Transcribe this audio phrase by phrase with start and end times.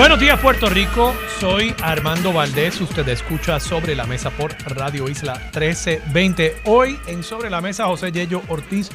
[0.00, 5.34] Buenos días Puerto Rico, soy Armando Valdés, usted escucha Sobre la Mesa por Radio Isla
[5.34, 6.62] 1320.
[6.64, 8.88] Hoy en Sobre la Mesa José Yello Ortiz,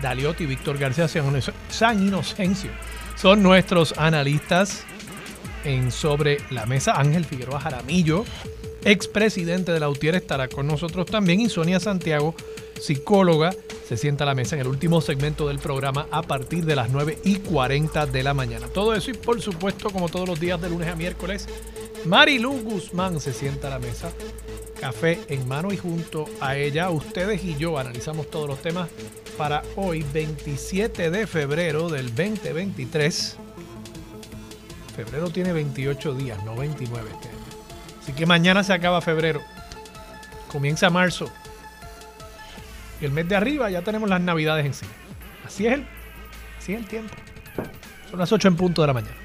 [0.00, 2.70] Daliotti y Víctor García San Inocencio
[3.16, 4.84] son nuestros analistas
[5.64, 6.92] en Sobre la Mesa.
[7.00, 8.24] Ángel Figueroa Jaramillo,
[8.84, 12.36] expresidente de la UTIER, estará con nosotros también y Sonia Santiago,
[12.80, 13.54] psicóloga
[13.86, 16.90] se sienta a la mesa en el último segmento del programa a partir de las
[16.90, 18.68] 9 y 40 de la mañana.
[18.68, 21.46] Todo eso y por supuesto, como todos los días de lunes a miércoles,
[22.06, 24.10] Marilu Guzmán se sienta a la mesa,
[24.80, 28.88] café en mano y junto a ella, ustedes y yo analizamos todos los temas
[29.36, 33.36] para hoy, 27 de febrero del 2023.
[34.96, 37.28] Febrero tiene 28 días, no 29 este
[38.00, 39.40] Así que mañana se acaba febrero.
[40.48, 41.30] Comienza marzo
[43.00, 44.86] el mes de arriba ya tenemos las navidades en sí.
[45.44, 45.86] Así es el,
[46.58, 47.14] así es el tiempo.
[48.10, 49.16] Son las 8 en punto de la mañana.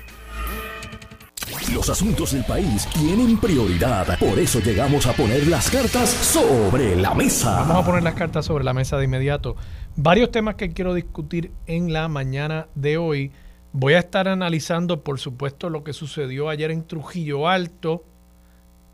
[1.74, 4.18] Los asuntos del país tienen prioridad.
[4.18, 7.60] Por eso llegamos a poner las cartas sobre la mesa.
[7.60, 9.56] Vamos a poner las cartas sobre la mesa de inmediato.
[9.96, 13.32] Varios temas que quiero discutir en la mañana de hoy.
[13.72, 18.04] Voy a estar analizando, por supuesto, lo que sucedió ayer en Trujillo Alto,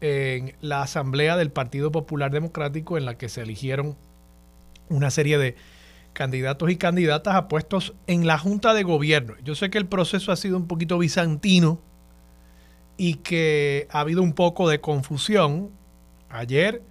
[0.01, 3.95] en la asamblea del Partido Popular Democrático, en la que se eligieron
[4.89, 5.55] una serie de
[6.13, 9.35] candidatos y candidatas a puestos en la Junta de Gobierno.
[9.43, 11.79] Yo sé que el proceso ha sido un poquito bizantino
[12.97, 15.69] y que ha habido un poco de confusión.
[16.29, 16.81] Ayer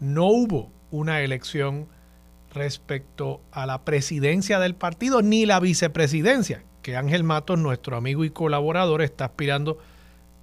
[0.00, 1.88] no hubo una elección
[2.52, 8.30] respecto a la presidencia del partido ni la vicepresidencia, que Ángel Matos, nuestro amigo y
[8.30, 9.78] colaborador, está aspirando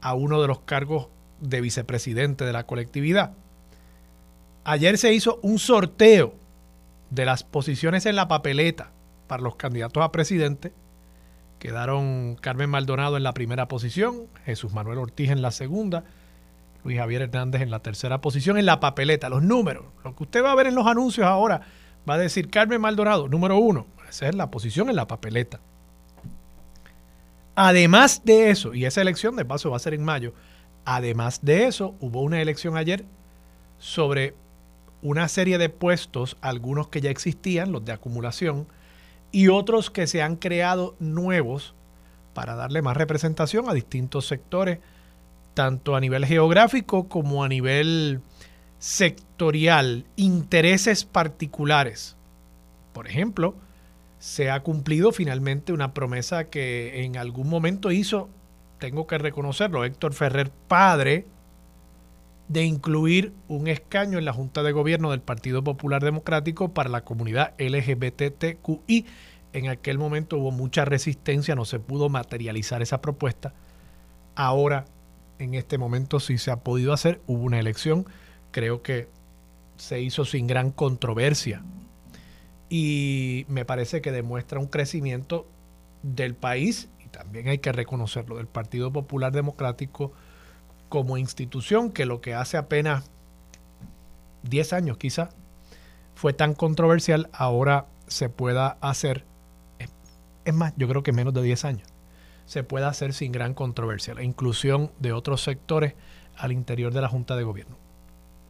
[0.01, 1.07] a uno de los cargos
[1.39, 3.33] de vicepresidente de la colectividad.
[4.63, 6.35] Ayer se hizo un sorteo
[7.11, 8.91] de las posiciones en la papeleta
[9.27, 10.73] para los candidatos a presidente,
[11.59, 16.03] quedaron Carmen Maldonado en la primera posición, Jesús Manuel Ortiz en la segunda,
[16.83, 19.85] Luis Javier Hernández en la tercera posición en la papeleta, los números.
[20.03, 21.61] Lo que usted va a ver en los anuncios ahora
[22.09, 23.85] va a decir Carmen Maldonado, número uno.
[24.09, 25.59] Esa es la posición en la papeleta.
[27.55, 30.33] Además de eso, y esa elección de paso va a ser en mayo,
[30.85, 33.05] además de eso, hubo una elección ayer
[33.77, 34.33] sobre
[35.01, 38.67] una serie de puestos, algunos que ya existían, los de acumulación,
[39.31, 41.73] y otros que se han creado nuevos
[42.33, 44.79] para darle más representación a distintos sectores,
[45.53, 48.21] tanto a nivel geográfico como a nivel
[48.79, 52.15] sectorial, intereses particulares.
[52.93, 53.55] Por ejemplo,
[54.19, 58.29] se ha cumplido finalmente una promesa que en algún momento hizo,
[58.79, 61.25] tengo que reconocerlo, Héctor Ferrer, padre,
[62.51, 67.05] de incluir un escaño en la Junta de Gobierno del Partido Popular Democrático para la
[67.05, 69.05] comunidad LGBTQI.
[69.53, 73.53] En aquel momento hubo mucha resistencia, no se pudo materializar esa propuesta.
[74.35, 74.83] Ahora,
[75.39, 77.21] en este momento sí se ha podido hacer.
[77.25, 78.05] Hubo una elección,
[78.51, 79.07] creo que
[79.77, 81.63] se hizo sin gran controversia.
[82.67, 85.47] Y me parece que demuestra un crecimiento
[86.03, 90.11] del país, y también hay que reconocerlo, del Partido Popular Democrático
[90.91, 93.09] como institución que lo que hace apenas
[94.43, 95.29] 10 años quizá
[96.15, 99.23] fue tan controversial, ahora se pueda hacer,
[100.43, 101.87] es más, yo creo que menos de 10 años,
[102.45, 105.93] se pueda hacer sin gran controversia, la inclusión de otros sectores
[106.35, 107.77] al interior de la Junta de Gobierno.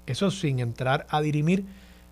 [0.08, 1.66] Eso sin entrar a dirimir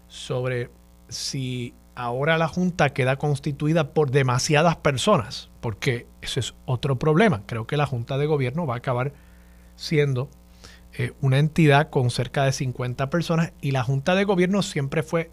[0.10, 0.70] sobre
[1.08, 7.42] si ahora la Junta queda constituida por demasiadas personas, porque ese es otro problema.
[7.48, 9.12] Creo que la Junta de Gobierno va a acabar
[9.80, 10.30] siendo
[10.94, 15.32] eh, una entidad con cerca de 50 personas y la Junta de Gobierno siempre fue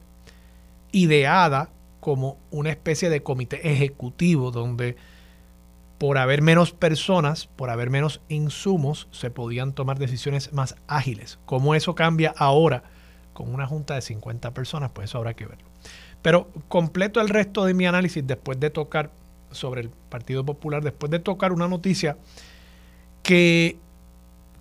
[0.93, 1.71] ideada
[2.01, 4.97] como una especie de comité ejecutivo donde
[5.99, 11.39] por haber menos personas, por haber menos insumos, se podían tomar decisiones más ágiles.
[11.47, 12.85] ¿Cómo eso cambia ahora
[13.33, 14.91] con una junta de 50 personas?
[14.93, 15.67] Pues eso habrá que verlo.
[16.23, 19.11] Pero completo el resto de mi análisis después de tocar
[19.51, 22.19] sobre el Partido Popular, después de tocar una noticia
[23.23, 23.79] que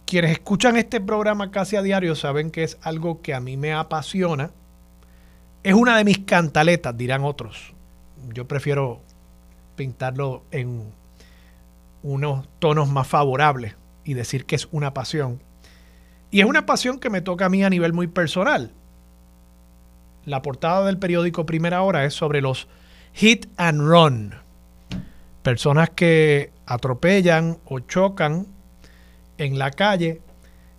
[0.05, 3.73] quienes escuchan este programa casi a diario saben que es algo que a mí me
[3.73, 4.51] apasiona.
[5.63, 7.73] Es una de mis cantaletas, dirán otros.
[8.33, 9.01] Yo prefiero
[9.75, 10.93] pintarlo en
[12.03, 15.41] unos tonos más favorables y decir que es una pasión.
[16.29, 18.71] Y es una pasión que me toca a mí a nivel muy personal.
[20.23, 22.67] La portada del periódico Primera Hora es sobre los
[23.13, 24.35] hit and run.
[25.41, 28.54] Personas que atropellan o chocan
[29.37, 30.21] en la calle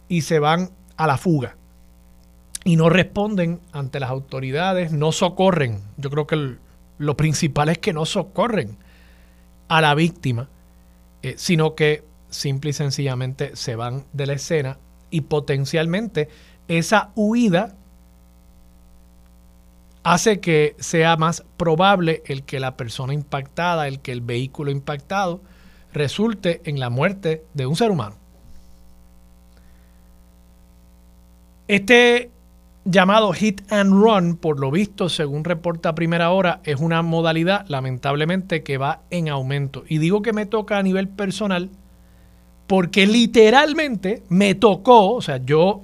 [0.08, 1.56] y se van a la fuga.
[2.64, 5.82] Y no responden ante las autoridades, no socorren.
[5.96, 6.56] Yo creo que
[6.98, 8.76] lo principal es que no socorren
[9.68, 10.48] a la víctima,
[11.22, 14.78] eh, sino que simple y sencillamente se van de la escena
[15.10, 16.28] y potencialmente
[16.68, 17.76] esa huida
[20.02, 25.40] hace que sea más probable el que la persona impactada, el que el vehículo impactado
[25.92, 28.16] resulte en la muerte de un ser humano.
[31.68, 32.30] Este
[32.84, 38.62] llamado hit and run, por lo visto, según reporta Primera Hora, es una modalidad lamentablemente
[38.62, 39.82] que va en aumento.
[39.88, 41.70] Y digo que me toca a nivel personal
[42.68, 45.82] porque literalmente me tocó, o sea, yo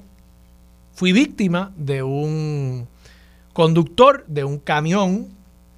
[0.93, 2.87] fui víctima de un
[3.52, 5.31] conductor de un camión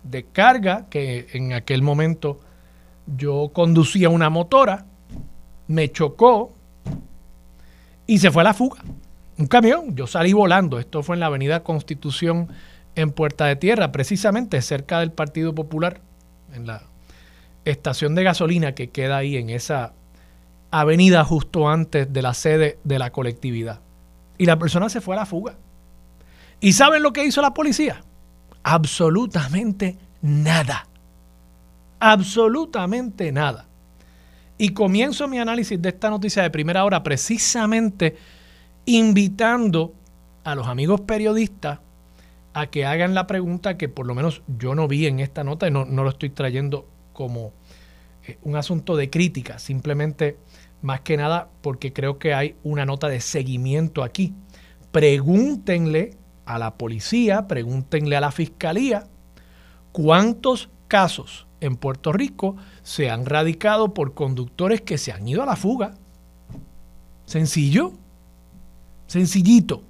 [0.03, 2.41] de carga que en aquel momento
[3.17, 4.85] yo conducía una motora,
[5.67, 6.53] me chocó
[8.07, 8.83] y se fue a la fuga
[9.39, 9.97] un camión.
[9.97, 10.79] Yo salí volando.
[10.79, 12.49] Esto fue en la Avenida Constitución
[12.95, 16.01] en Puerta de Tierra, precisamente cerca del Partido Popular,
[16.55, 16.83] en la
[17.65, 19.93] estación de gasolina que queda ahí en esa
[20.71, 23.81] avenida justo antes de la sede de la colectividad.
[24.39, 25.55] Y la persona se fue a la fuga.
[26.61, 28.03] ¿Y saben lo que hizo la policía?
[28.63, 30.87] Absolutamente nada.
[32.01, 33.67] Absolutamente nada.
[34.57, 38.17] Y comienzo mi análisis de esta noticia de primera hora precisamente
[38.87, 39.95] invitando
[40.45, 41.81] a los amigos periodistas
[42.53, 45.67] a que hagan la pregunta que por lo menos yo no vi en esta nota
[45.67, 47.53] y no, lo estoy trayendo como
[48.27, 50.39] eh, un asunto de crítica, simplemente
[50.81, 54.35] más que nada porque creo que hay una nota de seguimiento aquí.
[54.93, 56.17] Pregúntenle
[56.47, 59.09] a la policía, pregúntenle a la fiscalía
[59.91, 65.47] cuántos casos en Puerto Rico se han radicado por conductores que se han ido a
[65.47, 65.95] la fuga.
[67.27, 67.95] Sencillo.
[69.07, 69.83] Sencillito.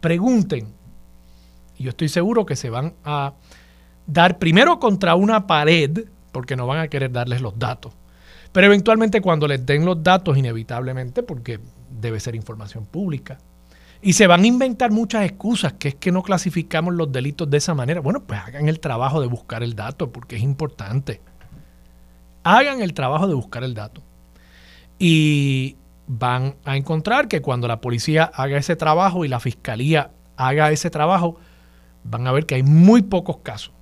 [0.00, 0.68] Pregunten.
[1.76, 3.32] Y yo estoy seguro que se van a
[4.06, 7.92] dar primero contra una pared, porque no van a querer darles los datos.
[8.52, 11.60] Pero eventualmente cuando les den los datos, inevitablemente, porque
[12.00, 13.38] debe ser información pública,
[14.02, 17.58] y se van a inventar muchas excusas, que es que no clasificamos los delitos de
[17.58, 18.00] esa manera.
[18.00, 21.20] Bueno, pues hagan el trabajo de buscar el dato, porque es importante.
[22.42, 24.02] Hagan el trabajo de buscar el dato.
[24.98, 25.76] Y,
[26.12, 30.90] van a encontrar que cuando la policía haga ese trabajo y la fiscalía haga ese
[30.90, 31.36] trabajo,
[32.02, 33.72] van a ver que hay muy pocos casos.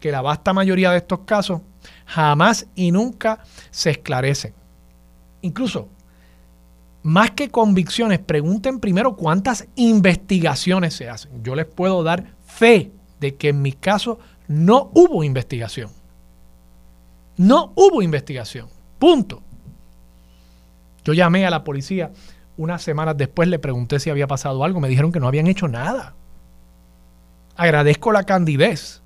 [0.00, 1.60] Que la vasta mayoría de estos casos
[2.04, 4.54] jamás y nunca se esclarecen.
[5.42, 5.88] Incluso,
[7.04, 11.44] más que convicciones, pregunten primero cuántas investigaciones se hacen.
[11.44, 12.90] Yo les puedo dar fe
[13.20, 14.18] de que en mi caso
[14.48, 15.90] no hubo investigación.
[17.36, 18.66] No hubo investigación.
[18.98, 19.43] Punto.
[21.04, 22.12] Yo llamé a la policía
[22.56, 25.68] unas semanas después, le pregunté si había pasado algo, me dijeron que no habían hecho
[25.68, 26.14] nada.
[27.56, 29.02] Agradezco la candidez,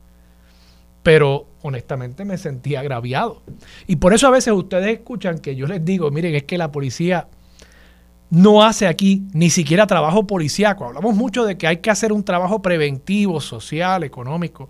[1.02, 3.42] pero honestamente me sentí agraviado.
[3.86, 6.70] Y por eso a veces ustedes escuchan que yo les digo, miren, es que la
[6.70, 7.28] policía
[8.30, 10.84] no hace aquí ni siquiera trabajo policíaco.
[10.84, 14.68] Hablamos mucho de que hay que hacer un trabajo preventivo, social, económico,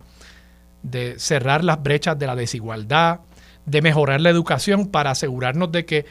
[0.83, 3.21] de cerrar las brechas de la desigualdad,
[3.67, 6.07] de mejorar la educación para asegurarnos de que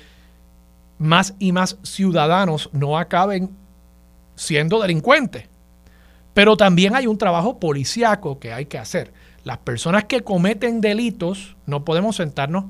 [0.97, 3.51] más y más ciudadanos no acaben
[4.35, 5.45] siendo delincuentes.
[6.33, 9.11] Pero también hay un trabajo policíaco que hay que hacer.
[9.43, 12.65] Las personas que cometen delitos no podemos sentarnos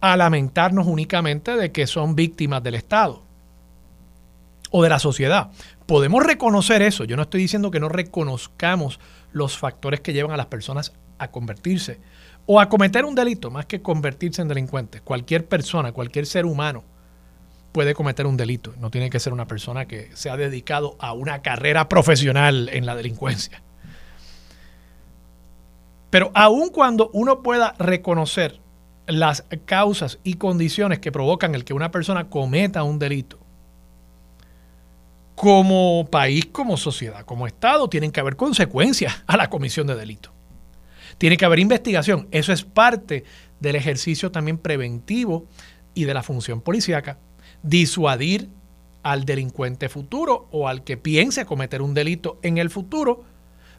[0.00, 3.22] a lamentarnos únicamente de que son víctimas del Estado
[4.70, 5.50] o de la sociedad.
[5.86, 7.04] Podemos reconocer eso.
[7.04, 9.00] Yo no estoy diciendo que no reconozcamos
[9.32, 12.00] los factores que llevan a las personas a convertirse
[12.46, 15.00] o a cometer un delito, más que convertirse en delincuentes.
[15.00, 16.84] Cualquier persona, cualquier ser humano
[17.72, 18.74] puede cometer un delito.
[18.78, 22.86] No tiene que ser una persona que se ha dedicado a una carrera profesional en
[22.86, 23.62] la delincuencia.
[26.10, 28.60] Pero aun cuando uno pueda reconocer
[29.06, 33.38] las causas y condiciones que provocan el que una persona cometa un delito,
[35.34, 40.32] como país, como sociedad, como Estado, tienen que haber consecuencias a la comisión de delito.
[41.16, 42.26] Tiene que haber investigación.
[42.32, 43.24] Eso es parte
[43.60, 45.46] del ejercicio también preventivo
[45.94, 47.18] y de la función policíaca
[47.62, 48.48] disuadir
[49.02, 53.24] al delincuente futuro o al que piense cometer un delito en el futuro,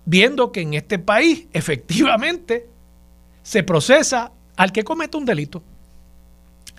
[0.05, 2.67] viendo que en este país efectivamente
[3.43, 5.63] se procesa al que comete un delito.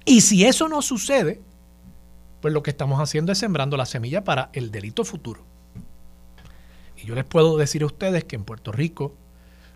[0.04, 1.40] Y si eso no sucede,
[2.40, 5.44] pues lo que estamos haciendo es sembrando la semilla para el delito futuro.
[6.96, 9.14] Y yo les puedo decir a ustedes que en Puerto Rico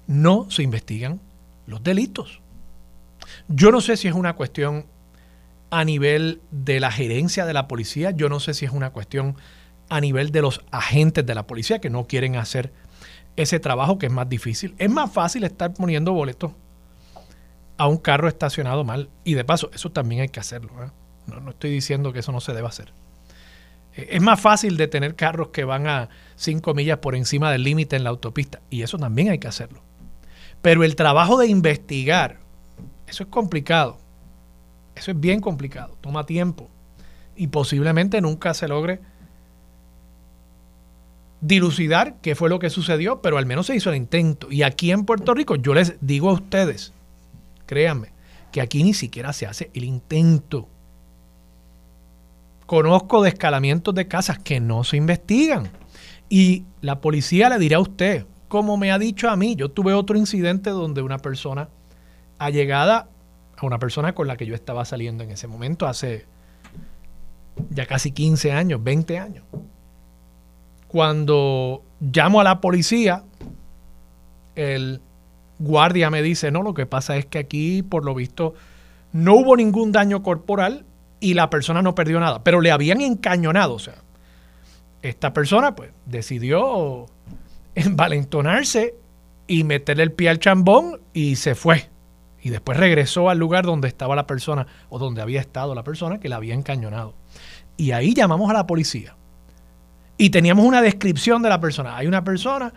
[0.07, 1.21] no se investigan
[1.67, 2.41] los delitos.
[3.49, 4.87] Yo no sé si es una cuestión
[5.75, 9.35] a nivel de la gerencia de la policía, yo no sé si es una cuestión
[9.89, 12.73] a nivel de los agentes de la policía que no quieren hacer
[13.35, 14.77] ese trabajo que es más difícil.
[14.79, 16.53] Es más fácil estar poniendo boletos
[17.77, 19.11] a un carro estacionado mal.
[19.25, 20.71] Y de paso, eso también hay que hacerlo.
[20.81, 20.91] ¿eh?
[21.27, 22.93] No, no, estoy diciendo que eso no se deba hacer.
[23.97, 27.65] Eh, es más fácil de tener carros que van a 5 millas por encima del
[27.65, 28.61] límite en la autopista.
[28.71, 29.83] Y eso también hay que hacerlo.
[30.63, 32.39] Pero el trabajo de investigar,
[33.09, 34.04] eso es complicado.
[34.95, 35.97] Eso es bien complicado.
[36.01, 36.69] Toma tiempo.
[37.37, 39.01] Y posiblemente nunca se logre
[41.41, 44.51] dilucidar qué fue lo que sucedió, pero al menos se hizo el intento.
[44.51, 46.93] Y aquí en Puerto Rico, yo les digo a ustedes,
[47.67, 48.13] créanme,
[48.51, 50.69] que aquí ni siquiera se hace el intento.
[52.67, 55.71] Conozco de escalamientos de casas que no se investigan.
[56.31, 59.93] Y la policía le dirá a usted, como me ha dicho a mí, yo tuve
[59.93, 61.69] otro incidente donde una persona
[62.39, 63.09] allegada
[63.65, 66.27] una persona con la que yo estaba saliendo en ese momento hace
[67.71, 69.45] ya casi 15 años, 20 años
[70.95, 73.25] cuando llamo a la policía,
[74.55, 75.01] el
[75.59, 78.55] guardia me dice, no, lo que pasa es que aquí, por lo visto,
[79.11, 80.87] no hubo ningún daño corporal
[81.19, 83.75] y la persona no perdió nada, pero le habían encañonado.
[83.75, 83.97] O sea,
[85.03, 87.07] esta persona pues decidió
[87.75, 88.95] envalentonarse
[89.49, 91.89] y meterle el pie al chambón y se fue.
[92.45, 96.21] Y después regresó al lugar donde estaba la persona o donde había estado la persona
[96.21, 97.15] que la había encañonado.
[97.79, 99.17] Y ahí llamamos a la policía.
[100.19, 101.97] Y teníamos una descripción de la persona.
[101.97, 102.73] Hay una persona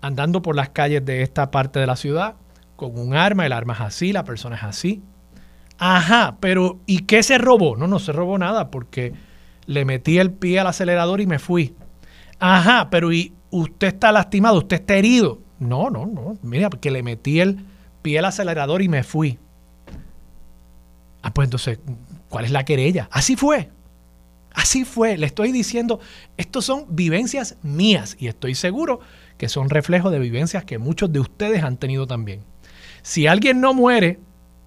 [0.00, 2.36] andando por las calles de esta parte de la ciudad
[2.74, 5.02] con un arma, el arma es así, la persona es así.
[5.76, 7.76] Ajá, pero ¿y qué se robó?
[7.76, 9.12] No, no se robó nada porque
[9.66, 11.74] le metí el pie al acelerador y me fui.
[12.38, 14.56] Ajá, pero ¿y usted está lastimado?
[14.56, 15.38] ¿Usted está herido?
[15.58, 16.38] No, no, no.
[16.42, 17.66] Mira, porque le metí el
[18.02, 19.38] pie al acelerador y me fui.
[21.22, 21.78] Ah, pues entonces,
[22.28, 23.08] ¿cuál es la querella?
[23.10, 23.70] Así fue.
[24.54, 26.00] Así fue, le estoy diciendo,
[26.36, 29.00] estos son vivencias mías y estoy seguro
[29.38, 32.42] que son reflejo de vivencias que muchos de ustedes han tenido también.
[33.02, 34.18] Si alguien no muere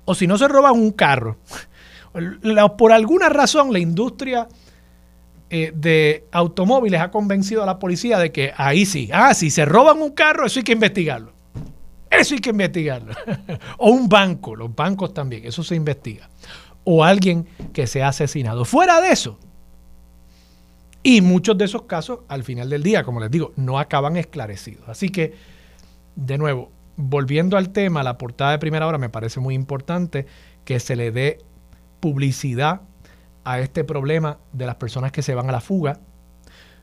[0.06, 1.38] o si no se roba un carro,
[2.78, 4.48] por alguna razón la industria
[5.52, 9.66] eh, de automóviles ha convencido a la policía de que ahí sí, ah, si se
[9.66, 11.35] roban un carro, eso hay que investigarlo.
[12.20, 13.14] Eso hay que investigarlo.
[13.78, 16.30] o un banco, los bancos también, eso se investiga.
[16.84, 18.66] O alguien que se ha asesinado.
[18.66, 19.40] Fuera de eso,
[21.08, 24.90] y muchos de esos casos, al final del día, como les digo, no acaban esclarecidos.
[24.90, 25.36] Así que,
[26.16, 30.26] de nuevo, volviendo al tema, la portada de primera hora me parece muy importante
[30.64, 31.44] que se le dé
[32.00, 32.82] publicidad
[33.44, 36.00] a este problema de las personas que se van a la fuga.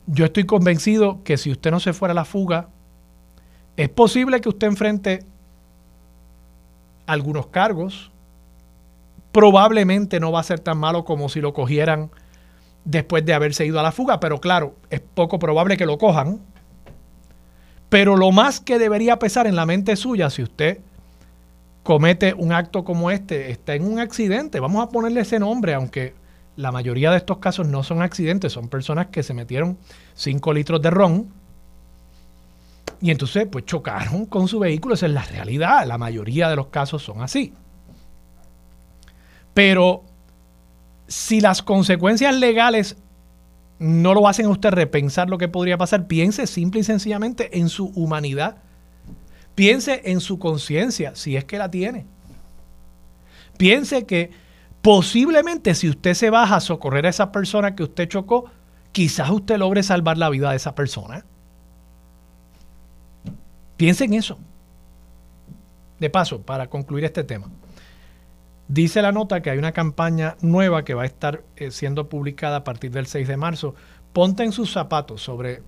[0.06, 2.68] Yo estoy convencido que si usted no se fuera a la fuga,
[3.76, 5.24] es posible que usted enfrente
[7.06, 8.10] algunos cargos.
[9.32, 12.10] Probablemente no va a ser tan malo como si lo cogieran
[12.84, 16.40] después de haberse ido a la fuga, pero claro, es poco probable que lo cojan.
[17.88, 20.80] Pero lo más que debería pesar en la mente suya, si usted
[21.82, 26.14] comete un acto como este, está en un accidente, vamos a ponerle ese nombre, aunque
[26.56, 29.78] la mayoría de estos casos no son accidentes, son personas que se metieron
[30.14, 31.28] 5 litros de ron
[33.02, 36.68] y entonces pues chocaron con su vehículo, esa es la realidad, la mayoría de los
[36.68, 37.52] casos son así.
[39.52, 40.04] Pero
[41.08, 42.96] si las consecuencias legales
[43.80, 47.68] no lo hacen a usted repensar lo que podría pasar, piense simple y sencillamente en
[47.68, 48.58] su humanidad.
[49.56, 52.06] Piense en su conciencia, si es que la tiene.
[53.58, 54.30] Piense que
[54.80, 58.44] posiblemente si usted se baja a socorrer a esa persona que usted chocó,
[58.92, 61.24] quizás usted logre salvar la vida de esa persona.
[63.82, 64.38] Piense en eso.
[65.98, 67.50] De paso, para concluir este tema.
[68.68, 72.58] Dice la nota que hay una campaña nueva que va a estar eh, siendo publicada
[72.58, 73.74] a partir del 6 de marzo.
[74.12, 75.62] Ponte en sus zapatos sobre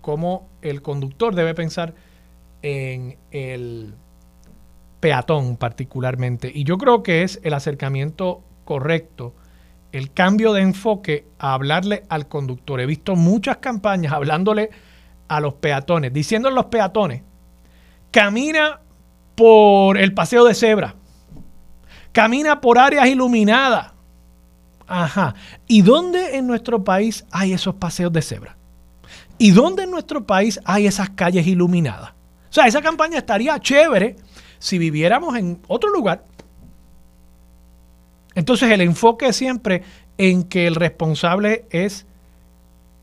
[0.00, 1.94] cómo el conductor debe pensar
[2.62, 3.94] en el
[4.98, 6.50] peatón particularmente.
[6.52, 9.34] Y yo creo que es el acercamiento correcto,
[9.92, 12.80] el cambio de enfoque a hablarle al conductor.
[12.80, 14.70] He visto muchas campañas hablándole
[15.28, 17.22] a los peatones, diciéndole a los peatones,
[18.12, 18.80] camina
[19.34, 20.94] por el paseo de cebra
[22.12, 23.92] camina por áreas iluminadas.
[24.86, 25.34] Ajá.
[25.66, 28.56] ¿Y dónde en nuestro país hay esos paseos de cebra?
[29.38, 32.10] ¿Y dónde en nuestro país hay esas calles iluminadas?
[32.10, 34.16] O sea, esa campaña estaría chévere
[34.58, 36.24] si viviéramos en otro lugar.
[38.34, 39.82] Entonces el enfoque siempre
[40.18, 42.06] en que el responsable es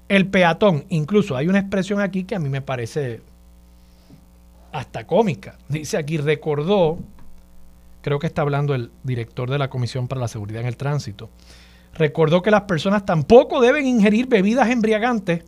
[0.08, 0.86] el peatón.
[0.90, 3.22] Incluso hay una expresión aquí que a mí me parece
[4.72, 5.58] hasta cómica.
[5.68, 7.00] Dice aquí, recordó,
[8.02, 11.30] creo que está hablando el director de la Comisión para la Seguridad en el Tránsito,
[11.94, 15.44] recordó que las personas tampoco deben ingerir bebidas embriagantes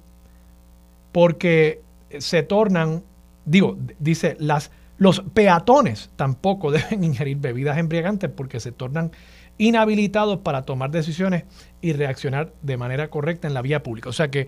[1.12, 1.82] porque
[2.20, 3.04] se tornan,
[3.46, 9.12] digo, dice, las, los peatones tampoco deben ingerir bebidas embriagantes porque se tornan
[9.58, 11.44] inhabilitados para tomar decisiones
[11.82, 14.10] y reaccionar de manera correcta en la vía pública.
[14.10, 14.48] O sea que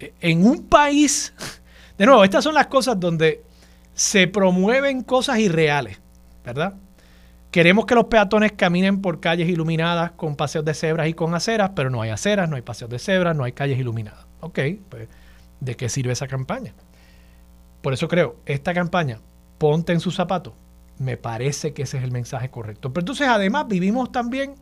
[0.00, 1.32] eh, en un país,
[1.98, 3.42] de nuevo, estas son las cosas donde
[3.94, 6.00] se promueven cosas irreales,
[6.44, 6.74] ¿verdad?
[7.50, 11.72] Queremos que los peatones caminen por calles iluminadas con paseos de cebras y con aceras,
[11.76, 14.26] pero no hay aceras, no hay paseos de cebras, no hay calles iluminadas.
[14.40, 14.58] Ok,
[14.88, 15.08] pues
[15.60, 16.72] ¿de qué sirve esa campaña?
[17.82, 19.18] Por eso creo, esta campaña,
[19.58, 20.54] ponte en sus zapatos,
[20.98, 22.92] me parece que ese es el mensaje correcto.
[22.92, 24.54] Pero entonces además vivimos también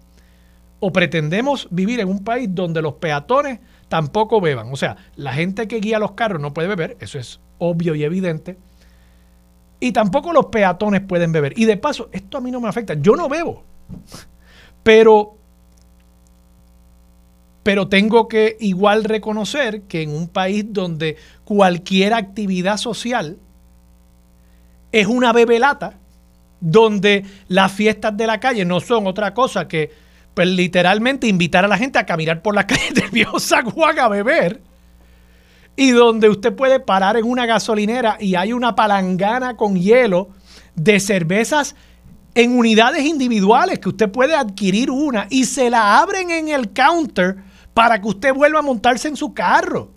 [0.81, 4.73] o pretendemos vivir en un país donde los peatones tampoco beban.
[4.73, 8.03] O sea, la gente que guía los carros no puede beber, eso es obvio y
[8.05, 8.57] evidente.
[9.81, 11.59] Y tampoco los peatones pueden beber.
[11.59, 12.95] Y de paso, esto a mí no me afecta.
[12.95, 13.65] Yo no bebo.
[14.83, 15.37] Pero,
[17.63, 23.39] pero tengo que igual reconocer que en un país donde cualquier actividad social
[24.93, 25.95] es una bebelata,
[26.61, 29.91] donde las fiestas de la calle no son otra cosa que
[30.35, 34.09] pues, literalmente invitar a la gente a caminar por la calle del viejo Zaguán a
[34.09, 34.61] beber,
[35.81, 40.29] y donde usted puede parar en una gasolinera y hay una palangana con hielo
[40.75, 41.75] de cervezas
[42.35, 47.39] en unidades individuales que usted puede adquirir una y se la abren en el counter
[47.73, 49.91] para que usted vuelva a montarse en su carro.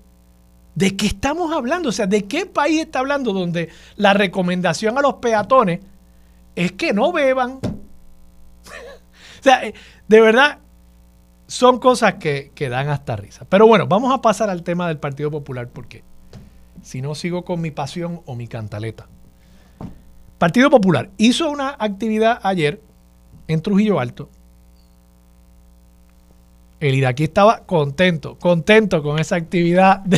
[0.74, 1.90] ¿De qué estamos hablando?
[1.90, 5.82] O sea, ¿de qué país está hablando donde la recomendación a los peatones
[6.56, 7.60] es que no beban?
[7.62, 9.74] o sea, eh,
[10.08, 10.60] de verdad,
[11.54, 13.46] son cosas que, dan hasta risa.
[13.48, 16.04] Pero bueno, vamos a pasar al tema del Partido Popular porque
[16.82, 19.06] si no sigo con mi pasión o mi cantaleta.
[20.40, 22.82] Partido Popular hizo una actividad ayer
[23.48, 24.30] en Trujillo Alto.
[26.80, 30.00] El iraquí estaba contento, contento con esa actividad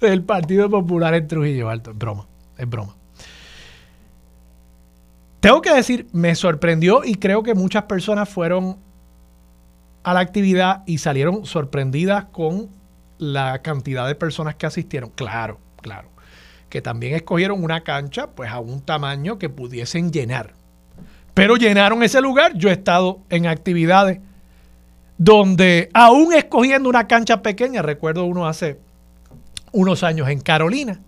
[0.00, 1.92] del Partido Popular en Trujillo Alto.
[1.92, 2.26] Es broma,
[2.58, 2.94] es broma.
[5.42, 8.76] Tengo que decir, me sorprendió y creo que muchas personas fueron
[10.04, 12.68] a la actividad y salieron sorprendidas con
[13.18, 15.10] la cantidad de personas que asistieron.
[15.10, 16.06] Claro, claro.
[16.68, 20.54] Que también escogieron una cancha pues a un tamaño que pudiesen llenar.
[21.34, 22.56] Pero llenaron ese lugar.
[22.56, 24.20] Yo he estado en actividades
[25.18, 28.78] donde aún escogiendo una cancha pequeña, recuerdo uno hace
[29.72, 31.00] unos años en Carolina,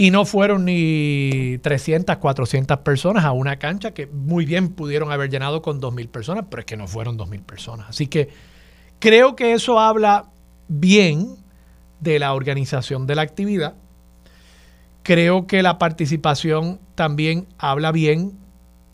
[0.00, 5.28] y no fueron ni 300, 400 personas a una cancha que muy bien pudieron haber
[5.28, 7.88] llenado con 2.000 personas, pero es que no fueron 2.000 personas.
[7.88, 8.28] Así que
[9.00, 10.26] creo que eso habla
[10.68, 11.34] bien
[11.98, 13.74] de la organización de la actividad.
[15.02, 18.38] Creo que la participación también habla bien,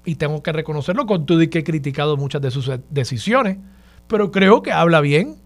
[0.07, 3.59] y tengo que reconocerlo con todo y que he criticado muchas de sus decisiones,
[4.07, 5.37] pero creo que habla bien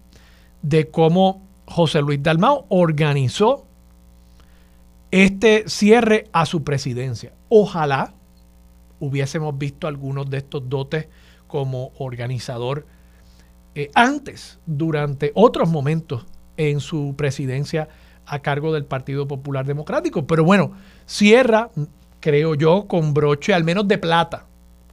[0.61, 3.68] de cómo José Luis Dalmao organizó
[5.11, 7.33] este cierre a su presidencia.
[7.49, 8.13] Ojalá
[8.99, 11.07] hubiésemos visto algunos de estos dotes
[11.47, 12.85] como organizador
[13.75, 16.25] eh, antes, durante otros momentos
[16.57, 17.87] en su presidencia
[18.25, 20.27] a cargo del Partido Popular Democrático.
[20.27, 20.73] Pero bueno,
[21.05, 21.69] cierra,
[22.19, 24.45] creo yo, con broche al menos de plata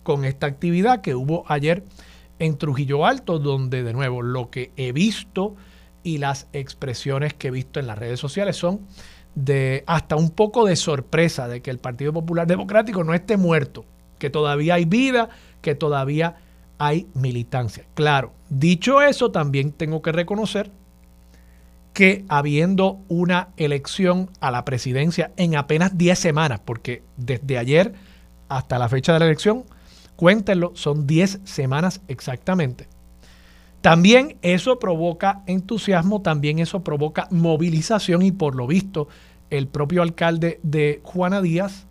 [0.03, 1.83] con esta actividad que hubo ayer
[2.39, 5.57] en Trujillo Alto, donde de nuevo lo que he visto
[6.05, 8.81] y las expresiones que he visto en las redes sociales son
[9.37, 13.85] de hasta un poco de sorpresa de que el Partido Popular Democrático no esté muerto,
[14.19, 15.29] que todavía hay vida,
[15.61, 16.37] que todavía
[16.79, 17.85] hay militancia.
[17.95, 20.71] Claro, dicho eso, también tengo que reconocer
[21.93, 27.95] que habiendo una elección a la presidencia en apenas 10 semanas, porque desde ayer
[28.49, 29.65] hasta la fecha de la elección,
[30.17, 32.89] cuéntenlo, son 10 semanas exactamente.
[33.81, 39.09] También eso provoca entusiasmo, también eso provoca movilización y por lo visto
[39.51, 41.87] el propio alcalde de Juana Díaz,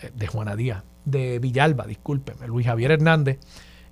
[0.00, 3.38] eh, de Juana Díaz, de Villalba, discúlpeme, Luis Javier Hernández,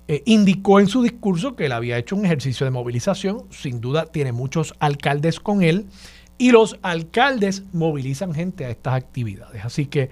[0.07, 4.05] eh, indicó en su discurso que él había hecho un ejercicio de movilización, sin duda
[4.05, 5.85] tiene muchos alcaldes con él,
[6.37, 9.63] y los alcaldes movilizan gente a estas actividades.
[9.63, 10.09] Así que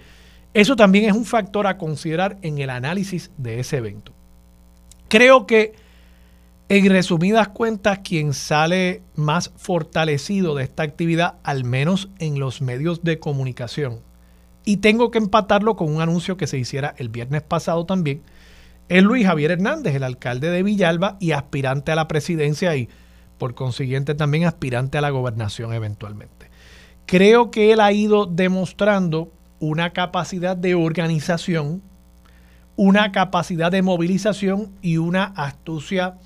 [0.53, 4.13] eso también es un factor a considerar en el análisis de ese evento.
[5.07, 5.73] Creo que
[6.69, 13.03] en resumidas cuentas, quien sale más fortalecido de esta actividad, al menos en los medios
[13.03, 14.01] de comunicación,
[14.65, 18.21] y tengo que empatarlo con un anuncio que se hiciera el viernes pasado también,
[18.87, 22.87] es Luis Javier Hernández, el alcalde de Villalba y aspirante a la presidencia y
[23.39, 26.51] por consiguiente también aspirante a la gobernación eventualmente.
[27.07, 31.81] Creo que él ha ido demostrando una capacidad de organización,
[32.75, 36.17] una capacidad de movilización y una astucia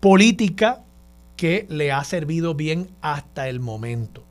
[0.00, 0.82] política
[1.36, 4.24] que le ha servido bien hasta el momento.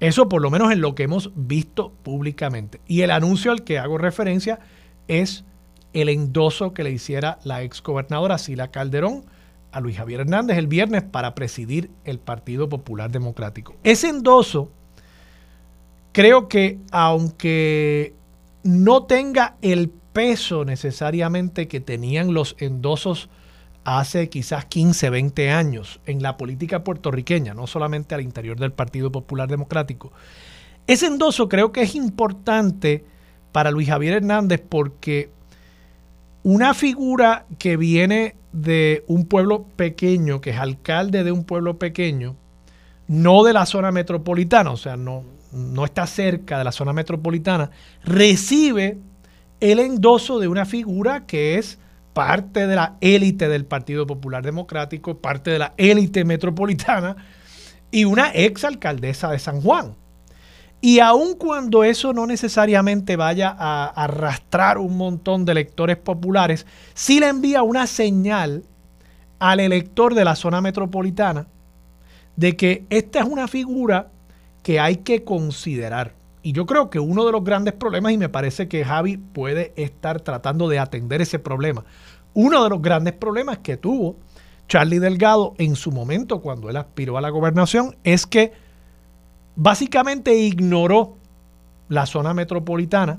[0.00, 2.80] Eso por lo menos en lo que hemos visto públicamente.
[2.86, 4.58] Y el anuncio al que hago referencia
[5.08, 5.44] es
[5.92, 9.24] el endoso que le hiciera la ex gobernadora Sila Calderón
[9.72, 13.74] a Luis Javier Hernández el viernes para presidir el Partido Popular Democrático.
[13.84, 14.70] Ese endoso
[16.12, 18.14] creo que aunque
[18.62, 23.28] no tenga el peso necesariamente que tenían los endosos
[23.84, 29.10] hace quizás 15, 20 años en la política puertorriqueña, no solamente al interior del Partido
[29.10, 30.12] Popular Democrático.
[30.86, 33.04] Ese endoso creo que es importante
[33.52, 35.30] para Luis Javier Hernández porque
[36.42, 42.36] una figura que viene de un pueblo pequeño, que es alcalde de un pueblo pequeño,
[43.08, 47.70] no de la zona metropolitana, o sea, no, no está cerca de la zona metropolitana,
[48.04, 48.98] recibe
[49.60, 51.78] el endoso de una figura que es
[52.12, 57.16] parte de la élite del Partido Popular Democrático, parte de la élite metropolitana
[57.90, 59.94] y una ex alcaldesa de San Juan.
[60.82, 67.20] Y aun cuando eso no necesariamente vaya a arrastrar un montón de electores populares, sí
[67.20, 68.64] le envía una señal
[69.38, 71.46] al elector de la zona metropolitana
[72.36, 74.08] de que esta es una figura
[74.62, 76.14] que hay que considerar.
[76.42, 79.72] Y yo creo que uno de los grandes problemas, y me parece que Javi puede
[79.76, 81.84] estar tratando de atender ese problema,
[82.32, 84.16] uno de los grandes problemas que tuvo
[84.68, 88.52] Charlie Delgado en su momento cuando él aspiró a la gobernación es que
[89.56, 91.16] básicamente ignoró
[91.88, 93.18] la zona metropolitana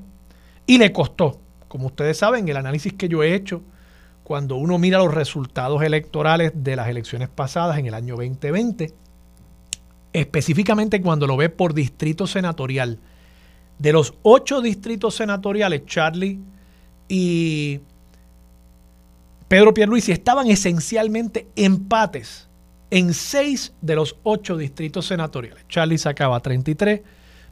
[0.66, 1.38] y le costó.
[1.68, 3.62] Como ustedes saben, el análisis que yo he hecho,
[4.24, 8.94] cuando uno mira los resultados electorales de las elecciones pasadas en el año 2020,
[10.14, 12.98] específicamente cuando lo ve por distrito senatorial,
[13.78, 16.38] de los ocho distritos senatoriales, Charlie
[17.08, 17.80] y
[19.48, 22.48] Pedro Pierluisi estaban esencialmente empates
[22.90, 25.66] en seis de los ocho distritos senatoriales.
[25.68, 27.02] Charlie sacaba 33,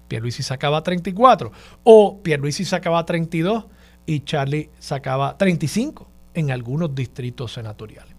[0.09, 1.53] Pierluisi sacaba 34,
[1.85, 3.65] o Pierluisi sacaba 32
[4.07, 8.15] y Charlie sacaba 35 en algunos distritos senatoriales.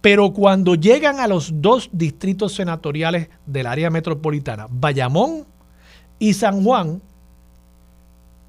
[0.00, 5.46] Pero cuando llegan a los dos distritos senatoriales del área metropolitana, Bayamón
[6.18, 7.00] y San Juan,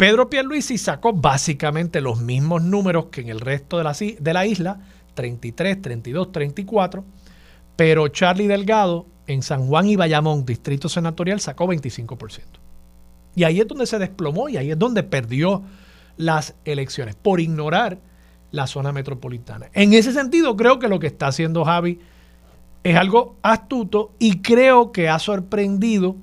[0.03, 4.45] Pedro Pierluisi sacó básicamente los mismos números que en el resto de la, de la
[4.45, 4.81] isla,
[5.13, 7.05] 33, 32, 34,
[7.77, 12.41] pero Charlie Delgado en San Juan y Bayamón, distrito senatorial, sacó 25%.
[13.33, 15.63] Y ahí es donde se desplomó y ahí es donde perdió
[16.17, 17.97] las elecciones, por ignorar
[18.51, 19.67] la zona metropolitana.
[19.71, 22.01] En ese sentido, creo que lo que está haciendo Javi
[22.83, 26.17] es algo astuto y creo que ha sorprendido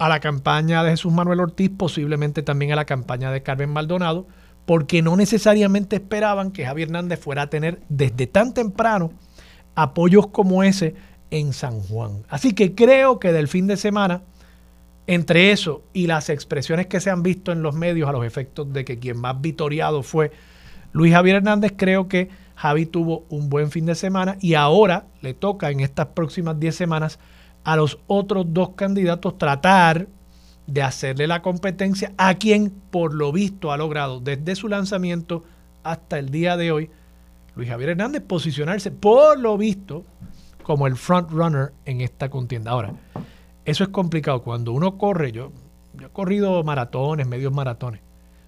[0.00, 4.26] a la campaña de Jesús Manuel Ortiz, posiblemente también a la campaña de Carmen Maldonado,
[4.64, 9.12] porque no necesariamente esperaban que Javi Hernández fuera a tener desde tan temprano
[9.74, 10.94] apoyos como ese
[11.30, 12.22] en San Juan.
[12.30, 14.22] Así que creo que del fin de semana,
[15.06, 18.72] entre eso y las expresiones que se han visto en los medios a los efectos
[18.72, 20.32] de que quien más vitoriado fue
[20.92, 25.34] Luis Javier Hernández, creo que Javi tuvo un buen fin de semana y ahora le
[25.34, 27.18] toca en estas próximas 10 semanas
[27.64, 30.08] a los otros dos candidatos tratar
[30.66, 35.44] de hacerle la competencia a quien por lo visto ha logrado desde su lanzamiento
[35.82, 36.90] hasta el día de hoy
[37.56, 40.04] Luis Javier Hernández posicionarse, por lo visto,
[40.62, 42.70] como el front runner en esta contienda.
[42.70, 42.94] Ahora,
[43.64, 44.42] eso es complicado.
[44.42, 45.52] Cuando uno corre, yo,
[46.00, 48.00] he corrido maratones, medios maratones.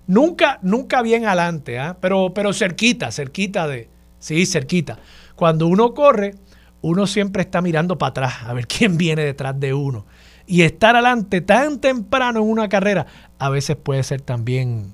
[0.07, 1.97] Nunca, nunca bien adelante, ¿ah?
[2.01, 3.89] pero, pero cerquita, cerquita de.
[4.19, 4.99] Sí, cerquita.
[5.35, 6.35] Cuando uno corre,
[6.83, 10.05] uno siempre está mirando para atrás, a ver quién viene detrás de uno.
[10.47, 13.07] Y estar adelante tan temprano en una carrera
[13.39, 14.93] a veces puede ser también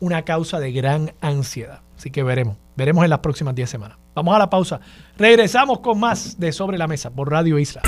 [0.00, 1.80] una causa de gran ansiedad.
[1.96, 2.56] Así que veremos.
[2.76, 3.96] Veremos en las próximas 10 semanas.
[4.14, 4.80] Vamos a la pausa.
[5.16, 7.80] Regresamos con más de Sobre la Mesa por Radio Isla.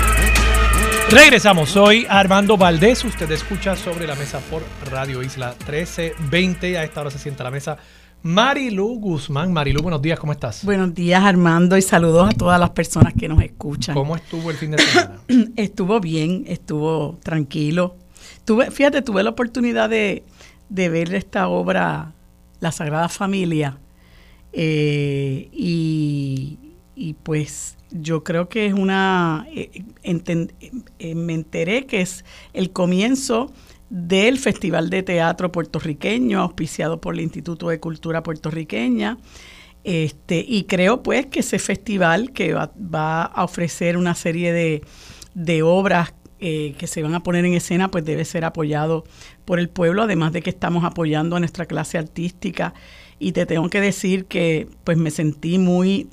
[1.11, 1.69] Regresamos.
[1.69, 3.03] Soy Armando Valdés.
[3.03, 6.77] Usted escucha Sobre la Mesa por Radio Isla 1320.
[6.77, 7.77] A esta hora se sienta la mesa.
[8.21, 9.53] Marilu Guzmán.
[9.53, 10.65] Marilu, buenos días, ¿cómo estás?
[10.65, 13.95] Buenos días, Armando, y saludos a todas las personas que nos escuchan.
[13.95, 15.21] ¿Cómo estuvo el fin de semana?
[15.55, 17.95] estuvo bien, estuvo tranquilo.
[18.43, 20.23] Tuve, fíjate, tuve la oportunidad de,
[20.67, 22.13] de ver esta obra,
[22.59, 23.77] La Sagrada Familia,
[24.51, 26.57] eh, y,
[27.23, 33.51] pues yo creo que es una, eh, eh, me enteré que es el comienzo
[33.89, 39.17] del Festival de Teatro Puertorriqueño, auspiciado por el Instituto de Cultura Puertorriqueña.
[39.83, 46.13] Este, y creo pues que ese festival que va, a ofrecer una serie de, obras
[46.39, 49.05] eh, que se van a poner en escena, pues debe ser apoyado
[49.45, 52.73] por el pueblo, además de que estamos apoyando a nuestra clase artística.
[53.17, 56.09] Y te tengo que decir que pues me sentí muy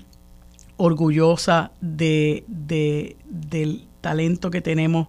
[0.76, 5.08] orgullosa de, del talento que tenemos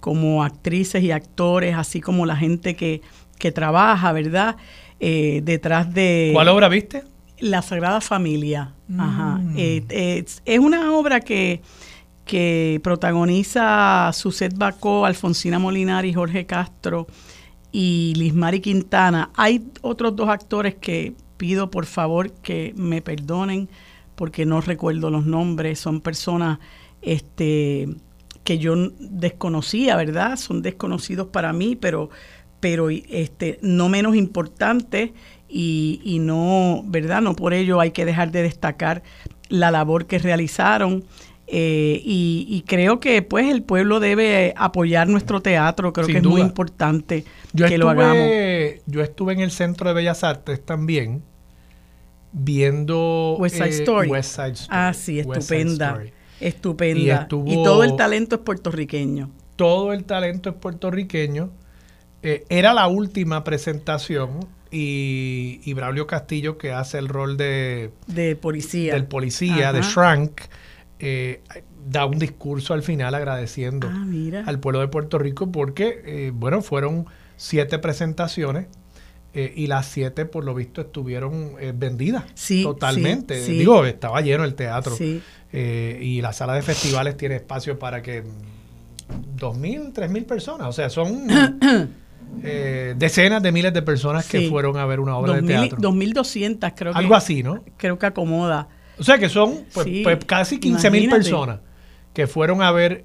[0.00, 3.02] como actrices y actores, así como la gente que,
[3.52, 4.56] trabaja, ¿verdad?
[5.00, 6.30] Eh, detrás de...
[6.32, 7.04] ¿Cuál obra viste?
[7.38, 8.74] La Sagrada Familia.
[8.98, 9.36] Ajá.
[9.36, 9.54] Mm.
[9.56, 11.62] Eh, es una obra que,
[12.24, 17.06] que protagoniza Suset Bacó, Alfonsina Molinari, Jorge Castro
[17.72, 19.30] y Lismari Quintana.
[19.34, 23.68] Hay otros dos actores que pido por favor que me perdonen
[24.14, 26.58] porque no recuerdo los nombres, son personas
[27.00, 27.88] este,
[28.48, 30.38] que yo desconocía, ¿verdad?
[30.38, 32.08] Son desconocidos para mí, pero,
[32.60, 35.10] pero este, no menos importantes
[35.50, 37.20] y, y no, ¿verdad?
[37.20, 39.02] No por ello hay que dejar de destacar
[39.50, 41.04] la labor que realizaron.
[41.46, 46.40] Eh, y, creo que pues el pueblo debe apoyar nuestro teatro, creo que es muy
[46.40, 48.30] importante que lo hagamos.
[48.86, 51.22] Yo estuve en el Centro de Bellas Artes también
[52.32, 54.10] viendo West Side, Story.
[54.70, 56.00] Ah, sí, estupenda.
[56.40, 57.28] Estupenda.
[57.46, 59.30] Y, todo el talento es puertorriqueño.
[59.56, 61.50] Todo el talento es puertorriqueño.
[62.22, 67.90] Eh, era la última presentación y, y, Braulio Castillo, que hace el rol de...
[68.06, 68.94] De policía.
[68.94, 70.42] Del policía, de Shrunk,
[70.98, 71.42] eh,
[71.88, 76.60] da un discurso al final agradeciendo ah, al pueblo de Puerto Rico porque, eh, bueno,
[76.60, 78.66] fueron siete presentaciones
[79.34, 82.24] eh, y las siete, por lo visto, estuvieron eh, vendidas
[82.62, 83.40] totalmente.
[83.44, 84.96] Digo, estaba lleno el teatro.
[85.52, 88.24] Eh, y la sala de festivales tiene espacio para que
[89.36, 90.68] dos mil, tres mil personas.
[90.68, 91.26] O sea, son
[92.96, 95.78] decenas de miles de personas que fueron a ver una obra de teatro.
[95.78, 97.62] Dos mil doscientas, creo Algo así, ¿no?
[97.76, 98.68] Creo que acomoda.
[98.98, 101.60] O sea, que son pues, pues casi quince mil personas
[102.14, 103.04] que fueron a ver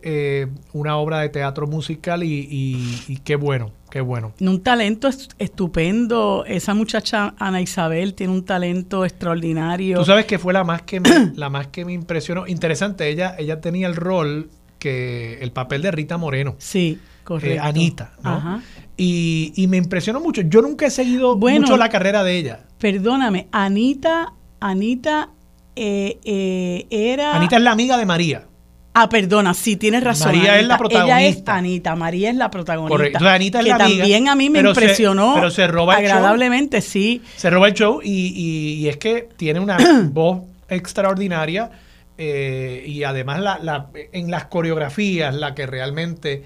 [0.72, 4.34] una obra de teatro musical y qué bueno Qué bueno.
[4.40, 6.46] Un talento estupendo.
[6.48, 10.00] Esa muchacha Ana Isabel tiene un talento extraordinario.
[10.00, 12.48] Tú sabes que fue la más que me, la más que me impresionó.
[12.48, 16.56] Interesante, ella, ella tenía el rol que el papel de Rita Moreno.
[16.58, 17.54] Sí, correcto.
[17.54, 18.64] Eh, Anita, ¿no?
[18.98, 20.42] Y, y, me impresionó mucho.
[20.42, 22.62] Yo nunca he seguido mucho la carrera de ella.
[22.80, 25.30] Perdóname, Anita, Anita
[25.76, 27.36] eh, eh, era.
[27.36, 28.48] Anita es la amiga de María.
[28.96, 30.36] Ah, perdona, sí, tienes razón.
[30.36, 31.20] María es la protagonista.
[31.20, 32.96] Ella es Anita, María es la protagonista.
[32.96, 33.28] Correcto.
[33.28, 35.34] Anita es que la también a mí me impresionó.
[35.36, 37.22] pero se roba el agradablemente, sí.
[37.36, 39.78] Se roba el show y, es que tiene una
[40.12, 41.72] voz extraordinaria
[42.18, 46.44] eh, y además la, en las coreografías la que realmente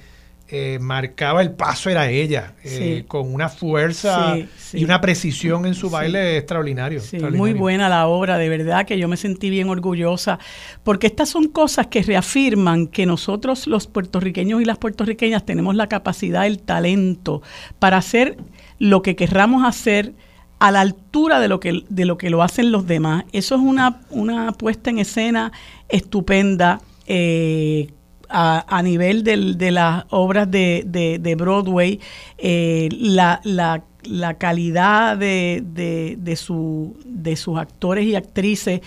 [0.49, 4.37] eh, marcaba el paso era ella, eh, con una fuerza
[4.71, 7.01] y una precisión en su baile extraordinario,
[7.33, 10.39] Muy buena la obra, de verdad que yo me sentí bien orgullosa,
[10.85, 15.87] porque estas son cosas que reafirman que nosotros los puertorriqueños y las puertorriqueñas tenemos la
[15.87, 17.41] capacidad, el talento
[17.77, 18.37] para hacer
[18.79, 20.13] lo que querramos hacer
[20.59, 23.25] a la altura de lo que, de lo, que lo hacen los demás.
[23.33, 25.51] Eso es una, una puesta en escena
[25.89, 26.79] estupenda.
[27.05, 27.89] Eh,
[28.29, 31.99] a, nivel de las obras de, de, Broadway,
[32.37, 35.63] eh, la, la, la, calidad de,
[36.17, 38.81] de, su, de sus actores y actrices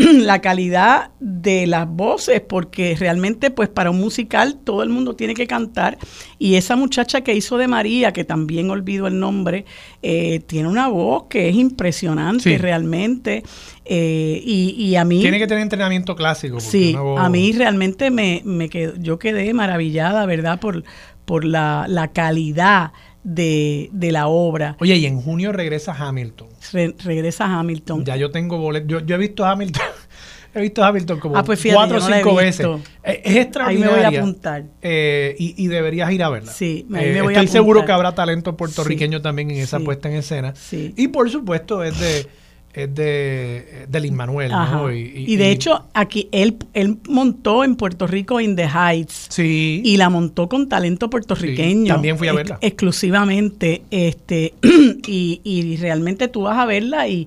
[0.20, 5.34] la calidad de las voces, porque realmente pues para un musical todo el mundo tiene
[5.34, 5.98] que cantar
[6.38, 9.64] y esa muchacha que hizo de María, que también olvido el nombre,
[10.02, 13.42] eh, tiene una voz que es impresionante realmente
[13.84, 15.20] eh, y, a mí...
[15.20, 16.60] Tiene que tener entrenamiento clásico.
[16.60, 20.60] Sí, a mí realmente me, me quedo, yo quedé maravillada, ¿verdad?
[20.60, 20.84] Por,
[21.24, 22.92] por la, la calidad
[23.24, 24.76] de, de, la obra.
[24.80, 26.48] Oye, y en junio regresa Hamilton.
[26.72, 28.04] Regresa Hamilton.
[28.04, 29.02] Ya yo tengo boletos.
[29.06, 29.82] Yo, he visto Hamilton.
[30.54, 32.66] he visto Hamilton como ah, pues cuatro o cinco veces.
[33.04, 33.94] Eh, es extraordinaria.
[33.94, 34.64] Ahí me voy a apuntar.
[34.82, 36.52] Eh, y, y, deberías ir a verla.
[36.52, 40.16] Sí, ahí me voy estoy seguro que habrá talento puertorriqueño también en esa puesta en
[40.16, 40.54] escena.
[40.54, 40.94] Sí.
[40.96, 42.26] Y por supuesto es de
[42.72, 44.52] es de, de Lin Manuel.
[44.52, 44.92] ¿no?
[44.92, 49.26] Y, de hecho, aquí él, él montó en Puerto Rico In the Heights.
[49.28, 49.82] Sí.
[49.84, 51.94] Y la montó con talento puertorriqueño.
[51.94, 52.58] también fui a verla.
[52.60, 53.82] exclusivamente.
[53.90, 57.26] Este, y, y realmente tú vas a verla y,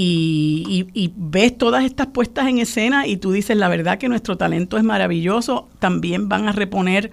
[0.00, 4.36] y, y, ves todas estas puestas en escena y tú dices, la verdad que nuestro
[4.36, 5.68] talento es maravilloso.
[5.80, 7.10] También van a reponer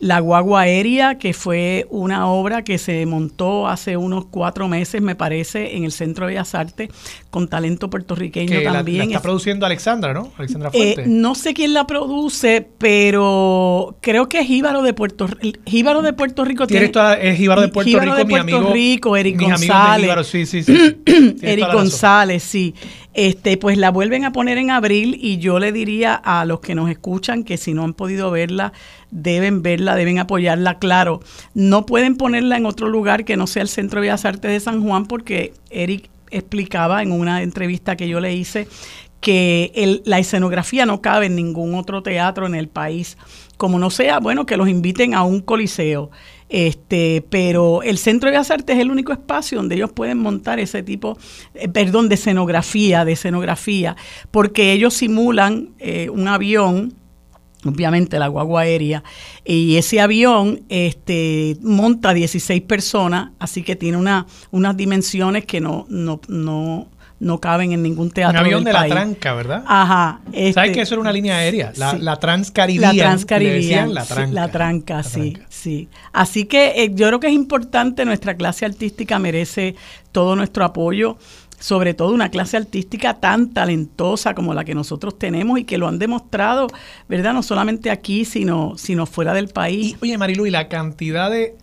[0.00, 5.14] La Guagua Aérea, que fue una obra que se montó hace unos cuatro meses, me
[5.14, 6.90] parece, en el Centro de Bellas Artes,
[7.30, 8.98] con talento puertorriqueño que también.
[8.98, 10.32] La, está produciendo Alexandra, ¿no?
[10.36, 11.10] Alexandra eh, Fuente.
[11.10, 15.60] no sé quién la produce, pero creo que es Jíbaro de Puerto Rico.
[15.64, 16.92] Jíbaro de Puerto Rico tiene.
[17.20, 20.26] es Jíbaro de Puerto Rico, de Puerto mi amigo, Rico, Eric González.
[20.26, 21.00] sí, sí, sí.
[21.42, 22.74] Eric González, sí.
[23.14, 26.74] Este, pues la vuelven a poner en abril y yo le diría a los que
[26.74, 28.72] nos escuchan que si no han podido verla,
[29.14, 31.20] deben verla, deben apoyarla, claro.
[31.54, 34.60] No pueden ponerla en otro lugar que no sea el Centro de Bellas Artes de
[34.60, 38.66] San Juan porque Eric explicaba en una entrevista que yo le hice
[39.20, 43.16] que la escenografía no cabe en ningún otro teatro en el país.
[43.56, 46.10] Como no sea, bueno, que los inviten a un coliseo.
[46.50, 50.58] Este, pero el Centro de Bellas Artes es el único espacio donde ellos pueden montar
[50.58, 51.16] ese tipo,
[51.54, 53.96] eh, perdón, de escenografía, de escenografía,
[54.30, 56.92] porque ellos simulan eh, un avión
[57.64, 59.02] obviamente la guagua aérea,
[59.44, 65.86] y ese avión este, monta 16 personas, así que tiene una, unas dimensiones que no,
[65.88, 66.88] no, no,
[67.20, 68.38] no caben en ningún teatro.
[68.40, 69.64] Un avión de la tranca, ¿verdad?
[69.66, 70.20] Ajá.
[70.26, 71.72] ¿Sabes este, que eso era una línea aérea?
[71.76, 72.96] La, la Transcaribbean.
[72.96, 73.94] La Transcaribbean.
[73.94, 74.32] La tranca.
[74.32, 75.88] la tranca, sí, sí.
[76.12, 79.74] Así que eh, yo creo que es importante, nuestra clase artística merece
[80.12, 81.16] todo nuestro apoyo
[81.64, 85.88] sobre todo una clase artística tan talentosa como la que nosotros tenemos y que lo
[85.88, 86.66] han demostrado,
[87.08, 87.32] ¿verdad?
[87.32, 89.96] No solamente aquí, sino, sino fuera del país.
[90.02, 91.56] oye, Marilu, y la cantidad de,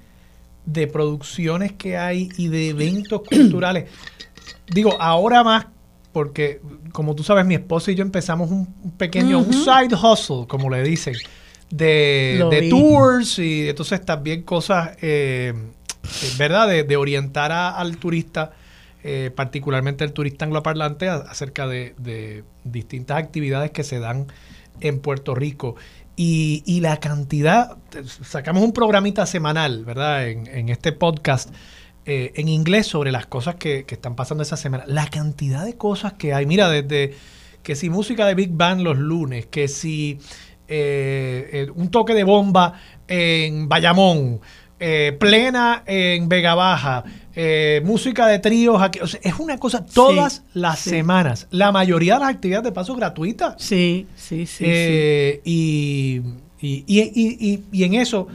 [0.66, 3.92] de producciones que hay y de eventos culturales.
[4.74, 5.68] Digo, ahora más,
[6.12, 6.62] porque
[6.92, 8.66] como tú sabes, mi esposa y yo empezamos un,
[8.98, 11.14] pequeño, un side hustle, como le dicen,
[11.70, 15.54] de, tours y entonces también cosas, eh,
[16.40, 16.68] ¿verdad?
[16.68, 18.54] De, orientar al turista
[19.04, 24.28] eh, particularmente el turista angloparlante, acerca de, distintas actividades que se dan
[24.80, 25.76] en Puerto Rico.
[26.16, 27.78] Y, la cantidad,
[28.22, 30.28] sacamos un programita semanal, ¿verdad?
[30.28, 31.52] En, este podcast
[32.06, 34.84] eh, en inglés sobre las cosas que, están pasando esa semana.
[34.86, 36.46] La cantidad de cosas que hay.
[36.46, 37.16] Mira, desde
[37.64, 40.20] que si música de Big Bang los lunes, que si
[40.68, 44.42] eh, un toque de bomba en Bayamón,
[45.20, 47.04] plena en Vega Baja,
[47.36, 51.48] eh, música de tríos, aquí, es una cosa todas las semanas.
[51.52, 53.56] La mayoría de las actividades de paso gratuitas.
[53.58, 54.63] Sí, sí, sí.
[54.67, 56.22] Eh, y,
[56.60, 58.28] y, en eso,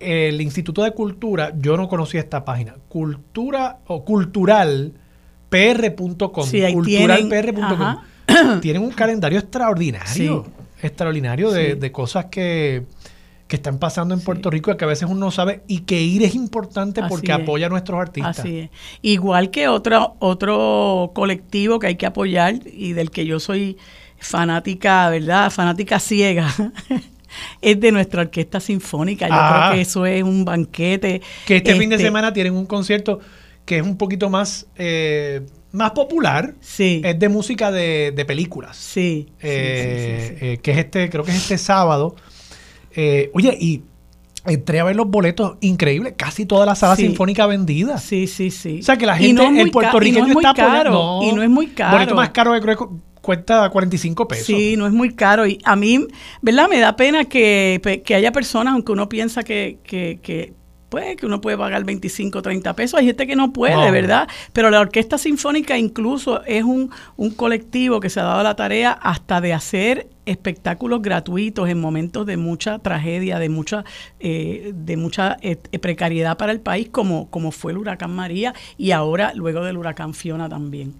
[0.00, 8.60] el Instituto de Cultura, yo no conocía esta página, cultura o culturalpr.com, sí, culturalpr.com.
[8.60, 10.46] Tienen un calendario extraordinario,
[10.82, 12.84] extraordinario de cosas que
[13.54, 16.02] que están pasando en Puerto Rico y que a veces uno no sabe y que
[16.02, 18.40] ir es importante porque apoya a nuestros artistas.
[18.40, 18.70] Así es.
[19.00, 23.76] Igual que otro, otro colectivo que hay que apoyar y del que yo soy
[24.18, 25.52] fanática, ¿verdad?
[25.52, 26.52] Fanática ciega.
[27.62, 29.28] es de nuestra orquesta sinfónica.
[29.28, 29.70] Yo creo ah.
[29.72, 31.22] que eso es un banquete.
[31.46, 33.20] Que este, fin de este semana tienen un concierto
[33.64, 36.56] que es un poquito más, eh, más popular.
[36.60, 37.02] Sí.
[37.04, 38.76] Es de música de, películas.
[38.76, 39.28] Sí.
[39.40, 42.16] Eh, eh, que es este, creo que es este sábado.
[42.94, 43.82] Eh, oye, y
[44.46, 47.98] entré a ver los boletos, increíble, casi toda la sala sinfónica vendida.
[47.98, 48.80] Sí, sí, sí.
[48.80, 51.92] O sea que la gente en Puerto Rico está caro, Y no es muy caro.
[51.92, 52.84] Boleto más caro creo que
[53.20, 54.46] cuesta 45 pesos.
[54.46, 55.46] Sí, no es muy caro.
[55.46, 56.06] Y a mí,
[56.42, 56.68] ¿verdad?
[56.68, 60.52] Me da pena que, que haya personas, aunque uno piensa que, que, que
[60.90, 63.00] pues, que uno puede pagar 25, 30 pesos.
[63.00, 64.28] Hay gente que no puede, ¿verdad?
[64.52, 68.92] Pero la Orquesta Sinfónica incluso es un, un colectivo que se ha dado la tarea
[68.92, 73.84] hasta de hacer espectáculos gratuitos en momentos de mucha tragedia, de mucha,
[74.20, 78.92] eh, de mucha eh, precariedad para el país, como, como fue el huracán María y
[78.92, 80.94] ahora luego del huracán Fiona también.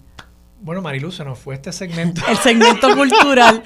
[0.61, 2.21] Bueno, Marilu, se nos fue este segmento.
[2.27, 3.61] El segmento cultural.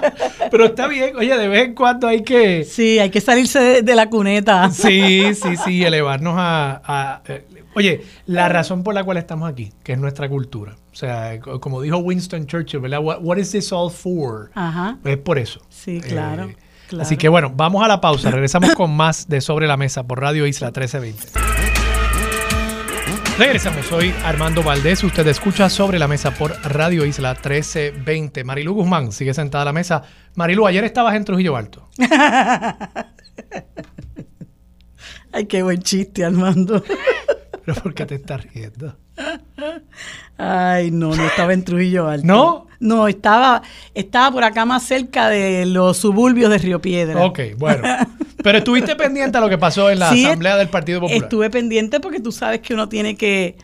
[0.50, 2.64] Pero está bien, oye, de vez en cuando hay que...
[2.64, 4.70] Sí, hay que salirse de, la cuneta.
[4.70, 7.44] Sí, sí, sí, elevarnos a, eh,
[7.74, 10.76] Oye, la razón por la cual estamos aquí, que es nuestra cultura.
[10.92, 13.00] O sea, como dijo Winston Churchill, ¿verdad?
[13.02, 14.50] What, is this all for?
[14.54, 14.98] Ajá.
[15.04, 15.60] Es por eso.
[15.68, 16.56] Sí, claro, eh,
[16.88, 17.02] claro.
[17.02, 18.30] Así que bueno, vamos a la pausa.
[18.30, 21.54] Regresamos con más de Sobre la Mesa por Radio Isla 1320.
[23.36, 28.44] Regresamos, soy Armando Valdés, usted escucha sobre la mesa por Radio Isla 1320.
[28.44, 30.04] Marilu Guzmán sigue sentada a la mesa.
[30.36, 31.88] Marilu, ayer estabas en Trujillo Alto.
[35.32, 36.84] Ay, qué buen chiste, Armando.
[37.66, 38.96] ¿Pero por qué te estás riendo?
[40.36, 42.26] Ay, no, no estaba en Trujillo Alto.
[42.26, 42.66] ¿No?
[42.80, 43.62] No, estaba,
[43.94, 47.24] estaba por acá más cerca de los suburbios de Río Piedra.
[47.24, 47.82] Ok, bueno.
[48.42, 51.22] Pero estuviste pendiente a lo que pasó en la Asamblea del Partido Popular.
[51.22, 53.56] Estuve pendiente porque tú sabes que uno tiene que,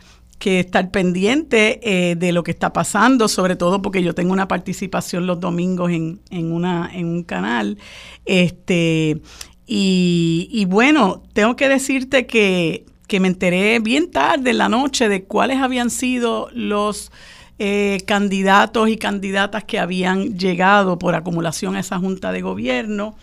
[0.43, 5.27] estar pendiente eh, de lo que está pasando, sobre todo porque yo tengo una participación
[5.27, 7.77] los domingos en, en, una, en un canal.
[8.25, 9.21] Este,
[9.67, 12.85] Y, bueno, tengo que decirte que,
[13.19, 17.11] me enteré bien tarde en la noche de cuáles habían sido los
[17.59, 23.15] eh, candidatos y candidatas que habían llegado por acumulación a esa junta de gobierno.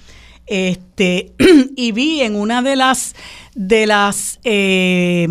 [0.47, 1.33] Este,
[1.77, 3.15] y vi en una de las
[3.55, 5.27] de las eh,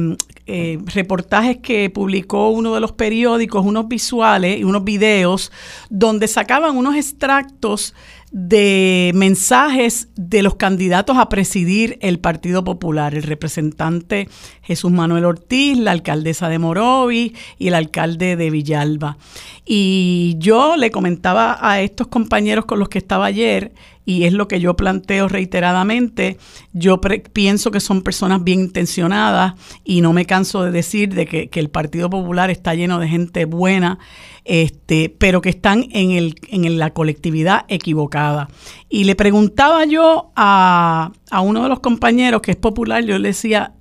[0.45, 5.51] eh, reportajes que publicó uno de los periódicos, unos visuales y unos videos,
[5.89, 7.93] donde sacaban unos extractos
[8.31, 14.27] de mensajes de los candidatos a presidir el Partido Popular, el representante
[14.61, 19.17] Jesús Manuel Ortiz, la alcaldesa de Morovi y el alcalde de Villalba.
[19.65, 23.71] Y yo le comentaba a estos compañeros con los que estaba ayer,
[24.07, 26.37] y es lo que yo planteo reiteradamente,
[26.71, 31.49] yo pienso que son personas bien intencionadas y no me canso de decir de que,
[31.59, 33.99] el Partido Popular está lleno de gente buena
[34.45, 38.47] este, pero que están en, el, en la colectividad equivocada.
[38.87, 41.11] Y le preguntaba yo a,
[41.43, 43.73] uno de los compañeros que es popular, yo le decía,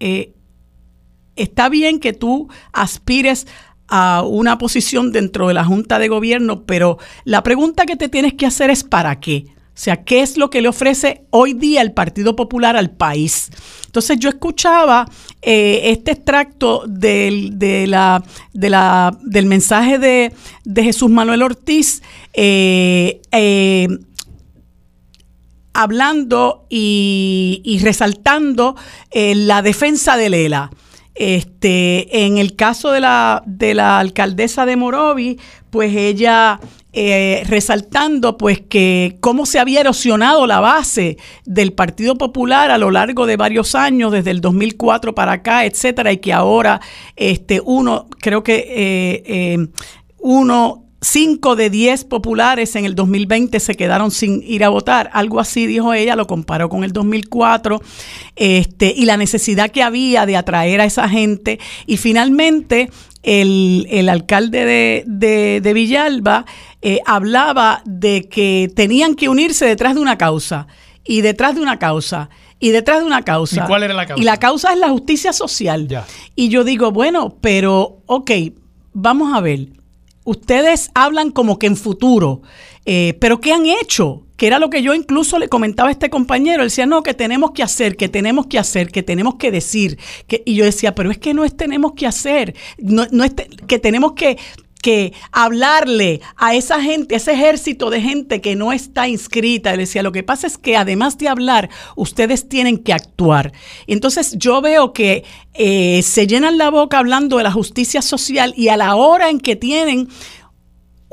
[0.00, 0.32] eh,
[1.36, 3.46] está bien que tú aspires
[3.86, 8.32] a una posición dentro de la Junta de Gobierno, pero la pregunta que te tienes
[8.32, 9.53] que hacer es ¿para qué?
[9.74, 13.50] O sea, ¿qué es lo que le ofrece hoy día el Partido Popular al país?
[13.86, 15.04] Entonces yo escuchaba
[15.42, 17.88] eh, este extracto del, de
[18.52, 20.32] de del mensaje de,
[20.76, 22.02] Jesús Manuel Ortiz
[22.34, 23.88] eh, eh,
[25.72, 28.76] hablando y, resaltando
[29.12, 30.70] la defensa de Lela.
[31.16, 35.38] Este, en el caso de la, de la alcaldesa de Morovi,
[35.70, 36.60] pues ella
[36.96, 42.92] eh, resaltando pues que cómo se había erosionado la base del Partido Popular a lo
[42.92, 46.80] largo de varios años, desde el 2004 para acá, etcétera, y que ahora
[47.16, 49.68] este uno, creo que eh, eh,
[50.18, 55.10] uno cinco de diez populares en el 2020 se quedaron sin ir a votar.
[55.12, 57.80] Algo así dijo ella, lo comparó con el 2004,
[58.36, 61.60] este, y la necesidad que había de atraer a esa gente.
[61.86, 62.90] Y finalmente,
[63.22, 66.44] el, alcalde de, Villalba
[66.82, 70.66] eh, hablaba de que tenían que unirse detrás de una causa
[71.04, 73.64] y detrás de una causa y detrás de una causa.
[73.64, 74.22] ¿Y cuál era la causa?
[74.22, 75.88] Y la causa es la justicia social.
[76.34, 78.30] Y yo digo, bueno, pero, ok,
[78.92, 79.68] vamos a ver.
[80.24, 82.42] Ustedes hablan como que en futuro,
[82.86, 84.24] eh, pero ¿qué han hecho?
[84.36, 87.14] que era lo que yo incluso le comentaba a este compañero, él decía, no, que
[87.14, 90.94] tenemos que hacer, que tenemos que hacer, que tenemos que decir, que, y yo decía,
[90.94, 93.32] pero es que no es tenemos que hacer, no, no es
[93.66, 94.38] que tenemos que,
[94.84, 99.72] que hablarle a esa gente, a ese ejército de gente que no está inscrita.
[99.72, 103.54] Él decía, lo que pasa es que además de hablar, ustedes tienen que actuar.
[103.86, 105.24] Entonces yo veo que
[105.54, 109.40] eh, se llenan la boca hablando de la justicia social y a la hora en
[109.40, 110.10] que tienen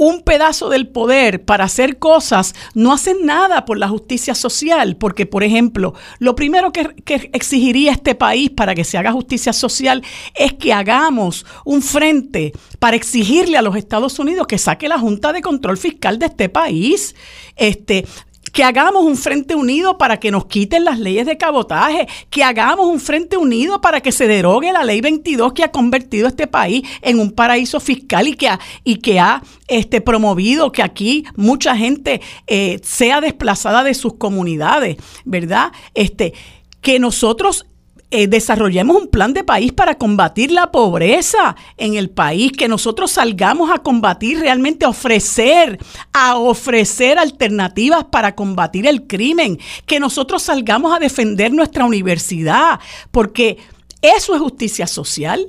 [0.02, 5.28] un pedazo del poder para hacer cosas, no hacen nada por la justicia social, porque,
[5.28, 6.90] por ejemplo, lo primero que,
[7.34, 10.02] exigiría este país para que se haga justicia social
[10.34, 15.34] es que hagamos un frente para exigirle a los Estados Unidos que saque la Junta
[15.34, 17.14] de Control Fiscal de este país.
[17.56, 18.08] Este,
[18.52, 22.88] que hagamos un frente unido para que nos quiten las leyes de cabotaje, que hagamos
[22.88, 26.84] un frente unido para que se derogue la ley 22 que ha convertido este país
[27.02, 31.76] en un paraíso fiscal y que ha, y que ha este, promovido que aquí mucha
[31.76, 35.72] gente eh, sea desplazada de sus comunidades, ¿verdad?
[35.94, 36.34] Este,
[36.82, 37.66] que nosotros
[38.12, 43.12] eh, desarrollemos un plan de país para combatir la pobreza en el país, que nosotros
[43.12, 45.80] salgamos a combatir realmente, a ofrecer,
[46.12, 52.80] a ofrecer alternativas para combatir el crimen, que nosotros salgamos a defender nuestra universidad,
[53.12, 53.58] porque
[54.02, 55.48] eso es justicia social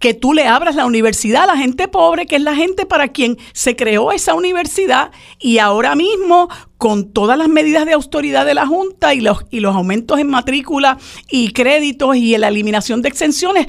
[0.00, 3.08] que tú le abras la universidad a la gente pobre, que es la gente para
[3.08, 6.48] quien se creó esa universidad y ahora mismo
[6.78, 10.28] con todas las medidas de autoridad de la Junta y los, y los aumentos en
[10.28, 10.98] matrícula
[11.30, 13.66] y créditos y la eliminación de exenciones,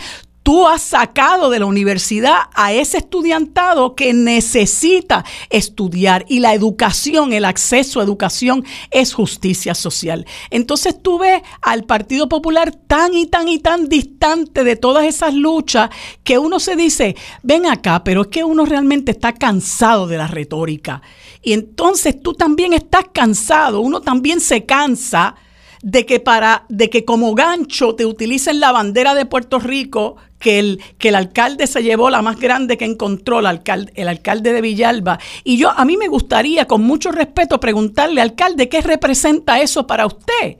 [0.51, 7.31] tú has sacado de la universidad a ese estudiantado que necesita estudiar y la educación,
[7.31, 10.25] el acceso a educación es justicia social.
[10.49, 15.33] Entonces tú ves al Partido Popular tan y tan y tan distante de todas esas
[15.33, 15.89] luchas
[16.21, 20.27] que uno se dice, ven acá, pero es que uno realmente está cansado de la
[20.27, 21.01] retórica.
[21.41, 25.33] Y entonces tú también estás cansado, uno también se cansa
[25.83, 30.59] de que para de que como gancho te utilicen la bandera de Puerto Rico que
[30.59, 34.53] el, que el alcalde se llevó la más grande que encontró el alcalde, el alcalde
[34.53, 35.19] de Villalba.
[35.43, 40.05] Y yo a mí me gustaría con mucho respeto preguntarle alcalde qué representa eso para
[40.05, 40.57] usted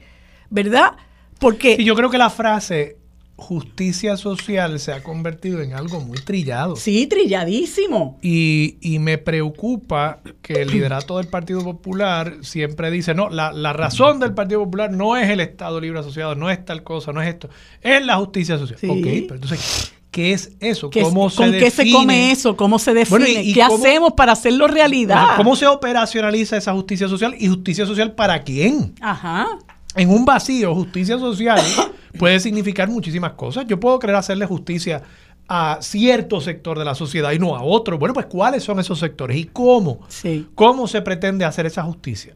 [0.52, 0.92] verdad
[1.40, 2.98] porque yo creo que la frase
[3.42, 6.76] justicia social se ha convertido en algo muy trillado.
[6.76, 8.20] Sí, trilladísimo.
[8.22, 13.74] Y, y me preocupa que el liderato del Partido Popular siempre dice, no, la, la,
[13.74, 17.22] razón del Partido Popular no es el Estado Libre Asociado, no es tal cosa, no
[17.22, 17.50] es esto,
[17.82, 18.78] es la justicia social.
[18.80, 18.88] Sí.
[18.88, 20.90] Ok, pero entonces, ¿qué es eso?
[20.92, 22.56] ¿Qué- ¿Cómo ¿Con se qué se come eso?
[22.56, 23.20] ¿Cómo se define?
[23.26, 25.36] Bueno, y- y ¿Qué cómo- hacemos para hacerlo realidad?
[25.36, 27.36] ¿Cómo se operacionaliza esa justicia social?
[27.40, 28.94] ¿Y justicia social para quién?
[29.02, 29.48] Ajá.
[29.96, 31.60] En un vacío, justicia social
[32.18, 33.66] puede significar muchísimas cosas.
[33.68, 35.04] Yo puedo querer hacerle justicia
[35.48, 37.98] a cierto sector de la sociedad y no a otro.
[37.98, 40.00] Bueno, pues ¿cuáles son esos sectores y cómo?
[40.08, 40.48] Sí.
[40.56, 42.36] ¿Cómo se pretende hacer esa justicia?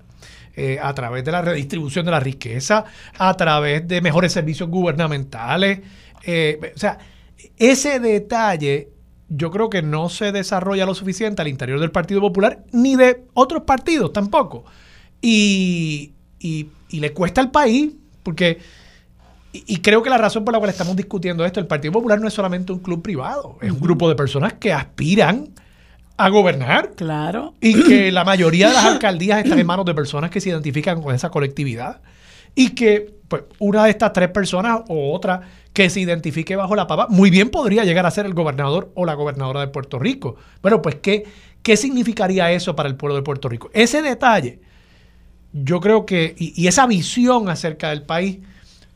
[0.57, 2.85] Eh, a través de la redistribución de la riqueza,
[3.17, 5.81] a través de mejores servicios gubernamentales.
[6.25, 6.97] eh, o sea,
[7.57, 8.89] ese detalle
[9.27, 13.23] yo creo que no se desarrolla lo suficiente al interior del Partido Popular ni de
[13.33, 14.63] otros partidos tampoco.
[15.21, 17.91] Y, y- y le cuesta al país,
[18.23, 18.59] porque,
[19.67, 22.19] y, y creo que la razón por la cual estamos discutiendo esto, el Partido Popular
[22.19, 25.49] no es solamente un club privado, es un grupo de personas que aspiran
[26.17, 27.53] a gobernar Claro.
[27.59, 31.01] y que la mayoría de las alcaldías están en manos de personas que se identifican
[31.01, 32.01] con esa colectividad
[32.55, 35.41] y que pues, una de estas tres personas o otra
[35.73, 39.05] que se identifique bajo la pava muy bien podría llegar a ser el gobernador o
[39.05, 40.37] la gobernadora de Puerto Rico.
[40.61, 41.25] Bueno, pues ¿qué,
[41.61, 43.69] qué significaría eso para el pueblo de Puerto Rico?
[43.73, 44.61] Ese detalle,
[45.51, 48.37] yo creo que, y, y esa visión acerca del país,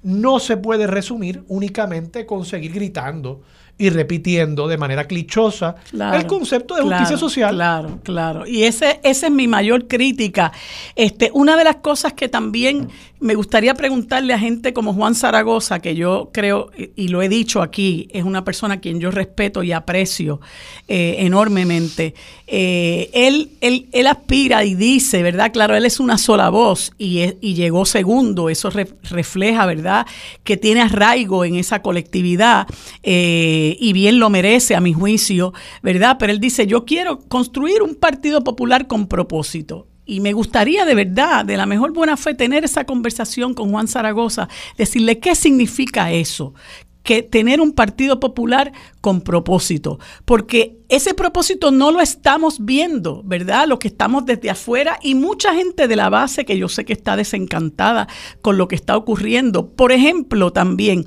[0.03, 3.41] no se puede resumir únicamente con seguir gritando
[3.79, 7.55] y repitiendo de manera clichosa Claro, el concepto de justicia claro, social.
[7.55, 8.45] Claro, claro.
[8.47, 10.51] Y ese, esa es mi mayor crítica.
[10.95, 12.89] Este, una de las cosas que también
[13.21, 17.61] me gustaría preguntarle a gente como Juan Zaragoza, que yo creo, y- lo he dicho
[17.61, 20.39] aquí, es una persona a quien yo respeto y aprecio
[20.87, 22.13] eh, enormemente.
[22.47, 25.51] Eh, él, él, él aspira y dice, ¿verdad?
[25.51, 28.49] Claro, él es una sola voz y, es- y llegó segundo.
[28.49, 30.05] Eso re- refleja, ¿verdad?
[30.43, 32.67] Que tiene arraigo en esa colectividad
[33.03, 36.17] eh, y bien lo merece a mi juicio, ¿verdad?
[36.19, 39.87] Pero él dice, yo quiero construir un partido popular con propósito.
[40.05, 43.87] Y me gustaría de verdad, de la mejor buena fe, tener esa conversación con Juan
[43.87, 46.55] Zaragoza, decirle qué significa eso,
[47.03, 53.67] que tener un partido popular con propósito, porque ese propósito no lo estamos viendo, ¿verdad?
[53.67, 56.93] Lo que estamos desde afuera y mucha gente de la base que yo sé que
[56.93, 58.07] está desencantada
[58.41, 59.69] con lo que está ocurriendo.
[59.69, 61.05] Por ejemplo, también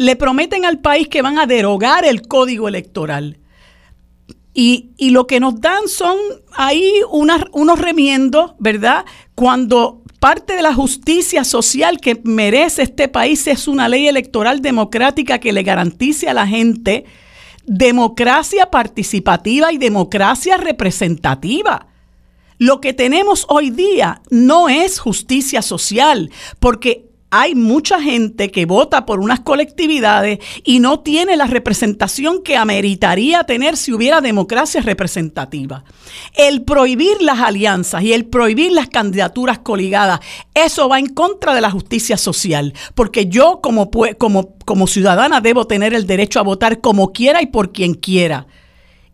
[0.00, 3.38] le prometen al país que van a derogar el código electoral.
[4.54, 6.16] Y, y lo que nos dan son
[6.54, 9.04] ahí unos remiendos, ¿verdad?
[9.34, 15.38] Cuando parte de la justicia social que merece este país es una ley electoral democrática
[15.38, 17.04] que le garantice a la gente
[17.66, 21.88] democracia participativa y democracia representativa.
[22.56, 29.06] Lo que tenemos hoy día no es justicia social, porque hay mucha gente que vota
[29.06, 35.84] por unas colectividades y no tiene la representación que ameritaría tener si hubiera democracia representativa.
[36.34, 40.20] El prohibir las alianzas y el prohibir las candidaturas coligadas,
[40.54, 45.66] eso va en contra de la justicia social, porque yo como, como, como ciudadana debo
[45.66, 48.46] tener el derecho a votar como quiera y por quien quiera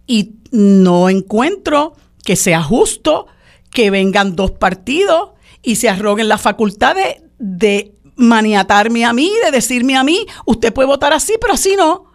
[0.06, 1.94] y no encuentro
[2.24, 3.26] que sea justo
[3.70, 5.30] que vengan dos partidos
[5.62, 10.72] y se arroguen la facultad de, de maniatarme a mí, de decirme a mí, usted
[10.72, 12.06] puede votar así, pero así no.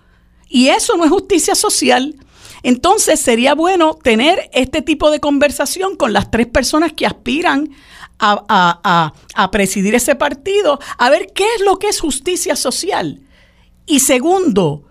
[0.49, 2.15] Y eso no es justicia social.
[2.63, 7.69] Entonces sería bueno tener este tipo de conversación con las tres personas que aspiran
[8.19, 12.55] a, a- a- a presidir ese partido, a ver qué es lo que es justicia
[12.55, 13.21] social.
[13.87, 14.83] Y segundo,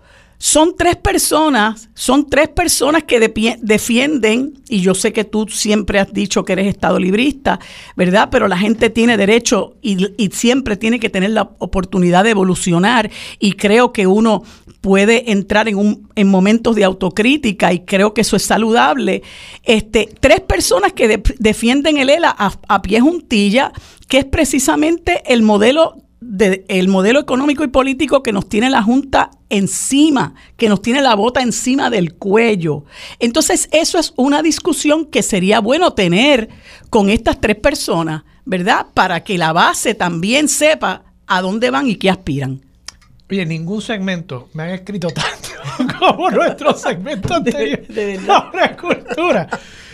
[0.43, 3.19] son tres personas, son tres personas que
[3.61, 7.59] defienden, y yo sé que tú siempre has dicho que eres estado librista,
[7.95, 8.29] ¿verdad?
[8.31, 13.11] Pero la gente tiene derecho y, y siempre tiene que tener la oportunidad de evolucionar
[13.37, 14.41] y creo que uno
[14.81, 19.21] puede entrar en, un, en momentos de autocrítica y creo que eso es saludable.
[19.61, 23.71] Este, tres personas que de- defienden el ELA a, a pie juntilla,
[24.07, 28.81] que es precisamente el modelo de- el modelo económico y político que nos tiene la
[28.83, 32.85] Junta encima, que nos tiene la bota encima del cuello.
[33.19, 36.49] Entonces, eso es una discusión que sería bueno tener
[36.89, 38.85] con estas tres personas, ¿verdad?
[38.93, 42.61] Para que la base también sepa a dónde van y qué aspiran.
[43.29, 49.47] Oye, ningún segmento me han escrito tanto como nuestro segmento anterior de sobre cultura.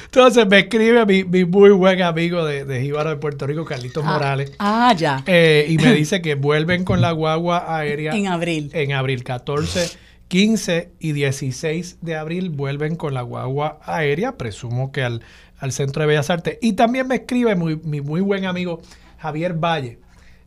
[0.07, 4.03] Entonces me escribe mi, mi muy buen amigo de, de Jíbaro de Puerto Rico, Carlitos
[4.03, 5.23] Morales, Ah, ya.
[5.27, 8.71] eh, y me dice que vuelven con la guagua aérea En abril.
[8.73, 9.91] en abril 14,
[10.29, 15.21] 15 y 16 de abril vuelven con la guagua aérea, presumo que al,
[15.59, 16.57] al Centro de Bellas Artes.
[16.61, 18.81] Y también me escribe muy- mi muy buen amigo
[19.19, 19.99] Javier Valle.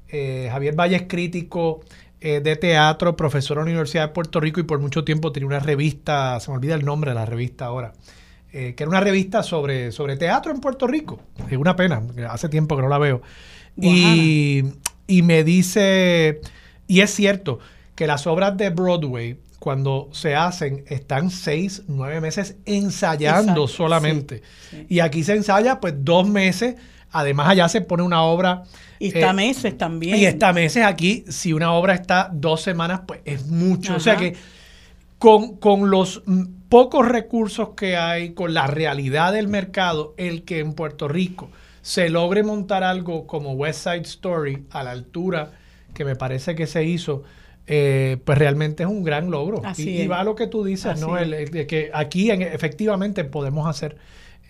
[0.09, 1.81] Eh, Javier Valle es crítico
[2.21, 5.47] eh, de teatro, profesor en la Universidad de Puerto Rico y por mucho tiempo tenía
[5.47, 7.93] una revista, se me olvida el nombre de la revista ahora,
[8.53, 11.21] eh, que era una revista sobre, sobre teatro en Puerto Rico.
[11.51, 13.23] Es una pena, hace tiempo que no la veo.
[13.81, 14.65] Y,
[15.07, 16.41] y me dice,
[16.87, 17.59] y es cierto,
[17.95, 24.43] que las obras de Broadway, cuando se hacen, están seis, nueve meses ensayando solamente.
[24.89, 26.77] Y aquí se ensaya pues dos meses.
[27.13, 28.63] Además, allá se pone una obra.
[28.99, 30.17] Y está eh, meses también.
[30.17, 31.25] Y está meses aquí.
[31.29, 33.97] Si una obra está dos semanas, pues es mucho.
[33.97, 34.35] O sea que
[35.19, 36.23] con, con los
[36.71, 41.51] pocos recursos que hay, con la realidad del mercado, el que en Puerto Rico
[41.83, 45.53] se logre montar algo como West Side Story a la altura
[45.93, 47.25] que me parece que se hizo,
[47.67, 49.63] eh, pues realmente es un gran logro.
[49.77, 51.19] y, va a lo que tú dices, ¿no?
[51.19, 53.97] El, que aquí efectivamente podemos hacer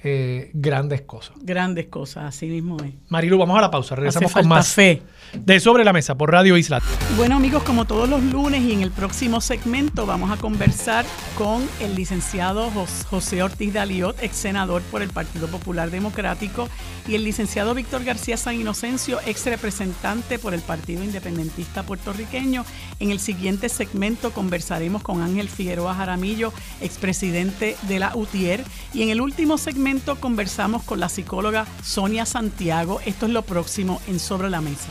[0.02, 1.34] eh, grandes cosas.
[1.42, 2.94] Grandes cosas, así mismo es.
[3.08, 3.94] Marilu, vamos a la pausa.
[3.94, 5.02] Regresamos con más fe.
[5.34, 6.80] de Sobre la Mesa por Radio Isla.
[7.16, 11.04] Bueno, amigos, como todos los lunes y en el próximo segmento vamos a conversar
[11.36, 12.70] con el licenciado
[13.10, 16.68] José Ortiz Daliot, ex senador por el Partido Popular Democrático,
[17.06, 22.64] y el licenciado Víctor García San Inocencio, ex representante por el Partido Independentista Puertorriqueño.
[23.00, 29.10] En el siguiente segmento conversaremos con Ángel Figueroa Jaramillo, expresidente de la UTIER, y en
[29.10, 29.89] el último segmento
[30.20, 33.00] conversamos con la psicóloga Sonia Santiago.
[33.04, 34.90] Esto es lo próximo en Sobre la Mesa.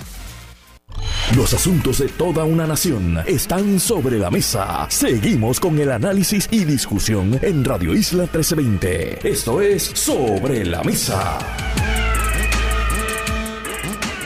[1.35, 4.87] Los asuntos de toda una nación están sobre la mesa.
[4.89, 9.29] Seguimos con el análisis y discusión en Radio Isla 1320.
[9.29, 11.37] Esto es Sobre la Mesa.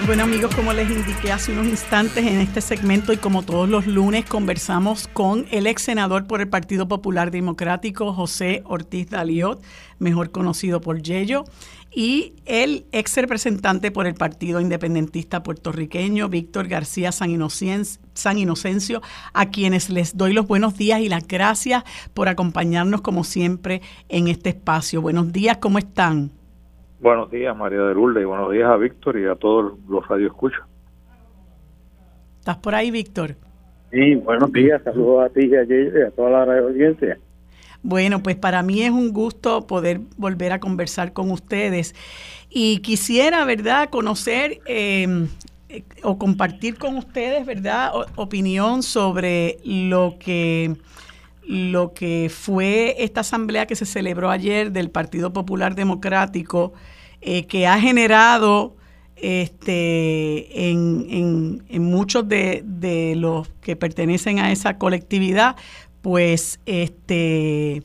[0.05, 3.87] Bueno amigos, como les indiqué hace unos instantes en este segmento y como todos los
[3.87, 9.63] lunes conversamos con el ex senador por el Partido Popular Democrático, José Ortiz Daliot,
[9.99, 11.45] mejor conocido por Yello,
[11.89, 17.31] y el ex representante por el Partido Independentista Puertorriqueño, Víctor García San
[18.13, 19.01] San Inocencio,
[19.31, 24.27] a quienes les doy los buenos días y las gracias por acompañarnos como siempre en
[24.27, 25.01] este espacio.
[25.01, 26.42] Buenos días, ¿cómo están?
[27.03, 30.63] Buenos días, María de Lourdes, y buenos días a Víctor y a todos los radioescuchos.
[32.39, 33.35] ¿Estás por ahí, Víctor?
[33.91, 37.19] Sí, buenos días, saludos a ti y a, toda la radio audiencia.
[37.81, 41.93] Bueno, pues para mí es un gusto poder volver a conversar con ustedes
[42.49, 45.27] y quisiera, ¿verdad?, conocer eh,
[46.03, 50.77] o compartir con ustedes, ¿verdad?, opinión sobre lo que
[51.47, 56.73] lo que fue esta asamblea que se celebró ayer del Partido Popular Democrático
[57.21, 58.75] eh, que ha generado
[59.15, 65.55] este, en, muchos de, los que pertenecen a esa colectividad,
[66.01, 67.83] pues este,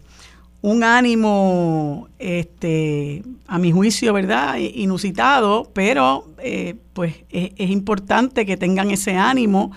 [0.60, 4.56] un ánimo, este, a mi juicio, ¿verdad?
[4.58, 9.70] Inusitado, pero eh, pues es, importante que tengan ese ánimo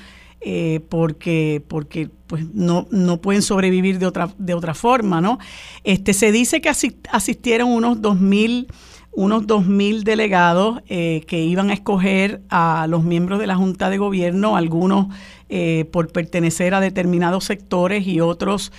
[0.44, 5.38] eh, porque, porque pues no, no pueden sobrevivir de otra, de otra forma, ¿no?
[5.84, 8.68] Este, se dice que asistieron unos 2.000
[9.14, 13.98] unos 2.000 delegados eh, que iban a escoger a los miembros de la Junta de
[13.98, 15.08] Gobierno, algunos
[15.50, 18.72] eh, por pertenecer a determinados sectores y otros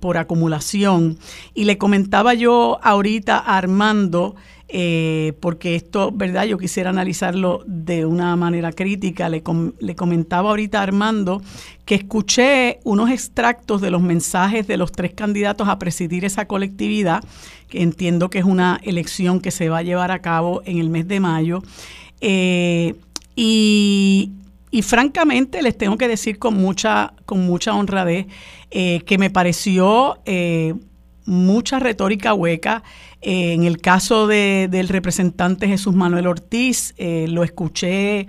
[0.00, 1.18] por acumulación.
[1.54, 4.36] Y le comentaba yo ahorita a Armando,
[5.40, 6.44] porque esto, ¿verdad?
[6.44, 9.28] Yo quisiera analizarlo de una manera crítica.
[9.28, 11.40] Le, comentaba ahorita a Armando
[11.86, 17.24] que escuché unos extractos de los mensajes de los tres candidatos a presidir esa colectividad
[17.72, 21.06] entiendo que es una elección que se va a llevar a cabo en el mes
[21.08, 21.62] de mayo.
[22.20, 22.94] Eh,
[23.36, 24.32] y,
[24.82, 28.26] francamente les tengo que decir con mucha, con mucha honradez
[28.70, 30.74] eh, que me pareció eh,
[31.24, 32.82] mucha retórica hueca.
[33.20, 38.26] En el caso del representante Jesús Manuel Ortiz, lo escuché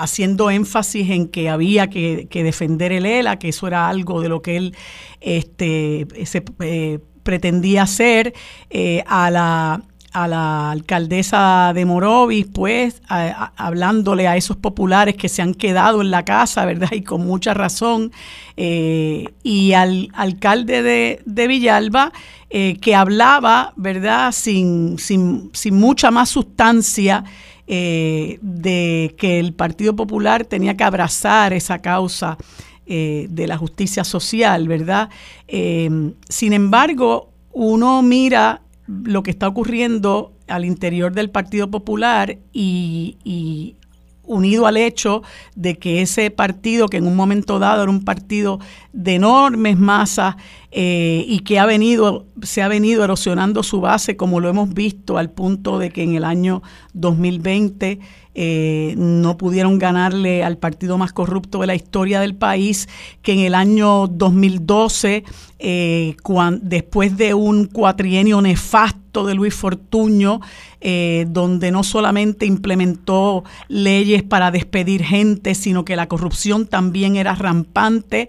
[0.00, 4.42] haciendo énfasis en que había que, defender el ELA, que eso era algo de lo
[4.42, 4.76] que él
[5.20, 8.32] este, se, eh, pretendía hacer,
[8.70, 9.82] eh, a la
[10.12, 16.10] a la alcaldesa de Morovis, pues, hablándole a esos populares que se han quedado en
[16.10, 16.92] la casa, ¿verdad?
[16.92, 18.12] Y con mucha razón.
[18.56, 22.12] Eh, y al alcalde de, Villalba,
[22.48, 24.32] que hablaba, ¿verdad?
[24.32, 27.24] Sin, sin, sin mucha más sustancia
[27.72, 32.36] eh, de que el Partido Popular tenía que abrazar esa causa
[32.84, 35.08] eh, de la justicia social, ¿verdad?
[35.46, 35.88] Eh,
[36.28, 38.62] sin embargo, uno mira
[39.04, 43.76] lo que está ocurriendo al interior del Partido Popular y,
[44.24, 45.22] unido al hecho
[45.56, 48.60] de que ese partido, que en un momento dado era un partido
[48.92, 50.36] de enormes masas
[50.70, 55.18] eh, y que ha venido, se ha venido erosionando su base, como lo hemos visto,
[55.18, 56.62] al punto de que en el año
[56.92, 57.98] 2020
[58.34, 62.88] eh, no pudieron ganarle al partido más corrupto de la historia del país,
[63.22, 65.24] que en el año 2012,
[65.58, 66.16] eh,
[66.62, 70.40] después de un cuatrienio nefasto de Luis Fortuño,
[70.80, 77.34] eh, donde no solamente implementó leyes para despedir gente, sino que la corrupción también era
[77.34, 78.28] rampante.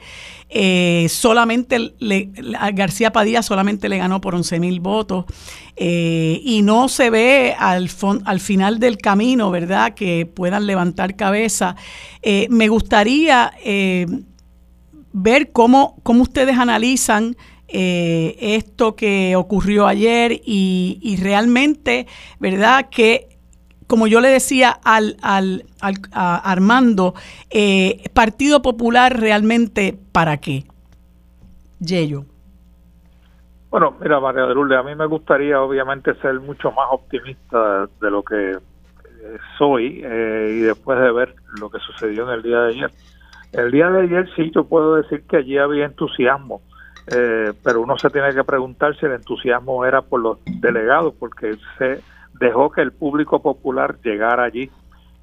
[1.08, 2.30] solamente le,
[2.74, 5.26] García Padilla solamente le ganó por 11 mil votos
[5.78, 7.90] y no se ve al,
[8.26, 9.94] al final del camino, ¿verdad?
[9.94, 11.76] que puedan levantar cabeza.
[12.22, 14.06] Eh, me gustaría eh,
[15.14, 17.36] ver cómo, cómo ustedes analizan
[17.72, 22.08] eh, esto que ocurrió ayer y, realmente,
[22.40, 22.90] ¿verdad?
[22.90, 23.28] Que
[23.88, 25.66] como yo le decía al, al,
[26.14, 27.14] a Armando,
[28.14, 30.64] Partido Popular realmente para qué?
[31.80, 32.26] Yello.
[33.72, 38.22] Bueno, mira, María de a mí me gustaría obviamente ser mucho más optimista de lo
[38.22, 38.58] que
[39.58, 42.92] soy eh, y después de ver lo que sucedió en el día de ayer.
[43.54, 46.62] El día de ayer sí, yo puedo decir que allí había entusiasmo,
[47.16, 51.58] eh, pero uno se tiene que preguntar si el entusiasmo era por los delegados, porque
[51.78, 52.02] se
[52.40, 54.70] dejó que el público popular llegara allí.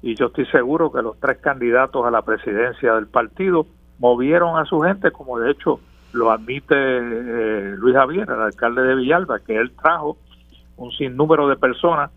[0.01, 3.65] Y yo estoy seguro que los tres candidatos a la presidencia del partido
[3.97, 5.79] movieron a su gente, como de hecho
[6.13, 10.17] lo admite eh, Luis Javier, el alcalde de Villalba, que él trajo
[10.77, 12.11] un sinnúmero de personas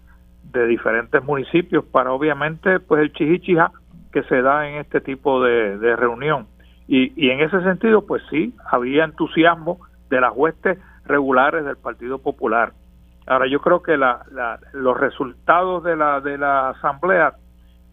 [0.44, 3.72] de diferentes municipios para obviamente pues el chichichija
[4.12, 6.46] que se da en este tipo de, reunión.
[6.94, 9.78] Y, y, en ese sentido, pues sí, había entusiasmo
[10.10, 12.74] de las huestes regulares del Partido Popular.
[13.26, 14.26] Ahora yo creo que la,
[14.74, 17.32] los resultados de la, de la asamblea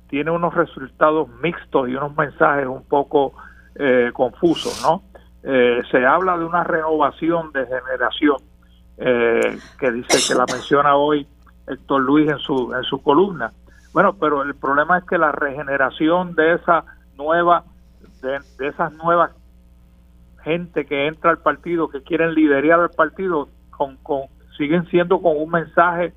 [0.10, 3.32] tienen unos resultados mixtos y unos mensajes un poco
[3.76, 5.04] eh, confusos, ¿no?
[5.44, 8.36] Eh, se habla de una renovación de generación
[8.98, 11.26] eh, que dice que la menciona hoy
[11.68, 13.54] Héctor Luis en su, en su columna.
[13.94, 16.84] Bueno, pero el problema es que la regeneración de esa
[17.16, 17.64] nueva,
[18.22, 19.32] de, esas nuevas
[20.44, 24.24] gente que entra al partido, que quieren liderar al partido, con, con,
[24.58, 26.14] siguen siendo con un mensaje,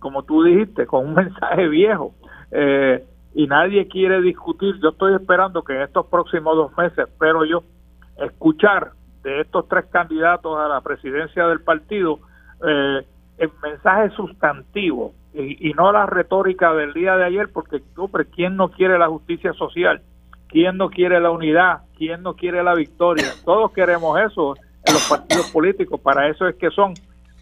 [0.00, 2.14] como tú dijiste, con un mensaje viejo.
[2.50, 3.04] Eh,
[3.34, 4.76] y nadie quiere discutir.
[4.82, 7.62] Yo estoy esperando que en estos próximos dos meses, espero yo,
[8.16, 8.92] escuchar
[9.22, 12.20] de estos tres candidatos a la presidencia del partido
[12.66, 13.06] eh,
[13.38, 18.70] el mensaje sustantivo y, no la retórica del día de ayer, porque, hombre, ¿quién no
[18.70, 20.00] quiere la justicia social?
[20.48, 21.82] ¿Quién no quiere la unidad?
[21.96, 23.32] ¿Quién no quiere la victoria?
[23.44, 26.94] Todos queremos eso en los partidos políticos, para eso es que son.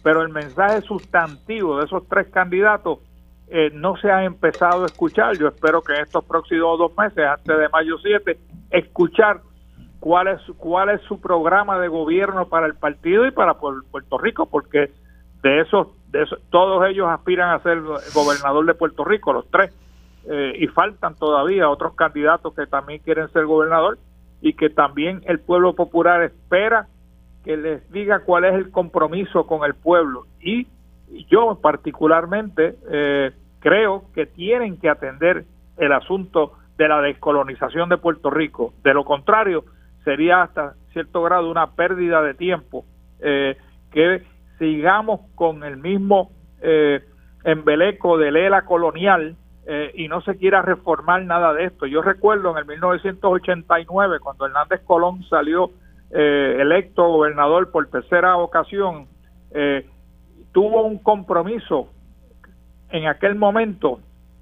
[0.03, 2.99] Pero el mensaje sustantivo de esos tres candidatos
[3.47, 5.37] eh, no se ha empezado a escuchar.
[5.37, 8.37] Yo espero que en estos próximos dos meses, antes de mayo 7,
[8.71, 9.41] escuchar
[9.99, 14.47] cuál es, cuál es su programa de gobierno para el partido y para Puerto Rico,
[14.47, 14.91] porque
[15.43, 17.81] de esos, de todos ellos aspiran a ser
[18.13, 19.71] gobernador de Puerto Rico, los tres,
[20.29, 23.97] eh, y faltan todavía otros candidatos que también quieren ser gobernador
[24.41, 26.87] y que también el pueblo popular espera
[27.43, 30.25] que les diga cuál es el compromiso con el pueblo.
[30.41, 30.67] Y
[31.29, 35.45] yo particularmente eh, creo que tienen que atender
[35.77, 38.73] el asunto de la descolonización de Puerto Rico.
[38.83, 39.63] De lo contrario,
[40.03, 42.85] sería hasta cierto grado una pérdida de tiempo
[43.19, 43.57] eh,
[43.91, 44.23] que
[44.59, 47.03] sigamos con el mismo eh,
[47.43, 49.35] embeleco de lela colonial
[49.67, 51.85] eh, y no se quiera reformar nada de esto.
[51.85, 55.71] Yo recuerdo en el 1989, cuando Hernández Colón salió
[56.11, 59.07] eh, electo gobernador por tercera ocasión,
[59.51, 59.85] eh,
[60.51, 61.89] tuvo un compromiso
[62.89, 63.99] en aquel momento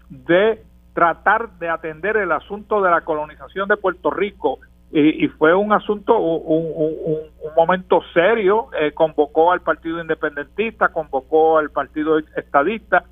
[0.09, 0.61] de
[0.93, 4.59] tratar de atender el asunto de la colonización de Puerto Rico
[4.95, 11.71] y, fue un asunto, un, un, momento serio, eh, convocó al Partido Independentista, convocó al
[11.71, 13.03] Partido Estadista,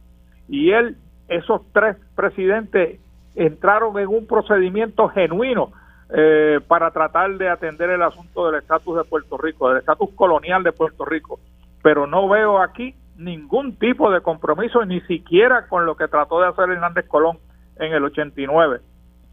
[0.47, 0.95] y él,
[1.32, 3.00] esos tres presidentes
[3.36, 5.72] entraron en un procedimiento genuino
[6.14, 10.62] eh, para tratar de atender el asunto del estatus de Puerto Rico, del estatus colonial
[10.62, 11.40] de Puerto Rico,
[11.82, 16.48] pero no veo aquí ningún tipo de compromiso, ni siquiera con lo que trató de
[16.48, 17.38] hacer Hernández Colón
[17.78, 18.82] en el 89.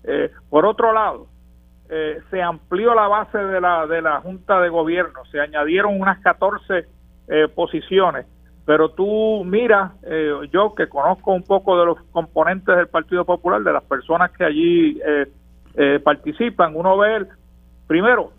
[0.04, 1.26] Eh, por otro lado,
[1.90, 6.20] eh, se amplió la base de la, de la Junta de Gobierno, se añadieron unas
[6.20, 6.86] 14
[7.28, 8.26] eh, posiciones,
[8.68, 13.62] pero tú mira, eh, yo que conozco un poco de los componentes del Partido Popular,
[13.62, 15.00] de las personas que allí
[16.04, 17.24] participan, uno ve,
[17.86, 18.32] primero,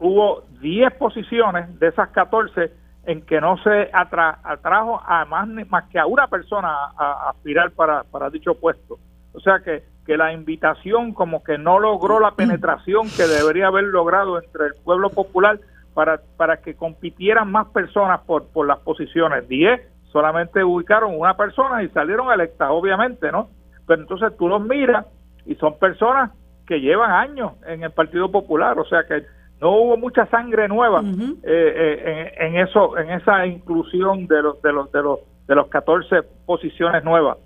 [0.00, 2.72] hubo 10 posiciones de esas 14
[3.04, 8.02] en que no se atrajo a más, más que a una persona a, aspirar para,
[8.04, 8.98] para dicho puesto.
[9.34, 13.84] O sea que que la invitación como que no logró la penetración que debería haber
[13.84, 15.58] logrado entre el pueblo popular
[15.94, 19.48] para, para que compitieran más personas por, por las posiciones.
[19.48, 19.80] Diez
[20.12, 23.48] solamente ubicaron una persona y salieron electas, obviamente, ¿no?
[23.86, 25.06] pero entonces tú los miras
[25.46, 26.30] y son personas
[26.66, 29.24] que llevan años en el Partido Popular, o sea que
[29.60, 34.72] no hubo mucha sangre nueva eh, eh, en, eso, en esa inclusión de los de
[34.72, 37.36] los de los de los 14 posiciones nuevas.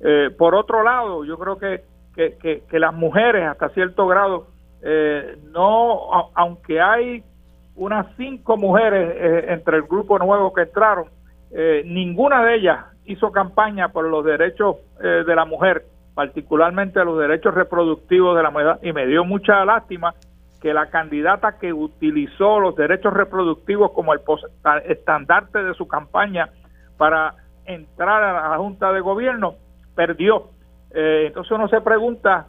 [0.00, 1.84] Eh, por otro lado, yo creo que,
[2.14, 4.46] que, que, las mujeres hasta cierto grado
[5.52, 7.22] no, aunque hay
[7.74, 11.06] unas cinco mujeres entre el grupo nuevo que entraron,
[11.84, 18.36] ninguna de ellas hizo campaña por los derechos de la mujer, particularmente los derechos reproductivos
[18.36, 20.14] de la mujer, y me dio mucha lástima
[20.60, 24.20] que la candidata que utilizó los derechos reproductivos como el
[24.86, 26.50] estandarte de su campaña
[26.96, 29.56] para entrar a la Junta de Gobierno,
[29.96, 30.50] perdió.
[30.94, 32.46] Eh, entonces uno se pregunta,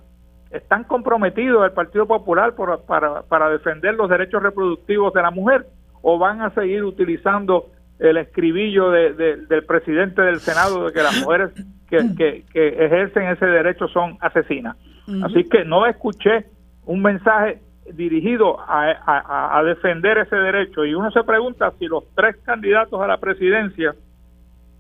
[0.54, 5.66] ¿están comprometidos el Partido Popular para, para defender los derechos reproductivos de la mujer
[6.02, 11.52] o van a seguir utilizando el escribillo del presidente del Senado de que las mujeres
[11.90, 14.78] que, que, ejercen ese derecho son asesinas?
[15.24, 16.46] Así que no escuché
[16.86, 17.62] un mensaje
[17.94, 23.18] dirigido a, defender ese derecho y uno se pregunta si los tres candidatos a la
[23.18, 23.94] presidencia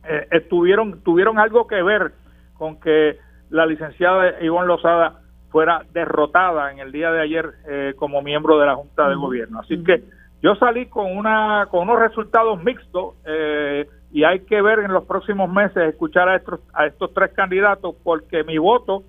[0.08, 2.14] eh, estuvieron tuvieron algo que ver
[2.54, 3.18] con que
[3.50, 5.23] la licenciada Ivonne Lozada
[5.54, 9.60] fuera derrotada en el día de ayer eh, como miembro de la Junta de Gobierno.
[9.60, 10.04] Así que
[10.42, 15.06] yo salí con una con unos resultados mixtos eh, y hay que ver en los
[15.06, 19.04] próximos meses escuchar a estos a estos tres candidatos porque mi voto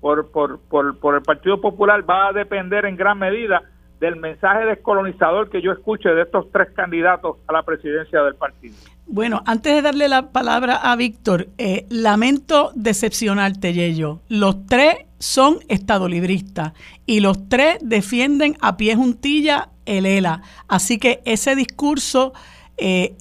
[0.00, 3.62] por, por, por, por el Partido Popular va a depender en gran medida
[4.00, 8.74] del mensaje descolonizador que yo escuche de estos tres candidatos a la presidencia del partido.
[9.06, 14.20] Bueno, antes de darle la palabra a Víctor, eh, lamento decepcionarte, Yello.
[14.28, 16.72] Los tres son estadolibristas
[17.04, 20.42] y los tres defienden a pie juntilla el ELA.
[20.66, 22.32] Así que ese discurso
[22.78, 23.16] eh,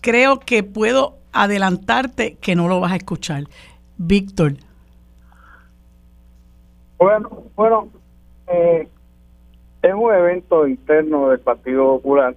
[0.00, 3.44] creo que puedo adelantarte que no lo vas a escuchar.
[3.96, 4.54] Víctor.
[6.98, 7.88] Bueno, bueno,
[8.48, 8.88] eh,
[9.82, 12.34] es un evento interno del Partido Popular.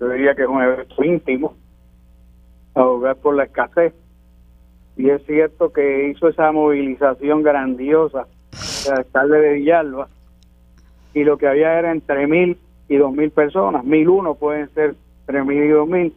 [0.00, 1.54] Yo diría que es un evento íntimo,
[2.74, 3.94] a jugar por la escasez.
[4.96, 8.26] Y es cierto que hizo esa movilización grandiosa
[8.84, 10.08] del alcalde de Villalba.
[11.14, 13.84] Y lo que había era entre mil y dos mil personas.
[13.84, 14.94] Mil uno pueden ser
[15.26, 16.14] tres mil y dos mil.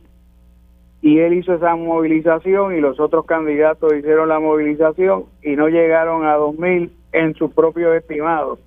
[1.01, 6.25] Y él hizo esa movilización y los otros candidatos hicieron la movilización y no llegaron
[6.25, 8.59] a dos mil en sus propios estimados.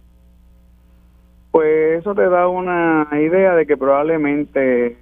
[1.50, 4.96] Pues eso te da una idea de que probablemente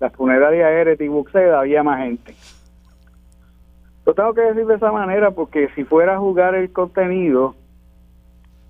[0.00, 2.34] la funeraria Eret y Buxeda había más gente.
[4.06, 7.54] Lo tengo que decir de esa manera porque si fuera a jugar el contenido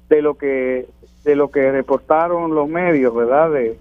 [0.08, 0.86] de lo que
[1.24, 3.50] de lo que reportaron los medios, ¿verdad?
[3.50, 3.78] De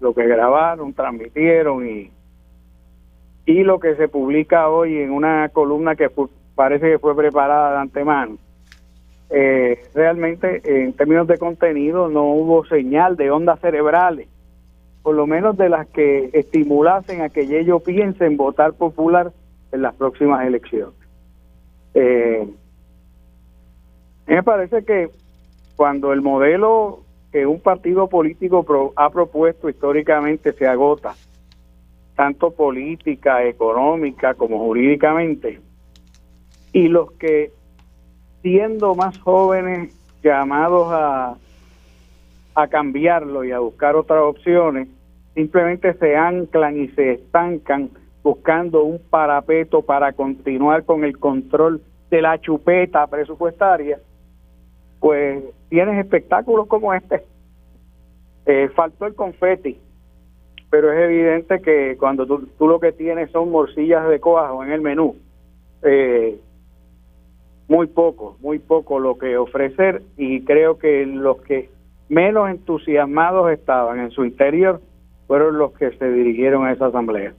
[0.00, 2.10] lo que grabaron, transmitieron y
[3.46, 6.10] y lo que se publica hoy en una columna que
[6.54, 8.38] parece que fue preparada de antemano
[9.30, 14.28] eh, realmente en términos de contenido no hubo señal de ondas cerebrales,
[15.02, 19.32] por lo menos de las que estimulasen a que ellos piensen votar popular
[19.70, 20.94] en las próximas elecciones.
[21.94, 22.48] Eh,
[24.26, 25.10] me parece que
[25.76, 27.00] cuando el modelo
[27.32, 31.14] que un partido político ha propuesto históricamente se agota,
[32.16, 35.60] tanto política, económica como jurídicamente,
[36.72, 37.52] y los que
[38.42, 41.36] siendo más jóvenes llamados a,
[42.54, 44.88] a cambiarlo y a buscar otras opciones,
[45.34, 47.90] simplemente se anclan y se estancan
[48.22, 51.80] buscando un parapeto para continuar con el control
[52.10, 53.98] de la chupeta presupuestaria,
[54.98, 57.24] pues tienes espectáculos como este.
[58.46, 59.78] Eh, faltó el confeti,
[60.70, 64.72] pero es evidente que cuando tú, tú, lo que tienes son morcillas de coajo en
[64.72, 65.16] el menú,
[65.82, 66.38] eh,
[67.70, 71.70] muy poco, muy poco lo que ofrecer y creo que los que
[72.08, 74.82] menos entusiasmados estaban en su interior
[75.28, 77.32] fueron los que se dirigieron a esa asamblea.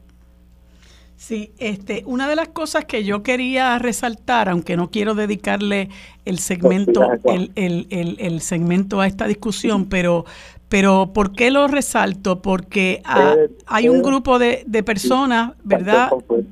[1.18, 5.90] Sí, este, una de las cosas que yo quería resaltar, aunque no quiero dedicarle
[6.24, 10.24] el segmento, el, el, el, el segmento a esta discusión, pero,
[10.70, 12.42] pero ¿por qué lo resalto?
[12.42, 16.10] Porque eh, hay un eh, grupo de, de, personas, ¿verdad?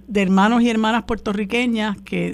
[0.10, 2.34] De hermanos y hermanas puertorriqueñas que,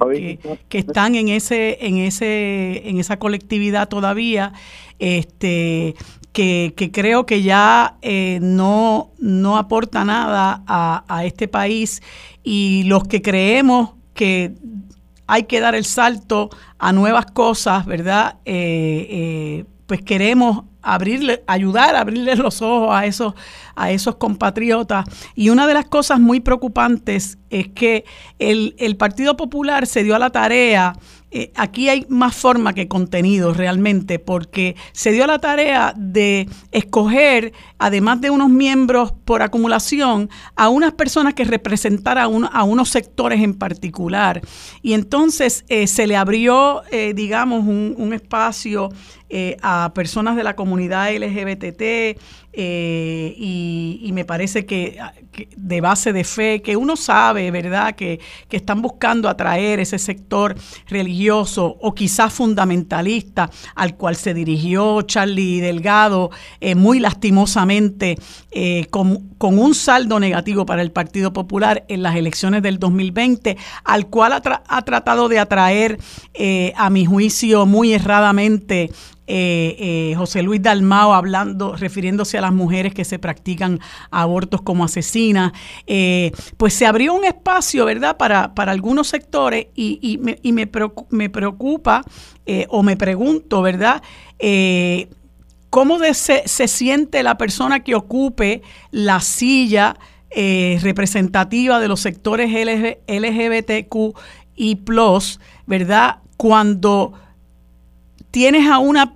[0.69, 4.53] que, están en ese, en ese, en esa colectividad todavía,
[4.97, 5.95] este,
[6.31, 12.01] que, que creo que ya eh, no, no aporta nada a, a este país
[12.43, 14.53] y los que creemos que
[15.27, 16.49] hay que dar el salto
[16.79, 18.37] a nuevas cosas, ¿verdad?
[19.85, 23.33] pues queremos abrirle, ayudar a abrirle los ojos a esos,
[23.75, 25.05] a esos compatriotas.
[25.35, 28.05] Y una de las cosas muy preocupantes es que
[28.39, 30.93] el, Partido Popular se dio a la tarea
[31.31, 37.51] eh, aquí hay más forma que contenido realmente, porque se dio la tarea de escoger,
[37.77, 43.53] además de unos miembros por acumulación, a unas personas que representaran a, unos sectores en
[43.53, 44.39] particular.
[44.81, 48.91] Y entonces eh, se le abrió, eh, digamos, un, un espacio
[49.61, 52.15] a personas de la comunidad LGBT,
[52.57, 54.59] eh, y, me parece
[55.01, 58.19] ah, que, de base de fe, que uno sabe, ¿verdad?, que,
[58.49, 60.55] están buscando atraer ese sector
[60.87, 68.17] religioso o quizás fundamentalista al cual se dirigió Charlie Delgado eh, muy lastimosamente
[68.51, 74.07] eh, con, un saldo negativo para el Partido Popular en las elecciones del 2020, al
[74.07, 75.99] cual ha, tratado de atraer,
[76.77, 78.89] a mi juicio, muy erradamente
[79.27, 83.79] eh, eh, José Luis Dalmao hablando, refiriéndose a las mujeres que se practican
[84.11, 85.51] abortos como asesinas,
[85.87, 90.67] eh, pues se abrió un espacio, ¿verdad?, para, para algunos sectores y, me, y me,
[90.67, 92.03] preocupa,
[92.69, 94.03] o me pregunto, ¿verdad?,
[95.71, 98.61] ¿cómo se, se, siente la persona que ocupe
[98.91, 99.97] la silla
[100.29, 103.95] representativa de los sectores LGBTQ
[104.55, 107.13] y plus, ¿verdad?, cuando
[108.35, 109.15] tienes a una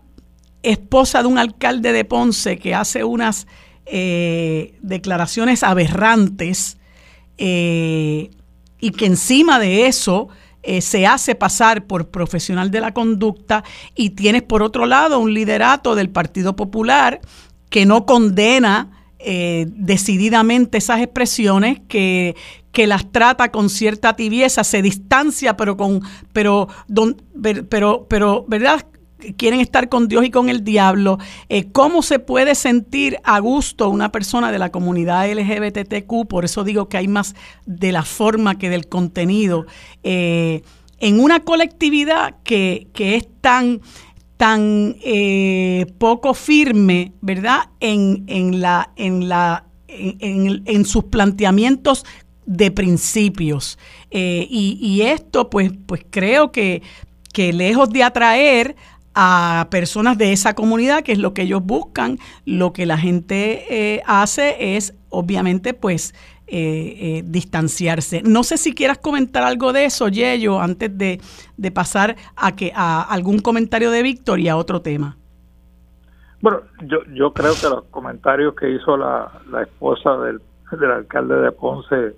[0.63, 3.47] esposa de un alcalde de Ponce que hace unas
[3.85, 6.77] eh, declaraciones aberrantes
[7.37, 8.31] eh,
[8.79, 10.29] y que encima de eso
[10.63, 15.33] eh, se hace pasar por profesional de la conducta y tienes por otro lado un
[15.33, 17.19] liderato del Partido Popular
[17.69, 22.37] que no condena decididamente esas expresiones, que,
[22.71, 26.01] que, las trata con cierta tibieza, se distancia, pero con,
[26.31, 26.69] pero,
[27.67, 28.85] pero, pero, ¿verdad?
[29.37, 31.17] Quieren estar con Dios y con el diablo,
[31.49, 36.27] eh, ¿cómo se puede sentir a gusto una persona de la comunidad LGBTQ?
[36.27, 39.65] Por eso digo que hay más de la forma que del contenido.
[40.03, 40.63] Eh,
[40.99, 43.81] en una colectividad que, es tan,
[44.37, 47.69] tan eh, poco firme, ¿verdad?
[47.79, 52.05] En, en, la, en, la, en, sus planteamientos
[52.45, 53.77] de principios.
[54.11, 56.81] y, y, esto, pues, pues creo que,
[57.31, 58.75] que lejos de atraer
[59.15, 62.17] a personas de esa comunidad, que es lo que ellos buscan.
[62.45, 66.13] Lo que la gente eh, hace es, obviamente, pues,
[66.47, 68.21] eh, eh, distanciarse.
[68.23, 71.19] No sé si quieras comentar algo de eso, Yello, antes de,
[71.71, 75.17] pasar a, que, a algún comentario de Víctor y a otro tema.
[76.41, 80.41] Bueno, yo, yo creo que los comentarios que hizo la, la esposa del,
[80.71, 82.15] del alcalde de Ponce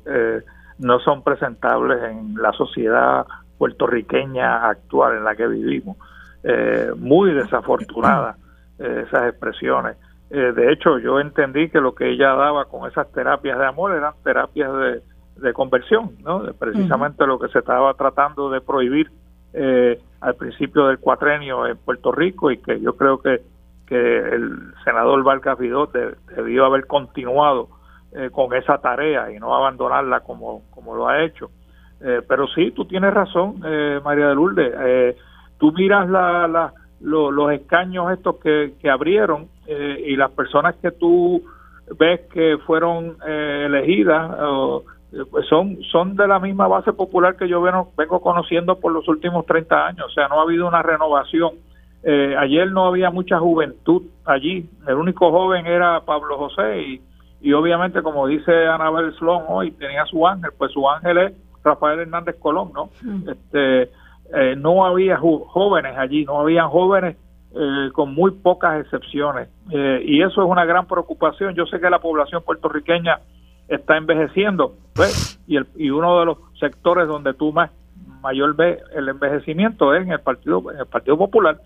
[0.78, 3.26] no son presentables en la sociedad
[3.58, 5.98] puertorriqueña actual en la que vivimos
[6.44, 8.36] eh, muy desafortunada
[8.80, 9.96] eh, esas expresiones.
[10.32, 13.92] Eh, de hecho, yo entendí que lo que ella daba con esas terapias de amor
[13.92, 15.02] eran terapias de,
[15.36, 16.42] de conversión, ¿no?
[16.58, 19.12] precisamente lo que se estaba tratando de prohibir
[20.22, 23.42] al principio del cuatrenio en Puerto Rico y que yo creo que,
[23.86, 27.68] que el senador Vargas Vidot debió haber continuado
[28.32, 31.52] con esa tarea y no abandonarla como, como lo ha hecho.
[32.00, 33.60] pero sí, tú tienes razón,
[34.06, 34.74] María de Lourdes
[35.62, 41.44] tú miras la, los escaños estos que, abrieron eh, y las personas que tú
[42.00, 44.32] ves que fueron eh, elegidas
[45.30, 49.08] pues son son de la misma base popular que yo vengo, vengo conociendo por los
[49.08, 51.52] últimos 30 años, o sea, no ha habido una renovación.
[52.04, 57.02] Eh, ayer no había mucha juventud allí, el único joven era Pablo José y,
[57.42, 61.34] y obviamente como dice Anabel Sloan hoy tenía su ángel, pues su ángel es
[61.64, 62.90] Rafael Hernández Colón, ¿no?
[63.32, 63.92] Este
[64.34, 67.18] eh, no había jóvenes allí, no habían jóvenes
[67.54, 69.50] eh, con muy pocas excepciones.
[69.72, 71.54] Eh, y eso es una gran preocupación.
[71.54, 73.20] Yo sé que la población puertorriqueña
[73.68, 74.76] está envejeciendo,
[75.48, 77.72] y, el, y uno de los sectores donde tú más
[78.22, 81.58] mayor ves el envejecimiento es en el Partido, en el partido Popular.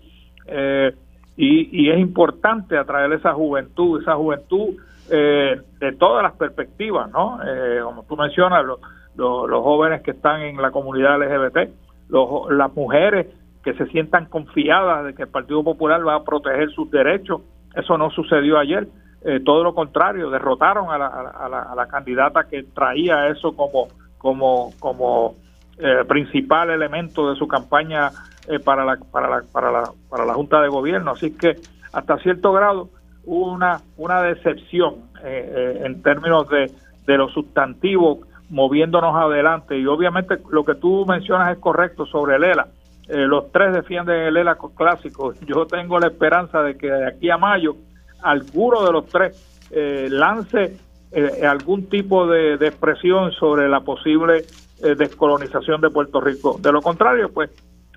[1.36, 4.76] Y, y, es importante atraer esa juventud, esa juventud
[5.08, 7.38] de todas las perspectivas, ¿no?
[7.84, 8.78] como tú mencionas, los,
[9.16, 11.68] los jóvenes que están en la comunidad LGBT,
[12.08, 13.26] las mujeres
[13.64, 17.42] que se sientan confiadas de que el Partido Popular va a proteger sus derechos.
[17.74, 18.86] Eso no sucedió ayer.
[19.24, 23.88] Eh, todo lo contrario, derrotaron a la, a, la, candidata que traía eso como,
[24.18, 25.34] como, como
[25.78, 28.10] eh, principal elemento de su campaña
[28.46, 31.10] eh, para, la, para, la, para, la, para la Junta de Gobierno.
[31.10, 31.56] Así que
[31.92, 32.90] hasta cierto grado
[33.24, 36.70] hubo una, una decepción en términos de,
[37.06, 39.78] de lo sustantivo moviéndonos adelante.
[39.78, 42.68] Y obviamente lo que tú mencionas es correcto sobre el ELA.
[43.08, 45.32] Eh, los tres defienden el ELA clásico.
[45.46, 47.76] Yo tengo la esperanza de que de aquí a mayo
[48.22, 50.76] alguno de los tres eh, lance
[51.12, 54.44] eh, algún tipo de, expresión sobre la posible
[54.78, 56.58] descolonización de Puerto Rico.
[56.60, 57.48] De lo contrario, pues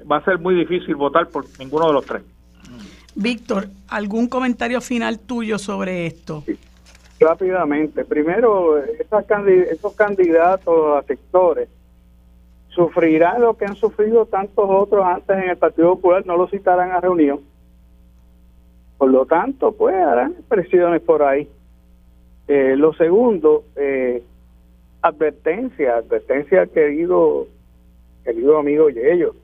[0.09, 2.23] va a ser muy difícil votar por ninguno de los tres.
[3.15, 6.45] Víctor, ¿algún comentario final tuyo sobre esto?
[7.20, 8.05] Rápidamente.
[8.05, 11.67] Primero, esos candidatos a sectores
[12.70, 16.91] sufrirán lo que han sufrido tantos otros antes en el Partido Popular, no lo citarán
[16.91, 17.41] a reunión.
[18.97, 21.49] Por lo tanto, pues harán presiones por ahí.
[22.47, 24.24] Eh, lo segundo, eh,
[25.01, 27.47] advertencia, advertencia querido,
[28.24, 29.36] querido amigo Yello.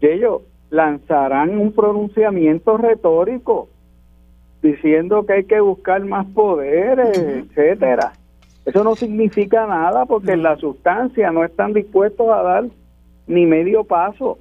[0.00, 3.68] Yello, lanzarán un pronunciamiento retórico
[4.62, 8.12] diciendo que hay que buscar más poderes, etcétera.
[8.64, 12.64] Eso no significa nada porque en la sustancia no están dispuestos a dar
[13.26, 14.38] ni medio paso.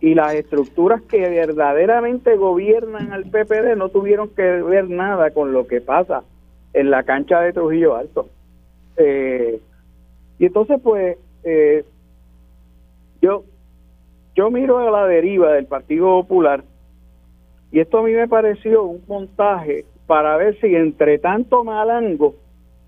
[0.00, 5.66] Y las estructuras que verdaderamente gobiernan al PPD no tuvieron que ver nada con lo
[5.66, 6.22] que pasa
[6.74, 8.28] en la cancha de Trujillo Alto.
[8.98, 9.58] Eh,
[10.38, 11.84] y entonces, pues, eh,
[13.22, 13.44] yo,
[14.34, 16.62] yo miro a la deriva del Partido Popular
[17.76, 22.34] y esto a mí me pareció un montaje para ver si entre tanto malango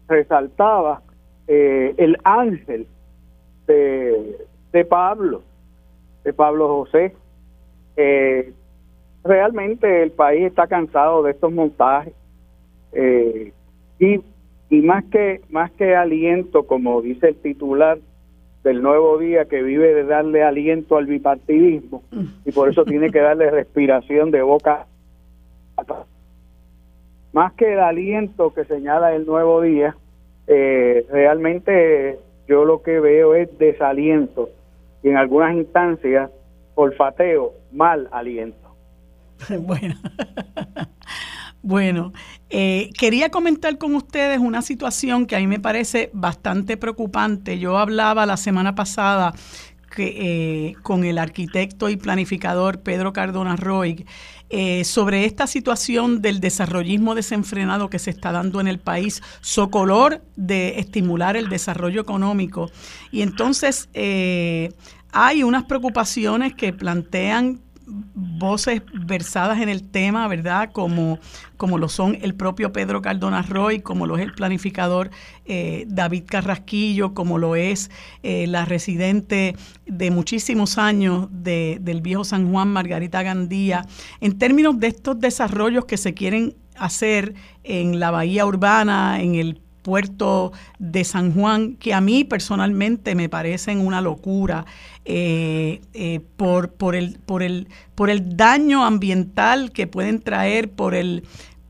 [0.08, 1.02] resaltaba
[1.46, 2.86] eh, el ángel
[3.66, 5.42] de, de, Pablo,
[6.24, 7.14] de Pablo José.
[9.24, 12.14] realmente el país está cansado de estos montajes.
[14.00, 14.22] y
[14.70, 17.98] y más que más que aliento como dice el titular
[18.68, 22.02] del nuevo día que vive de darle aliento al bipartidismo
[22.44, 24.86] y por eso tiene que darle respiración de boca.
[27.32, 29.96] Más que el aliento que señala el nuevo día
[30.46, 34.50] eh, realmente yo lo que veo es desaliento
[35.02, 36.30] y en algunas instancias
[36.74, 38.68] olfateo mal aliento.
[39.60, 39.94] Bueno
[41.62, 42.12] bueno,
[42.50, 47.58] eh, quería comentar con ustedes una situación que a mí me parece bastante preocupante.
[47.58, 49.34] Yo hablaba la semana pasada
[49.94, 50.14] que,
[50.70, 54.06] eh, con el arquitecto y planificador Pedro Cardona Roy
[54.50, 60.22] eh, sobre esta situación del desarrollismo desenfrenado que se está dando en el país, socolor
[60.36, 62.70] de estimular el desarrollo económico.
[63.10, 63.88] Y entonces
[65.12, 67.60] hay unas preocupaciones que plantean
[68.14, 70.70] voces versadas en el tema, ¿verdad?
[70.72, 71.18] Como,
[71.56, 75.10] como lo son el propio Pedro Cardona Roy, como lo es el planificador
[75.46, 77.90] eh, David Carrasquillo, como lo es
[78.22, 83.86] eh, la residente de muchísimos años de, del viejo San Juan, Margarita Gandía,
[84.20, 87.34] en términos de estos desarrollos que se quieren hacer
[87.64, 93.30] en la bahía urbana, en el puerto de San Juan, que a mí personalmente me
[93.30, 94.66] parecen una locura
[95.06, 101.24] eh, eh, por, el daño ambiental que pueden traer, por el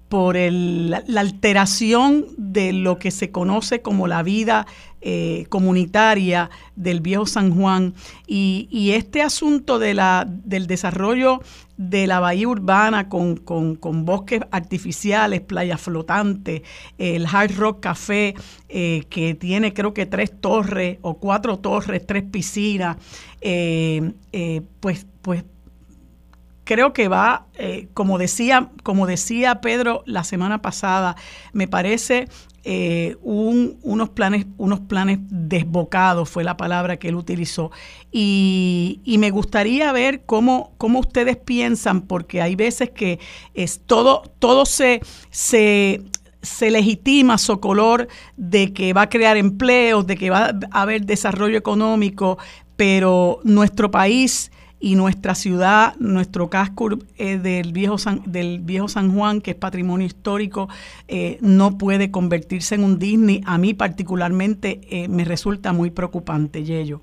[0.08, 4.66] por el, la alteración de lo que se conoce como la vida
[5.00, 7.94] eh, comunitaria del viejo San Juan.
[8.26, 11.40] Y, y, este asunto de la, del desarrollo
[11.76, 16.62] de la bahía urbana con, con, con bosques artificiales, playas flotantes,
[16.98, 18.34] el Hard Rock Café
[18.68, 22.96] eh, que tiene creo que tres torres o cuatro torres, tres piscinas,
[23.40, 24.12] eh,
[24.80, 25.44] pues, pues
[26.68, 31.16] creo que va, eh, como, decía, como decía Pedro la semana pasada,
[31.54, 32.28] me parece
[32.62, 37.70] eh, un, unos, planes, unos planes desbocados, fue la palabra que él utilizó.
[38.12, 43.18] Y, me gustaría ver cómo, cómo, ustedes piensan, porque hay veces que
[43.54, 45.00] es todo, todo se,
[45.30, 46.02] se,
[46.42, 51.06] se legitima su color de que va a crear empleos, de que va a haber
[51.06, 52.36] desarrollo económico,
[52.76, 54.50] pero nuestro país
[54.80, 59.56] y nuestra ciudad, nuestro casco eh, del, viejo San, del viejo San Juan, que es
[59.56, 60.68] patrimonio histórico,
[61.08, 63.40] eh, no puede convertirse en un Disney.
[63.46, 67.00] A mí particularmente eh, me resulta muy preocupante, Yello.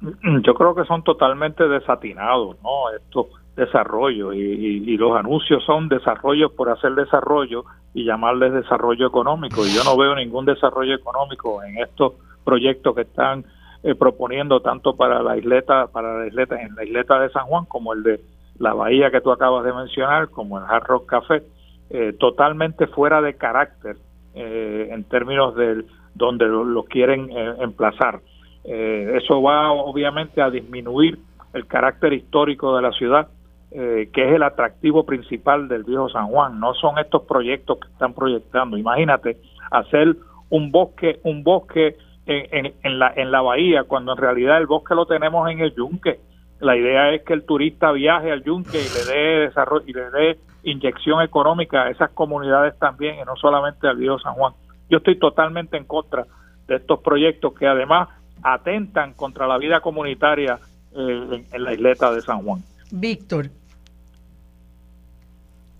[0.00, 2.90] Yo creo que son totalmente desatinados, ¿no?
[2.96, 9.66] Estos desarrollos y, los anuncios son desarrollos por hacer desarrollo y llamarles desarrollo económico.
[9.66, 13.44] Y yo no veo ningún desarrollo económico en estos proyectos que están
[13.82, 17.64] eh, proponiendo tanto para la isleta, para la isleta, en la isleta de San Juan
[17.64, 18.20] como el de
[18.58, 21.42] la bahía que tú acabas de mencionar, como el Hard Rock Café,
[21.88, 23.96] eh, totalmente fuera de carácter
[24.34, 25.82] eh, en términos de
[26.14, 27.30] donde lo, quieren
[27.60, 28.20] emplazar.
[28.64, 31.18] eso va obviamente a disminuir
[31.54, 33.28] el carácter histórico de la ciudad,
[33.70, 36.60] que es el atractivo principal del viejo San Juan.
[36.60, 38.76] No son estos proyectos que están proyectando.
[38.76, 39.38] Imagínate
[39.70, 40.16] hacer
[40.50, 45.06] un bosque, un bosque en, la, en la bahía, cuando en realidad el bosque lo
[45.06, 46.20] tenemos en el yunque.
[46.60, 50.10] La idea es que el turista viaje al yunque y le dé desarrollo y le
[50.10, 54.52] dé inyección económica a esas comunidades también y no solamente al viejo San Juan.
[54.90, 56.26] Yo estoy totalmente en contra
[56.68, 58.08] de estos proyectos que además
[58.42, 60.58] atentan contra la vida comunitaria
[60.94, 62.60] en, la isleta de San Juan.
[62.90, 63.46] Víctor.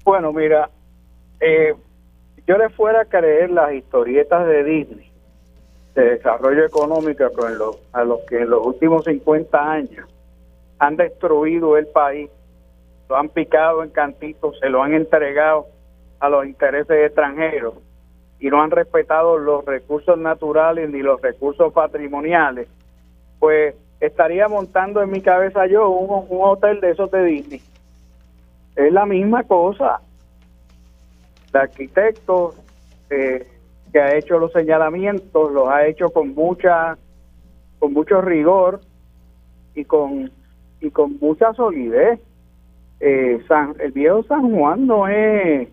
[0.04, 0.70] Bueno, mira,
[1.40, 1.74] eh,
[2.46, 5.09] yo le fuera a creer las historietas de Disney
[5.94, 7.24] de desarrollo económico
[7.92, 10.08] a los que en los últimos 50 años
[10.78, 12.30] han destruido el país,
[13.08, 15.66] lo han picado en cantitos, se lo han entregado
[16.20, 17.74] a los intereses extranjeros
[18.38, 22.68] y no han respetado los recursos naturales ni los recursos patrimoniales,
[23.38, 27.62] pues estaría montando en mi cabeza yo un, hotel de esos de Disney.
[28.76, 30.00] Es la misma cosa.
[31.52, 32.54] El arquitecto
[33.10, 33.46] eh,
[33.90, 36.96] que ha hecho los señalamientos los ha hecho con mucha,
[37.78, 38.80] con mucho rigor
[39.74, 40.30] y con
[40.80, 42.20] y con mucha solidez.
[43.00, 45.68] Eh, San, el viejo San Juan no es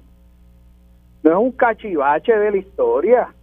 [1.24, 3.34] no es un cachivache de la historia,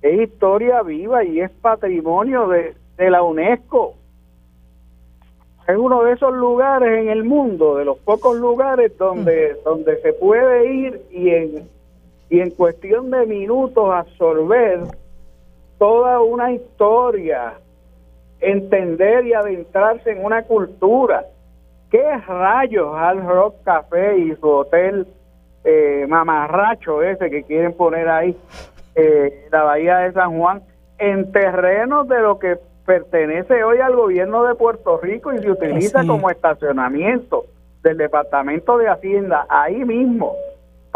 [0.00, 3.94] es historia viva y es patrimonio de, de la UNESCO.
[5.68, 10.12] Es uno de esos lugares en el mundo, de los pocos lugares donde, donde se
[10.12, 11.75] puede ir y en,
[12.28, 14.80] y en cuestión de minutos absorber
[15.78, 17.54] toda una historia,
[18.40, 21.26] entender y adentrarse en una cultura.
[21.90, 25.06] ¿Qué rayos al Rock Café y su hotel
[25.64, 28.36] eh, mamarracho ese que quieren poner ahí,
[28.94, 30.62] eh, la bahía de San Juan,
[30.98, 36.06] en terrenos de lo que pertenece hoy al gobierno de Puerto Rico y se utiliza
[36.06, 37.44] como estacionamiento
[37.82, 40.34] del Departamento de Hacienda, ahí mismo,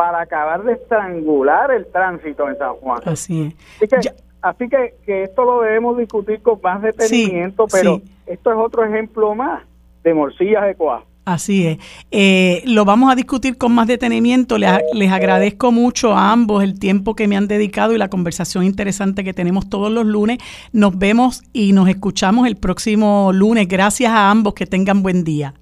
[0.01, 3.03] para acabar de estrangular el tránsito en San Juan.
[3.05, 4.11] Así es.
[4.41, 9.35] Así que, que, esto lo debemos discutir con más detenimiento, pero esto es otro ejemplo
[9.35, 9.63] más
[10.03, 11.05] de morcillas de cuajo.
[11.27, 11.79] Así es.
[12.11, 14.57] Eh, lo vamos a discutir con más detenimiento.
[14.57, 18.65] Les, les, agradezco mucho a ambos el tiempo que me han dedicado y la conversación
[18.65, 20.39] interesante que tenemos todos los lunes.
[20.73, 23.69] Nos vemos y nos escuchamos el próximo lunes.
[23.69, 24.55] Gracias a ambos.
[24.55, 25.60] Que tengan buen día.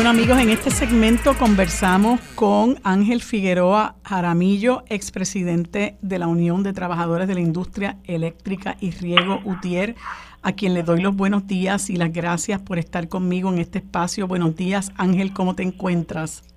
[0.00, 6.72] Bueno amigos, en este segmento conversamos con Ángel Figueroa Jaramillo, expresidente de la Unión de
[6.72, 9.96] Trabajadores de la Industria Eléctrica y Riego UTIER
[10.42, 13.80] a quien le doy los buenos días y las gracias por estar conmigo en este
[13.80, 14.26] espacio.
[14.26, 16.48] Buenos días, Ángel, ¿cómo te encuentras?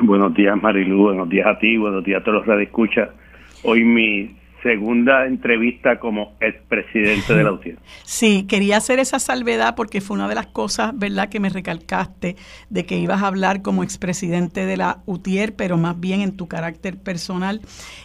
[0.00, 3.10] Buenos días, Marilu, buenos días a ti, buenos días a todos los que escucha.
[3.62, 4.34] Hoy mi
[4.66, 7.78] segunda entrevista como expresidente de la UTIER.
[8.02, 12.34] Sí, quería hacer esa salvedad porque fue una de las cosas, ¿verdad?, que me recalcaste
[12.68, 16.48] de que ibas a hablar como expresidente de la UTIER, pero más bien en tu
[16.48, 17.60] carácter personal.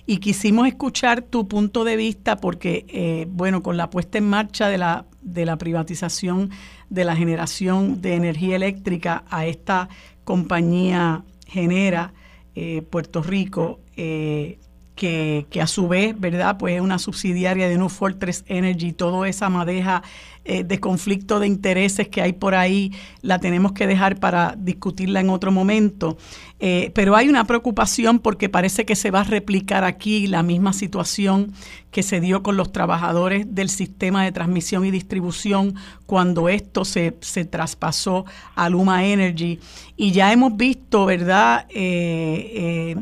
[0.05, 4.69] Y quisimos escuchar tu punto de vista porque, eh, bueno, con la puesta en marcha
[4.69, 6.51] de la, de la privatización
[6.89, 9.89] de la generación de energía eléctrica a esta
[10.25, 12.13] compañía genera
[12.53, 14.59] eh, Puerto Rico, eh,
[15.01, 16.57] que, a su vez, ¿verdad?
[16.59, 20.03] Pues es una subsidiaria de New Fortress Energy, toda esa madeja
[20.45, 25.19] eh, de conflicto de intereses que hay por ahí, la tenemos que dejar para discutirla
[25.19, 26.19] en otro momento.
[26.59, 30.71] Eh, pero hay una preocupación porque parece que se va a replicar aquí la misma
[30.71, 31.51] situación
[31.89, 35.73] que se dio con los trabajadores del sistema de transmisión y distribución
[36.05, 39.59] cuando esto se, se traspasó a Luma Energy.
[39.97, 41.65] Y ya hemos visto, ¿verdad?
[41.69, 42.97] Eh,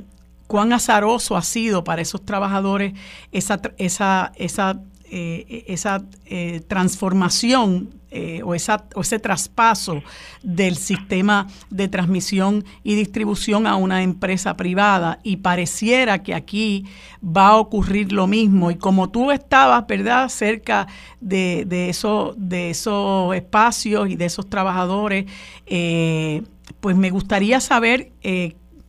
[0.49, 2.93] cuán azaroso ha sido para esos trabajadores
[3.31, 4.81] esa, esa, esa,
[5.11, 10.01] eh, esa eh, transformación eh, o, esa, o ese traspaso
[10.41, 16.87] del sistema de transmisión y distribución a una empresa privada y pareciera que aquí
[17.23, 20.87] va a ocurrir lo mismo y como tú estabas, ¿verdad?, cerca
[21.21, 25.25] de, de, eso, de esos espacios y de esos trabajadores,
[26.79, 28.11] pues me gustaría saber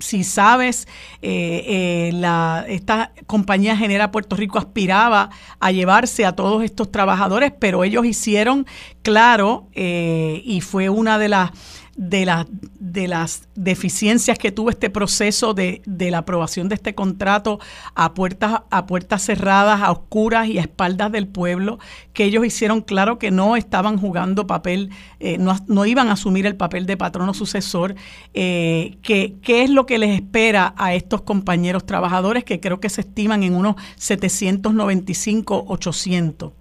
[0.00, 0.88] si sabes,
[1.22, 7.52] eh, eh, la, esta compañía Genera Puerto Rico aspiraba a llevarse a todos estos trabajadores,
[7.58, 8.66] pero ellos hicieron
[9.02, 11.50] claro, eh, y fue una de las
[11.96, 12.46] de, la,
[12.78, 17.58] de las deficiencias que tuvo este proceso de, de, la aprobación de este contrato
[17.94, 21.78] a puertas, a puertas cerradas, a oscuras y a espaldas del pueblo,
[22.12, 26.46] que ellos hicieron claro que no estaban jugando papel, eh, no, no, iban a asumir
[26.46, 27.94] el papel de patrono sucesor.
[28.34, 32.88] Eh, que, ¿Qué es lo que les espera a estos compañeros trabajadores que creo que
[32.88, 36.52] se estiman en unos 795, 800?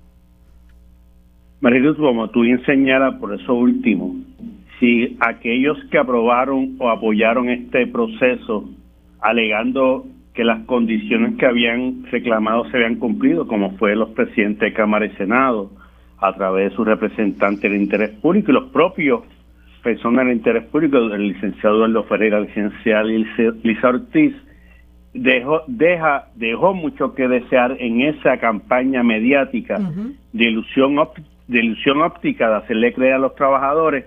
[1.62, 4.16] María como tú enseñaras por eso último,
[4.80, 8.70] si aquellos que aprobaron o apoyaron este proceso
[9.22, 14.74] alegando que las condiciones que habían reclamado se habían cumplido, como fue los presidentes de
[14.74, 15.72] Cámara y Senado,
[16.18, 19.22] a través de sus representantes del interés público y los propios
[19.84, 23.08] personas del interés público, el licenciado Eduardo Ferreira, el licenciado
[23.64, 24.34] Lisa Ortiz,
[25.14, 29.80] dejó, deja, dejó mucho que desear en esa campaña mediática
[30.34, 30.96] de ilusión
[31.48, 34.06] de ilusión óptica de hacerle creer a los trabajadores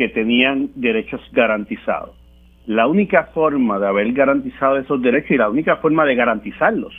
[0.00, 2.16] que tenían derechos garantizados.
[2.64, 6.94] La única forma de haber garantizado esos derechos y la única forma de garantizarlos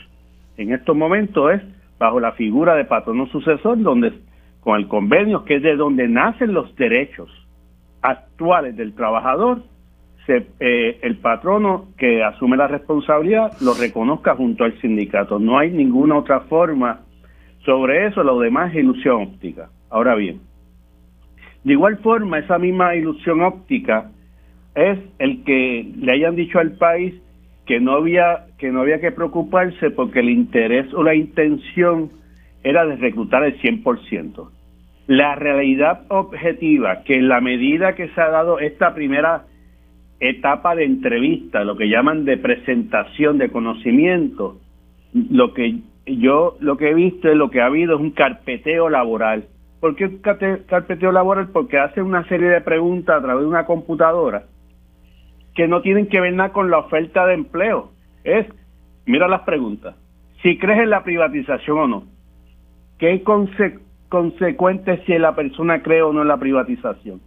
[0.55, 1.61] en estos momentos es
[1.97, 4.13] bajo la figura de patrono sucesor, donde
[4.59, 7.27] con el convenio, que es de donde nacen los derechos
[8.03, 9.63] actuales del trabajador,
[10.27, 15.39] se, eh, el patrono que asume la responsabilidad lo reconozca junto al sindicato.
[15.39, 16.99] No hay ninguna otra forma
[17.65, 19.69] sobre eso, lo demás es ilusión óptica.
[19.89, 20.50] Ahora bien,
[21.63, 24.11] de igual forma, esa misma ilusión óptica
[24.75, 27.13] es el que le hayan dicho al país
[27.65, 32.11] que no había que no había que preocuparse porque el interés o la intención
[32.63, 34.49] era de reclutar el 100%.
[35.07, 39.45] La realidad objetiva que en la medida que se ha dado esta primera
[40.19, 44.59] etapa de entrevista, lo que llaman de presentación de conocimiento,
[45.13, 48.89] lo que yo lo que he visto es lo que ha habido es un carpeteo
[48.89, 49.45] laboral.
[49.81, 50.19] ¿Por qué un
[50.67, 51.49] carpeteo laboral?
[51.49, 54.43] Porque hace una serie de preguntas a través de una computadora
[55.55, 57.91] que no tienen que ver nada con la oferta de empleo.
[58.23, 58.45] Es,
[59.07, 59.95] mira las preguntas.
[60.43, 62.03] Si crees en la privatización o no.
[62.99, 67.19] ¿Qué conse consecuente si la persona cree o no en la privatización?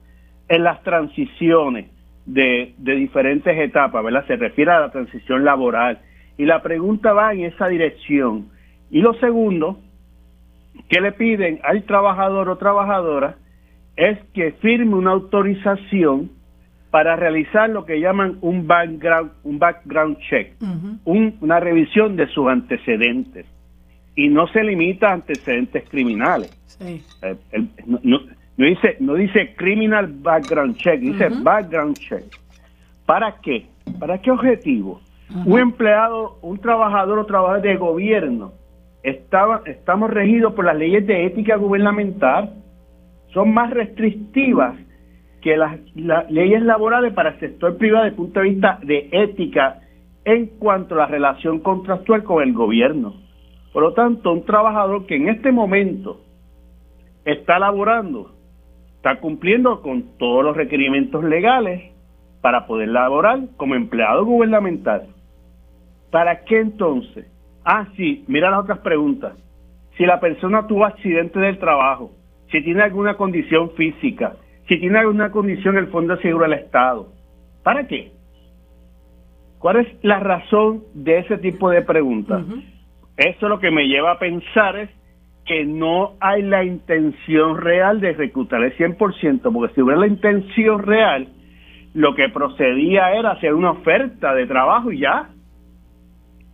[0.49, 1.91] En las transiciones
[2.25, 4.27] de, de diferentes etapas, ¿verdad?
[4.29, 5.99] Se refiere a la transición laboral.
[6.39, 8.47] Y la pregunta va en esa dirección.
[8.93, 9.81] Y lo segundo,
[10.89, 13.37] que le piden al trabajador o trabajadora
[13.97, 16.31] es que firme una autorización
[16.91, 20.55] para realizar lo que llaman un background, un background check,
[21.05, 23.47] una revisión de sus antecedentes.
[24.15, 26.57] Y no se limita a antecedentes criminales.
[26.81, 27.37] Eh,
[27.85, 28.21] no,
[28.57, 32.25] dice, no dice criminal background check, dice background check.
[33.07, 33.67] ¿Para qué?
[33.99, 35.01] ¿Para qué objetivo?
[35.45, 38.53] Un empleado, un trabajador o trabajador de gobierno,
[39.05, 42.55] estaba, estamos regidos por las leyes de ética gubernamental,
[43.33, 44.77] son más restrictivas
[45.43, 45.79] que las,
[46.31, 49.83] leyes laborales para el sector privado desde el punto de vista de ética
[50.25, 53.15] en cuanto a la relación contractual con el gobierno.
[53.75, 56.23] Por lo tanto, un trabajador que en este momento
[57.27, 58.33] está laborando,
[58.97, 61.93] está cumpliendo con todos los requerimientos legales
[62.41, 65.09] para poder laborar como empleado gubernamental.
[66.11, 67.34] ¿Para qué entonces?
[67.65, 69.35] Ah, sí, mira las otras preguntas.
[69.97, 72.13] Si la persona tuvo accidente del trabajo,
[72.51, 74.35] si tiene alguna condición física,
[74.69, 77.09] si tiene alguna condición el Fondo de Seguro del Estado.
[77.63, 78.13] ¿Para qué?
[79.59, 82.45] ¿Cuál es la razón de ese tipo de preguntas?
[83.17, 84.91] Eso lo que me lleva a pensar es
[85.47, 90.83] que no hay la intención real de reclutar el 100%, porque si hubiera la intención
[90.83, 91.29] real,
[91.95, 95.31] lo que procedía era hacer una oferta de trabajo y ya.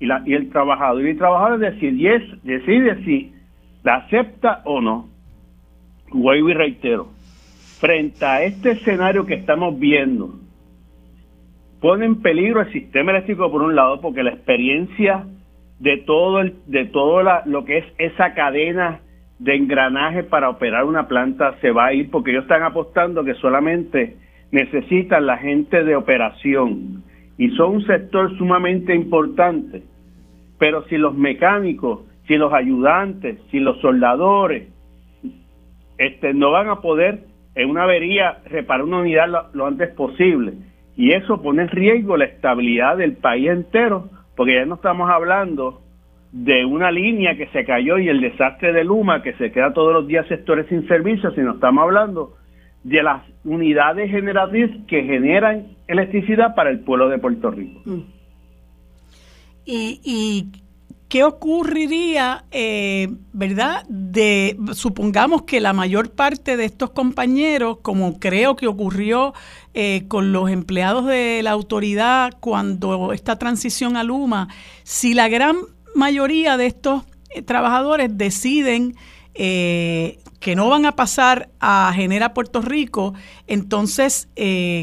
[0.01, 3.33] Y, la, y el trabajador y el trabajador decide, decide si
[3.83, 5.09] la acepta o no.
[6.13, 7.09] Vuelvo y reitero,
[7.79, 10.35] frente a este escenario que estamos viendo,
[11.81, 15.25] pone en peligro el sistema eléctrico por un lado, porque la experiencia
[15.79, 19.01] de todo el, de todo lo que es esa cadena
[19.39, 23.35] de engranaje para operar una planta se va a ir porque ellos están apostando que
[23.35, 24.17] solamente
[24.53, 27.03] necesitan la gente de operación
[27.39, 29.83] y son un sector sumamente importante.
[30.61, 34.69] Pero si los mecánicos, si los ayudantes, si los soldadores
[35.99, 37.25] este, no van a poder
[37.55, 40.53] en una avería reparar una unidad lo, antes posible.
[40.97, 45.81] Y eso pone en riesgo la estabilidad del país entero, porque ya no estamos hablando
[46.31, 49.95] de una línea que se cayó y el desastre de Luma, que se queda todos
[49.95, 52.35] los días sectores sin servicio, sino estamos hablando
[52.85, 57.81] de las unidades generatrices que generan electricidad para el pueblo de Puerto Rico.
[57.87, 58.20] Mm.
[59.65, 60.49] Y, y
[61.11, 63.85] ¿Qué ocurriría, eh, verdad?
[63.89, 69.35] De supongamos que la mayor parte de estos compañeros, como creo que ocurrió
[69.75, 74.47] eh, con los empleados de la autoridad cuando esta transición a Luma,
[74.85, 75.57] si la gran
[75.97, 78.95] mayoría de estos eh, trabajadores deciden
[79.35, 83.15] que no van a pasar a Genera Puerto Rico,
[83.47, 84.29] entonces,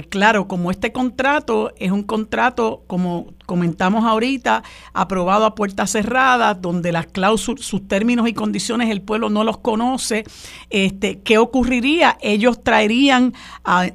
[0.10, 4.64] claro, como este contrato es un contrato, como comentamos ahorita,
[4.94, 9.60] aprobado a puertas cerradas, donde las cláusulas, sus términos y condiciones el pueblo no los
[9.60, 10.26] conoce,
[10.70, 12.18] este, ¿qué ocurriría?
[12.22, 13.34] Ellos traerían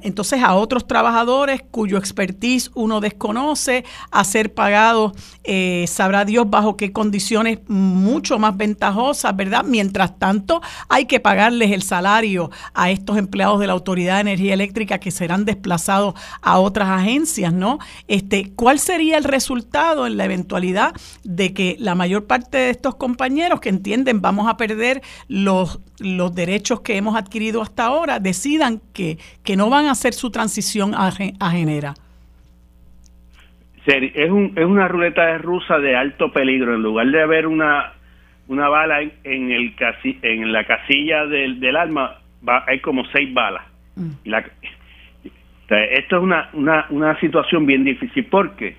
[0.01, 5.11] entonces a otros trabajadores cuyo expertise uno desconoce a ser pagados,
[5.43, 9.63] eh, sabrá Dios bajo qué condiciones mucho más ventajosas, ¿verdad?
[9.65, 14.21] Mientras tanto, hay que pagar pagarles el salario a estos empleados de la Autoridad de
[14.21, 17.79] Energía Eléctrica que serán desplazados a otras agencias, ¿no?
[18.07, 20.93] Este, ¿cuál sería el resultado en la eventualidad
[21.23, 26.35] de que la mayor parte de estos compañeros que entienden vamos a perder los los
[26.35, 30.93] derechos que hemos adquirido hasta ahora decidan que, que no van a hacer su transición
[30.93, 31.93] a, a Genera?
[33.85, 36.75] Es, un, es una ruleta de rusa de alto peligro.
[36.75, 37.93] En lugar de haber una,
[38.47, 43.33] una bala en, el casi, en la casilla del, del arma, va, hay como seis
[43.33, 43.63] balas.
[43.95, 44.11] Mm.
[44.25, 44.45] La,
[45.69, 48.77] esto es una, una, una situación bien difícil porque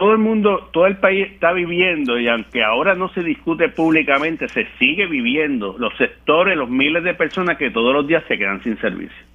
[0.00, 4.48] todo el mundo, todo el país está viviendo y aunque ahora no se discute públicamente,
[4.48, 8.62] se sigue viviendo los sectores, los miles de personas que todos los días se quedan
[8.62, 9.26] sin servicio.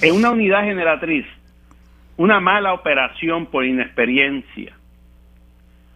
[0.00, 1.26] En una unidad generatriz,
[2.16, 4.72] una mala operación por inexperiencia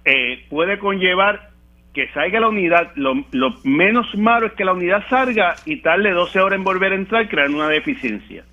[0.04, 1.48] eh, puede conllevar
[1.94, 3.24] que salga la unidad, lo,
[3.64, 7.26] menos malo es que la unidad salga y tarde 12 horas en volver a entrar,
[7.30, 8.44] creando una deficiencia.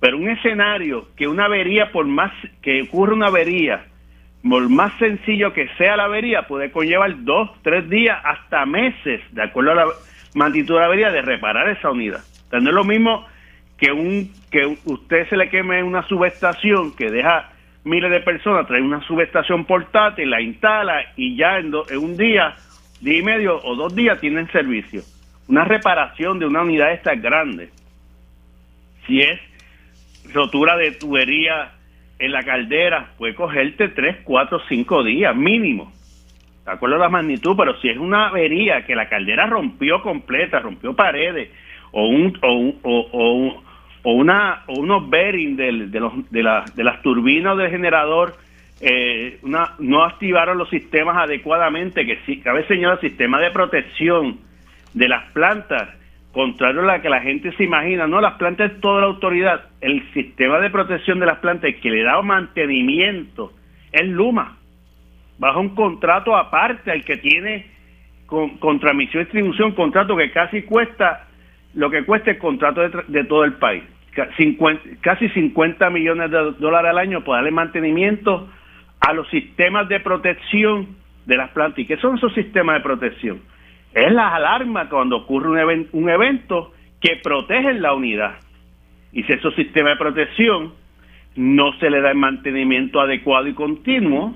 [0.00, 2.30] Pero un escenario que una avería, por más
[2.60, 3.86] que ocurra una avería,
[4.48, 9.42] por más sencillo que sea la avería, puede conllevar dos, tres días, hasta meses, de
[9.42, 9.86] acuerdo a la
[10.34, 12.20] magnitud de la avería, de reparar esa unidad.
[12.52, 13.26] no es lo mismo
[13.78, 17.50] que un que usted se le queme una subestación que deja
[17.84, 22.54] miles de personas, trae una subestación portátil, la instala y ya en, un día,
[23.00, 25.02] día y medio o dos días tienen servicio.
[25.48, 27.70] Una reparación de una unidad esta grande.
[29.06, 29.40] Si es
[30.32, 31.72] rotura de tubería
[32.18, 35.92] en la caldera puede cogerte 3, 4, 5 días mínimo.
[36.64, 40.60] De acuerdo a la magnitud, pero si es una avería que la caldera rompió completa,
[40.60, 41.50] rompió paredes,
[41.92, 43.60] o un, o,
[44.02, 48.34] o, una, o unos bearings de, los, de, de las turbinas del generador
[48.80, 54.38] eh, no activaron los sistemas adecuadamente, que sí, cabe señalar, sistema de protección
[54.92, 55.88] de las plantas
[56.34, 59.68] contrario a la que la gente se imagina, no, las plantas es toda la autoridad.
[59.80, 63.52] El sistema de protección de las plantas que le da mantenimiento
[63.92, 64.58] es Luma,
[65.38, 67.66] bajo un contrato aparte al que tiene
[68.26, 71.28] con, con transmisión y distribución, contrato que casi cuesta
[71.74, 73.82] lo que cuesta el contrato de, todo el país.
[75.00, 78.48] casi 50 millones de dólares al año para darle mantenimiento
[79.00, 80.96] a los sistemas de protección
[81.26, 81.80] de las plantas.
[81.80, 83.40] ¿Y qué son esos sistemas de protección?
[83.94, 88.36] Es la alarma cuando ocurre un, un evento que protege la unidad.
[89.12, 90.72] Y si ese sistema de protección
[91.36, 94.34] no se le da el mantenimiento adecuado y continuo,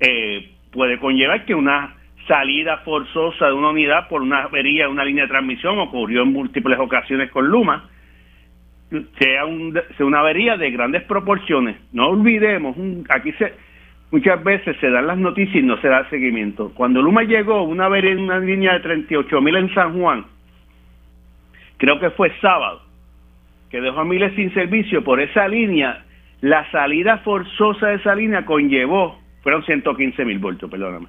[0.00, 1.94] eh, puede conllevar que una
[2.26, 6.32] salida forzosa de una unidad por una avería de una línea de transmisión ocurrió en
[6.32, 7.88] múltiples ocasiones con Luma,
[9.18, 11.76] sea, un, sea una avería de grandes proporciones.
[11.92, 12.76] No olvidemos,
[13.08, 13.54] aquí se
[14.12, 16.70] muchas veces se dan las noticias y no se da seguimiento.
[16.74, 20.26] Cuando Luma llegó una vez en una línea de 38 mil en San Juan,
[21.78, 22.82] creo que fue sábado,
[23.70, 26.04] que dejó a miles sin servicio por esa línea,
[26.42, 31.06] la salida forzosa de esa línea conllevó, fueron 115 mil voltios, perdóname,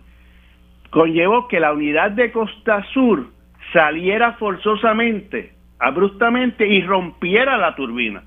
[0.90, 3.28] conllevó que la unidad de Costa Sur
[3.74, 8.24] saliera forzosamente, abruptamente y rompiera la turbina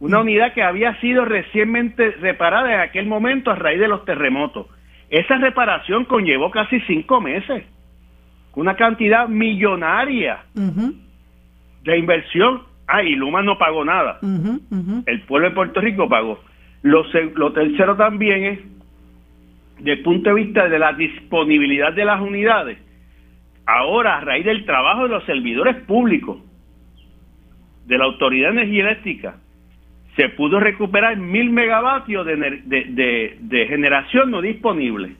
[0.00, 4.66] una unidad que había sido recientemente reparada en aquel momento a raíz de los terremotos.
[5.10, 7.64] Esa reparación conllevó casi cinco meses,
[8.54, 12.62] una cantidad millonaria de inversión.
[12.86, 14.18] Ah, y Luma no pagó nada.
[15.06, 16.42] El pueblo de Puerto Rico pagó.
[16.82, 17.04] Lo,
[17.36, 18.58] lo tercero también es,
[19.78, 22.78] desde el punto de vista de la disponibilidad de las unidades,
[23.66, 26.38] ahora a raíz del trabajo de los servidores públicos,
[27.86, 29.36] de la Autoridad de Energía Eléctrica,
[30.16, 35.12] se pudo recuperar mil megavatios de, generación no disponible.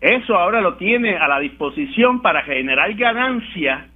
[0.00, 3.86] Eso ahora lo tiene a la disposición para generar ganancias.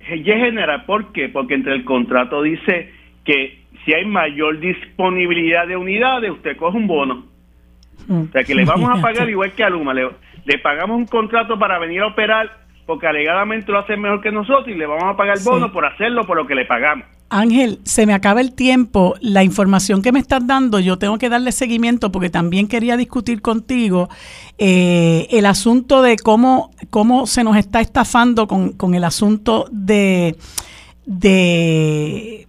[0.00, 1.28] Y generar, ¿por qué?
[1.28, 2.90] Porque entre el contrato dice
[3.24, 7.26] que si hay mayor disponibilidad de unidades, usted coge un bono.
[8.08, 9.92] O sea que le vamos a pagar igual que a Luma.
[9.92, 10.08] Le,
[10.46, 12.50] le pagamos un contrato para venir a operar
[12.90, 15.86] porque alegadamente lo hace mejor que nosotros y le vamos a pagar el bono por
[15.86, 17.06] hacerlo por lo que le pagamos.
[17.28, 19.14] Ángel, se me acaba el tiempo.
[19.20, 23.42] La información que me estás dando, yo tengo que darle seguimiento porque también quería discutir
[23.42, 24.08] contigo
[24.58, 30.34] eh, el asunto de cómo, cómo se nos está estafando con, con el asunto de,
[31.06, 32.48] de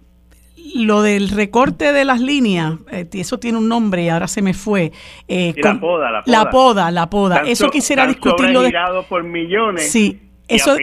[0.76, 4.54] lo del recorte de las líneas, eh, eso tiene un nombre y ahora se me
[4.54, 4.92] fue.
[5.28, 7.44] Eh, la, poda, la, poda, la poda.
[7.46, 8.62] eso quisiera discutirlo.
[8.62, 8.74] De,
[9.08, 9.92] por millones.
[9.92, 10.76] Sí, eso,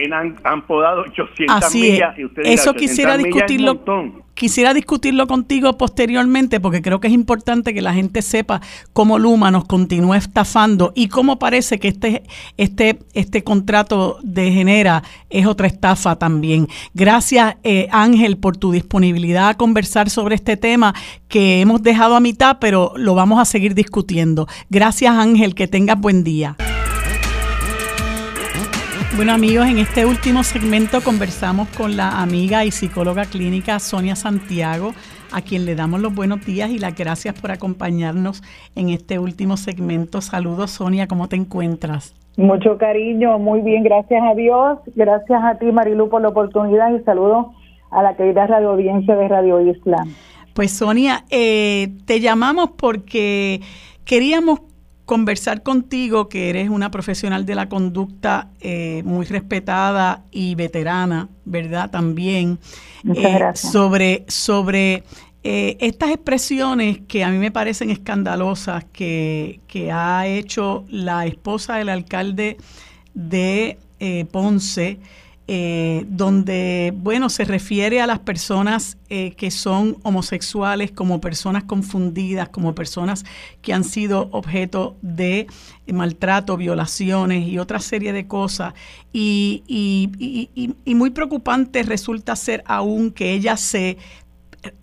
[0.43, 2.15] han, podado 800 millas.
[2.43, 3.81] eso quisiera discutirlo.
[4.33, 8.61] quisiera discutirlo contigo posteriormente porque creo que es importante que la gente sepa
[8.93, 12.23] cómo Luma nos continúa estafando y cómo parece que este,
[12.57, 16.67] este, este contrato de Genera es otra estafa también.
[16.93, 20.93] Gracias eh, Ángel por tu disponibilidad a conversar sobre este tema
[21.27, 24.47] que hemos dejado a mitad, pero lo vamos a seguir discutiendo.
[24.69, 26.55] Gracias Ángel, que tengas buen día.
[29.15, 34.93] Bueno amigos, en este último segmento conversamos con la amiga y psicóloga clínica Sonia Santiago,
[35.31, 38.43] a quien le damos los buenos días y las gracias por acompañarnos
[38.75, 40.21] en este último segmento.
[40.21, 42.15] Saludos Sonia, ¿cómo te encuentras?
[42.37, 47.03] Mucho cariño, muy bien, gracias a Dios, gracias a ti Marilu por la oportunidad y
[47.03, 47.47] saludos
[47.91, 50.13] a la querida radio audiencia de Radio Islam.
[50.53, 53.61] Pues Sonia, eh, te llamamos porque
[54.05, 54.61] queríamos
[55.09, 61.89] conversar contigo, que eres una profesional de la conducta eh, muy respetada y veterana, ¿verdad?
[61.89, 62.59] También
[63.15, 65.03] eh, sobre, sobre
[65.43, 71.77] eh, estas expresiones que a mí me parecen escandalosas que, que ha hecho la esposa
[71.77, 72.57] del alcalde
[73.15, 73.79] de
[74.31, 74.99] Ponce
[75.51, 82.49] eh, donde, bueno, se refiere a las personas eh, que son homosexuales como personas confundidas,
[82.49, 83.25] como personas
[83.63, 85.47] que han sido objeto de
[85.91, 88.75] maltrato, violaciones y otra serie de cosas.
[89.11, 89.63] Y,
[90.85, 93.97] muy preocupante resulta ser aún que ella se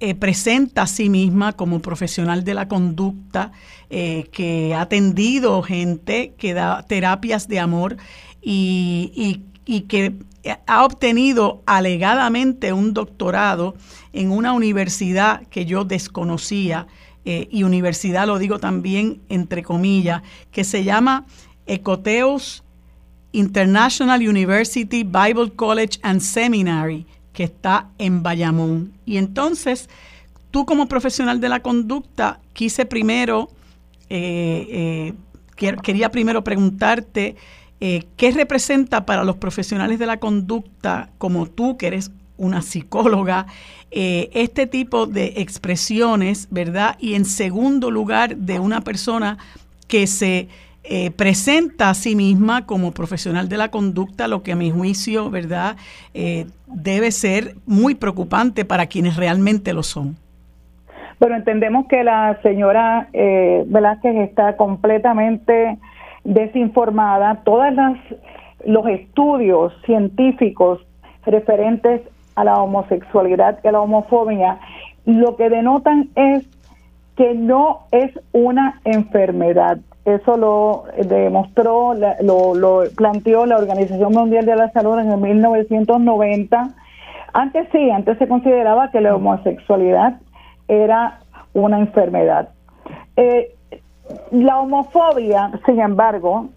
[0.01, 3.53] eh, presenta a sí misma como profesional de la conducta,
[3.89, 7.99] que ha atendido gente, que da terapias de amor
[8.43, 9.45] y
[9.87, 10.13] que
[10.67, 13.75] ha obtenido alegadamente un doctorado
[14.13, 16.87] en una universidad que yo desconocía,
[17.25, 21.27] eh, y universidad lo digo también entre comillas, que se llama
[21.67, 22.63] Ecoteus
[23.33, 28.93] International University Bible College and Seminary, que está en Bayamón.
[29.05, 29.91] Y entonces,
[30.51, 33.51] tú como profesional de la conducta, quise primero,
[34.09, 35.13] eh,
[35.61, 37.37] eh, quería primero preguntarte,
[37.81, 43.47] eh, ¿Qué representa para los profesionales de la conducta como tú, que eres una psicóloga,
[43.91, 46.97] eh, este tipo de expresiones, ¿verdad?
[46.99, 49.37] Y en segundo lugar, de una persona
[49.89, 50.49] que se
[50.85, 55.31] eh, presenta a sí misma como profesional de la conducta, lo que a mi juicio,
[55.31, 55.77] ¿verdad?,
[56.67, 60.17] debe ser muy preocupante para quienes realmente lo son.
[61.21, 65.79] Bueno, entendemos que la señora Velázquez está completamente
[66.27, 67.73] desinformada, todos
[68.65, 70.81] los estudios científicos
[71.25, 72.03] referentes
[72.35, 74.59] a la homosexualidad y a la homofobia,
[75.05, 76.47] lo que denotan es
[77.17, 79.79] que no es una enfermedad.
[80.05, 86.75] Eso lo demostró, lo, lo planteó la Organización Mundial de la Salud en el 1990.
[87.33, 90.21] Antes sí, antes se consideraba que la homosexualidad
[90.69, 91.21] era
[91.55, 92.51] una enfermedad.
[93.17, 93.56] Eh,
[94.31, 96.49] la homofobia, sin embargo,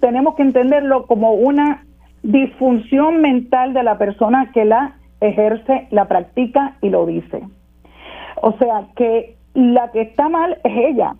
[0.00, 1.84] tenemos que entenderlo como una
[2.22, 7.42] disfunción mental de la persona que la ejerce, la practica y lo dice.
[8.42, 11.16] O sea que la que está mal es ella,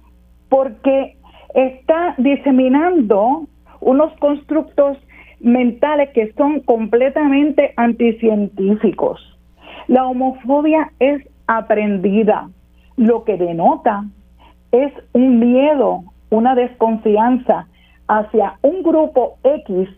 [0.48, 1.16] porque
[1.54, 3.46] está diseminando
[3.80, 4.98] unos constructos
[5.40, 9.20] mentales que son completamente anticientíficos.
[9.86, 12.50] La homofobia es aprendida,
[12.96, 14.04] lo que denota
[14.84, 17.66] es un miedo, una desconfianza
[18.08, 19.88] hacia un grupo X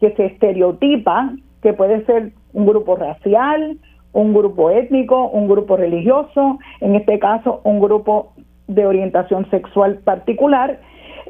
[0.00, 1.32] que se estereotipa,
[1.62, 3.78] que puede ser un grupo racial,
[4.12, 8.32] un grupo étnico, un grupo religioso, en este caso un grupo
[8.68, 10.78] de orientación sexual particular.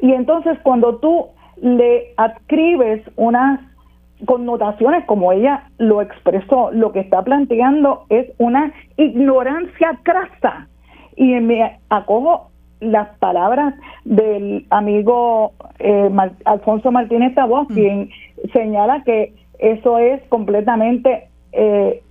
[0.01, 1.27] Y entonces cuando tú
[1.61, 3.59] le adscribes unas
[4.25, 10.67] connotaciones como ella lo expresó, lo que está planteando es una ignorancia crasa.
[11.17, 12.49] Y me acojo
[12.79, 13.73] las palabras
[14.03, 16.09] del amigo eh,
[16.45, 17.67] Alfonso Martínez Tabó, mm.
[17.67, 18.09] quien
[18.53, 22.01] señala que eso es completamente eh,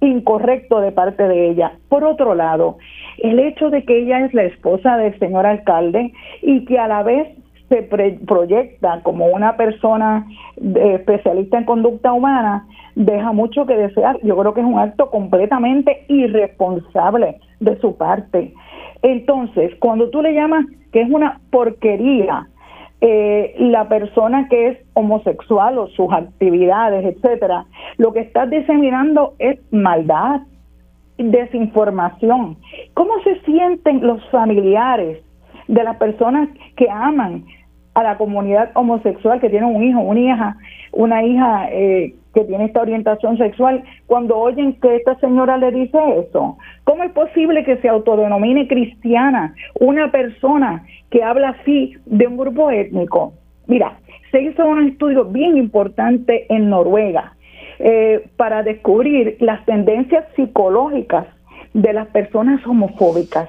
[0.00, 1.72] incorrecto de parte de ella.
[1.88, 2.78] Por otro lado,
[3.18, 6.12] el hecho de que ella es la esposa del señor alcalde
[6.42, 7.28] y que a la vez
[7.68, 10.26] se proyecta como una persona
[10.56, 14.18] especialista en conducta humana, deja mucho que desear.
[14.22, 18.54] Yo creo que es un acto completamente irresponsable de su parte.
[19.06, 22.48] Entonces, cuando tú le llamas que es una porquería
[23.00, 27.66] eh, la persona que es homosexual o sus actividades, etcétera,
[27.98, 30.40] lo que estás diseminando es maldad,
[31.18, 32.56] desinformación.
[32.94, 35.22] ¿Cómo se sienten los familiares
[35.68, 37.44] de las personas que aman
[37.94, 40.56] a la comunidad homosexual, que tienen un hijo, una hija,
[40.90, 45.98] una hija eh, que tiene esta orientación sexual cuando oyen que esta señora le dice
[46.18, 46.58] eso?
[46.84, 52.70] ¿Cómo es posible que se autodenomine cristiana una persona que habla así de un grupo
[52.70, 53.32] étnico?
[53.66, 53.96] Mira,
[54.32, 57.32] se hizo un estudio bien importante en Noruega
[57.78, 61.24] eh, para descubrir las tendencias psicológicas
[61.72, 63.48] de las personas homofóbicas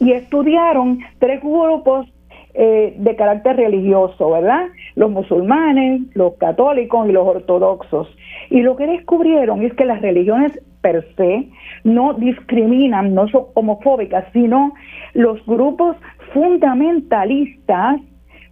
[0.00, 2.06] y estudiaron tres grupos
[2.54, 4.66] eh, de carácter religioso, ¿verdad?
[4.94, 8.08] Los musulmanes, los católicos y los ortodoxos.
[8.50, 11.48] Y lo que descubrieron es que las religiones per se
[11.84, 14.72] no discriminan, no son homofóbicas, sino
[15.14, 15.96] los grupos
[16.32, 18.00] fundamentalistas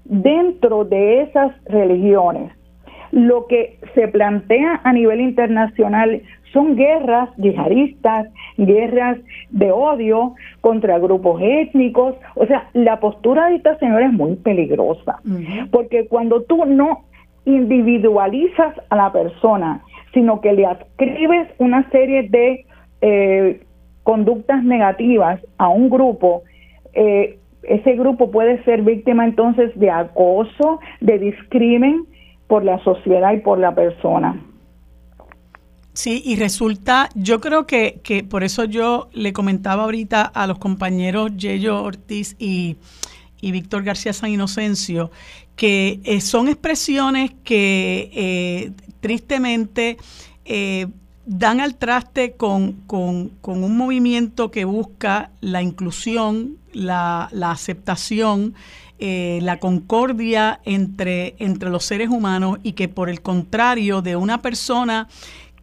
[0.04, 2.52] dentro de esas religiones.
[3.12, 9.18] Lo que se plantea a nivel internacional son guerras yihadistas, guerras
[9.50, 12.14] de odio contra grupos étnicos.
[12.34, 15.20] O sea, la postura de esta señora es muy peligrosa,
[15.70, 17.04] porque cuando tú no
[17.44, 22.66] individualizas a la persona, sino que le adscribes una serie de
[23.00, 23.60] eh,
[24.02, 26.42] conductas negativas a un grupo,
[26.94, 32.06] eh, ese grupo puede ser víctima entonces de acoso, de discrimen
[32.46, 34.40] por la sociedad y por la persona.
[35.96, 40.58] Sí, y resulta, yo creo que, que por eso yo le comentaba ahorita a los
[40.58, 42.76] compañeros Yello Ortiz y,
[43.40, 45.10] Víctor García San Inocencio,
[45.54, 49.96] que eh, son expresiones que eh, tristemente
[50.44, 50.88] eh,
[51.24, 58.52] dan al traste con, con, un movimiento que busca la inclusión, la, la aceptación,
[58.98, 65.06] la concordia entre, entre los seres humanos y que por el contrario de una persona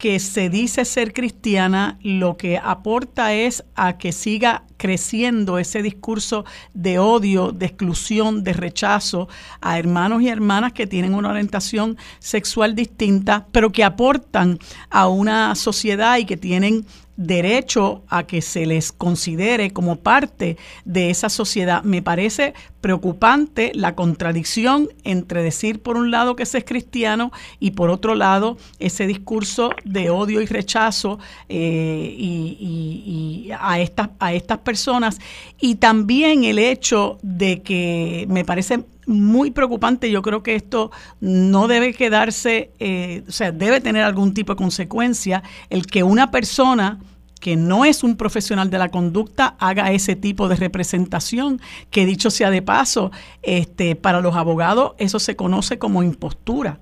[0.04, 6.44] que se dice ser cristiana, lo que aporta es a que siga creciendo ese discurso
[6.74, 9.30] de odio, de exclusión, de rechazo
[9.62, 14.60] a hermanos y hermanas que tienen una orientación sexual distinta, pero que aportan
[14.90, 16.86] a una sociedad y que tienen
[17.16, 21.84] derecho a que se les considere como parte de esa sociedad.
[21.84, 27.72] Me parece preocupante la contradicción entre decir por un lado que se es cristiano y
[27.72, 31.18] por otro lado ese discurso de odio y rechazo
[31.48, 35.20] eh, y, a, estas, a estas personas
[35.62, 40.10] y también el hecho de que me parece muy preocupante.
[40.12, 44.58] Yo creo que esto no debe quedarse, eh, o sea, debe tener algún tipo de
[44.58, 47.00] consecuencia el que una persona
[47.44, 51.60] que no es un profesional de la conducta haga ese tipo de representación,
[51.92, 53.12] que dicho sea de paso,
[53.42, 56.80] este, para los abogados eso se conoce como impostura.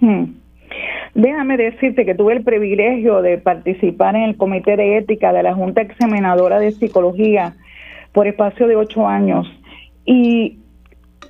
[0.00, 0.34] Hmm.
[1.14, 5.54] Déjame decirte que tuve el privilegio de participar en el Comité de Ética de la
[5.54, 7.54] Junta Examinadora de Psicología
[8.12, 9.46] por espacio de ocho años.
[10.04, 10.59] Y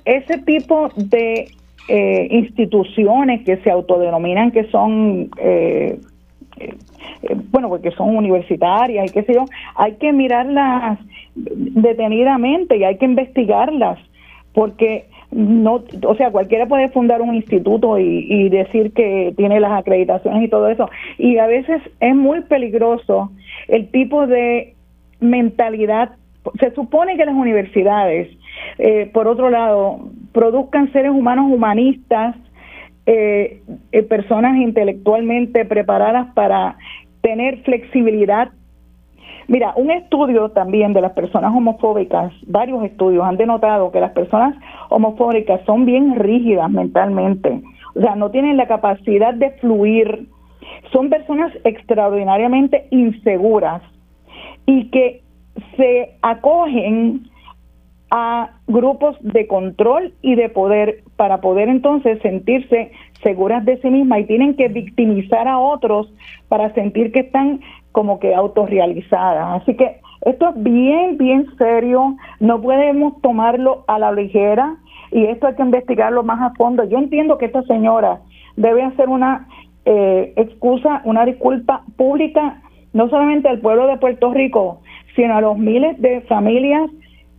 [0.05, 1.51] ese tipo de
[1.87, 5.99] eh, instituciones que se autodenominan que son, eh,
[6.59, 6.75] eh,
[7.51, 9.45] bueno, porque son universitarias y qué sé yo,
[9.75, 10.99] hay que mirarlas
[11.35, 13.99] detenidamente y hay que investigarlas,
[14.53, 19.71] porque no, o sea, cualquiera puede fundar un instituto y, y, decir que tiene las
[19.71, 20.89] acreditaciones y todo eso.
[21.17, 23.31] Y a veces es muy peligroso
[23.69, 24.75] el tipo de
[25.21, 26.11] mentalidad.
[26.59, 28.27] Se supone que las universidades
[28.77, 32.35] eh, por otro lado, produzcan seres humanos humanistas,
[33.05, 33.61] eh,
[33.91, 36.77] eh, personas intelectualmente preparadas para
[37.21, 38.51] tener flexibilidad.
[39.47, 44.55] Mira, un estudio también de las personas homofóbicas, varios estudios han denotado que las personas
[44.89, 47.61] homofóbicas son bien rígidas mentalmente,
[47.95, 50.27] o sea, no tienen la capacidad de fluir,
[50.93, 53.81] son personas extraordinariamente inseguras
[54.65, 55.21] y que
[55.75, 57.30] se acogen
[58.11, 62.91] a grupos de control y de poder para poder entonces sentirse
[63.23, 66.13] seguras de sí mismas y tienen que victimizar a otros
[66.49, 67.61] para sentir que están
[67.93, 69.61] como que autorrealizadas.
[69.61, 74.75] Así que esto es bien, bien serio, no podemos tomarlo a la ligera
[75.11, 76.83] y esto hay que investigarlo más a fondo.
[76.83, 78.19] Yo entiendo que esta señora
[78.57, 79.47] debe hacer una
[79.85, 82.61] eh, excusa, una disculpa pública,
[82.91, 84.81] no solamente al pueblo de Puerto Rico,
[85.15, 86.91] sino a los miles de familias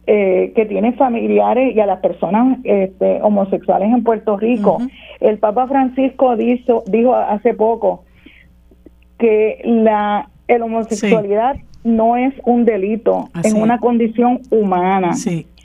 [0.07, 4.79] eh, que tienen familiares y a las personas este, homosexuales en Puerto Rico.
[5.21, 8.05] El Papa Francisco dijo, dijo hace poco
[9.19, 15.13] que la el homosexualidad no es un delito, es una condición humana.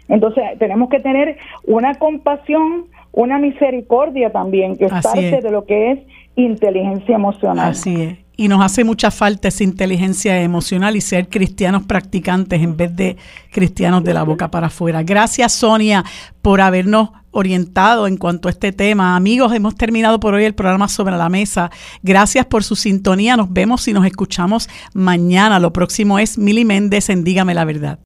[0.07, 5.91] Entonces tenemos que tener una compasión, una misericordia también, que es parte de lo que
[5.91, 5.99] es
[6.35, 7.71] inteligencia emocional.
[7.71, 12.77] Así es y nos hace mucha falta esa inteligencia emocional y ser cristianos practicantes en
[12.77, 13.17] vez de
[13.51, 15.01] cristianos de la boca para afuera.
[15.01, 16.05] Gracias Sonia
[16.43, 19.15] por habernos orientado en cuanto a este tema.
[19.15, 21.71] Amigos, hemos terminado por hoy el programa sobre la mesa.
[22.01, 23.35] Gracias por su sintonía.
[23.35, 25.59] Nos vemos y nos escuchamos mañana.
[25.59, 27.95] Lo próximo es Mili Méndez en Dígame la Verdad.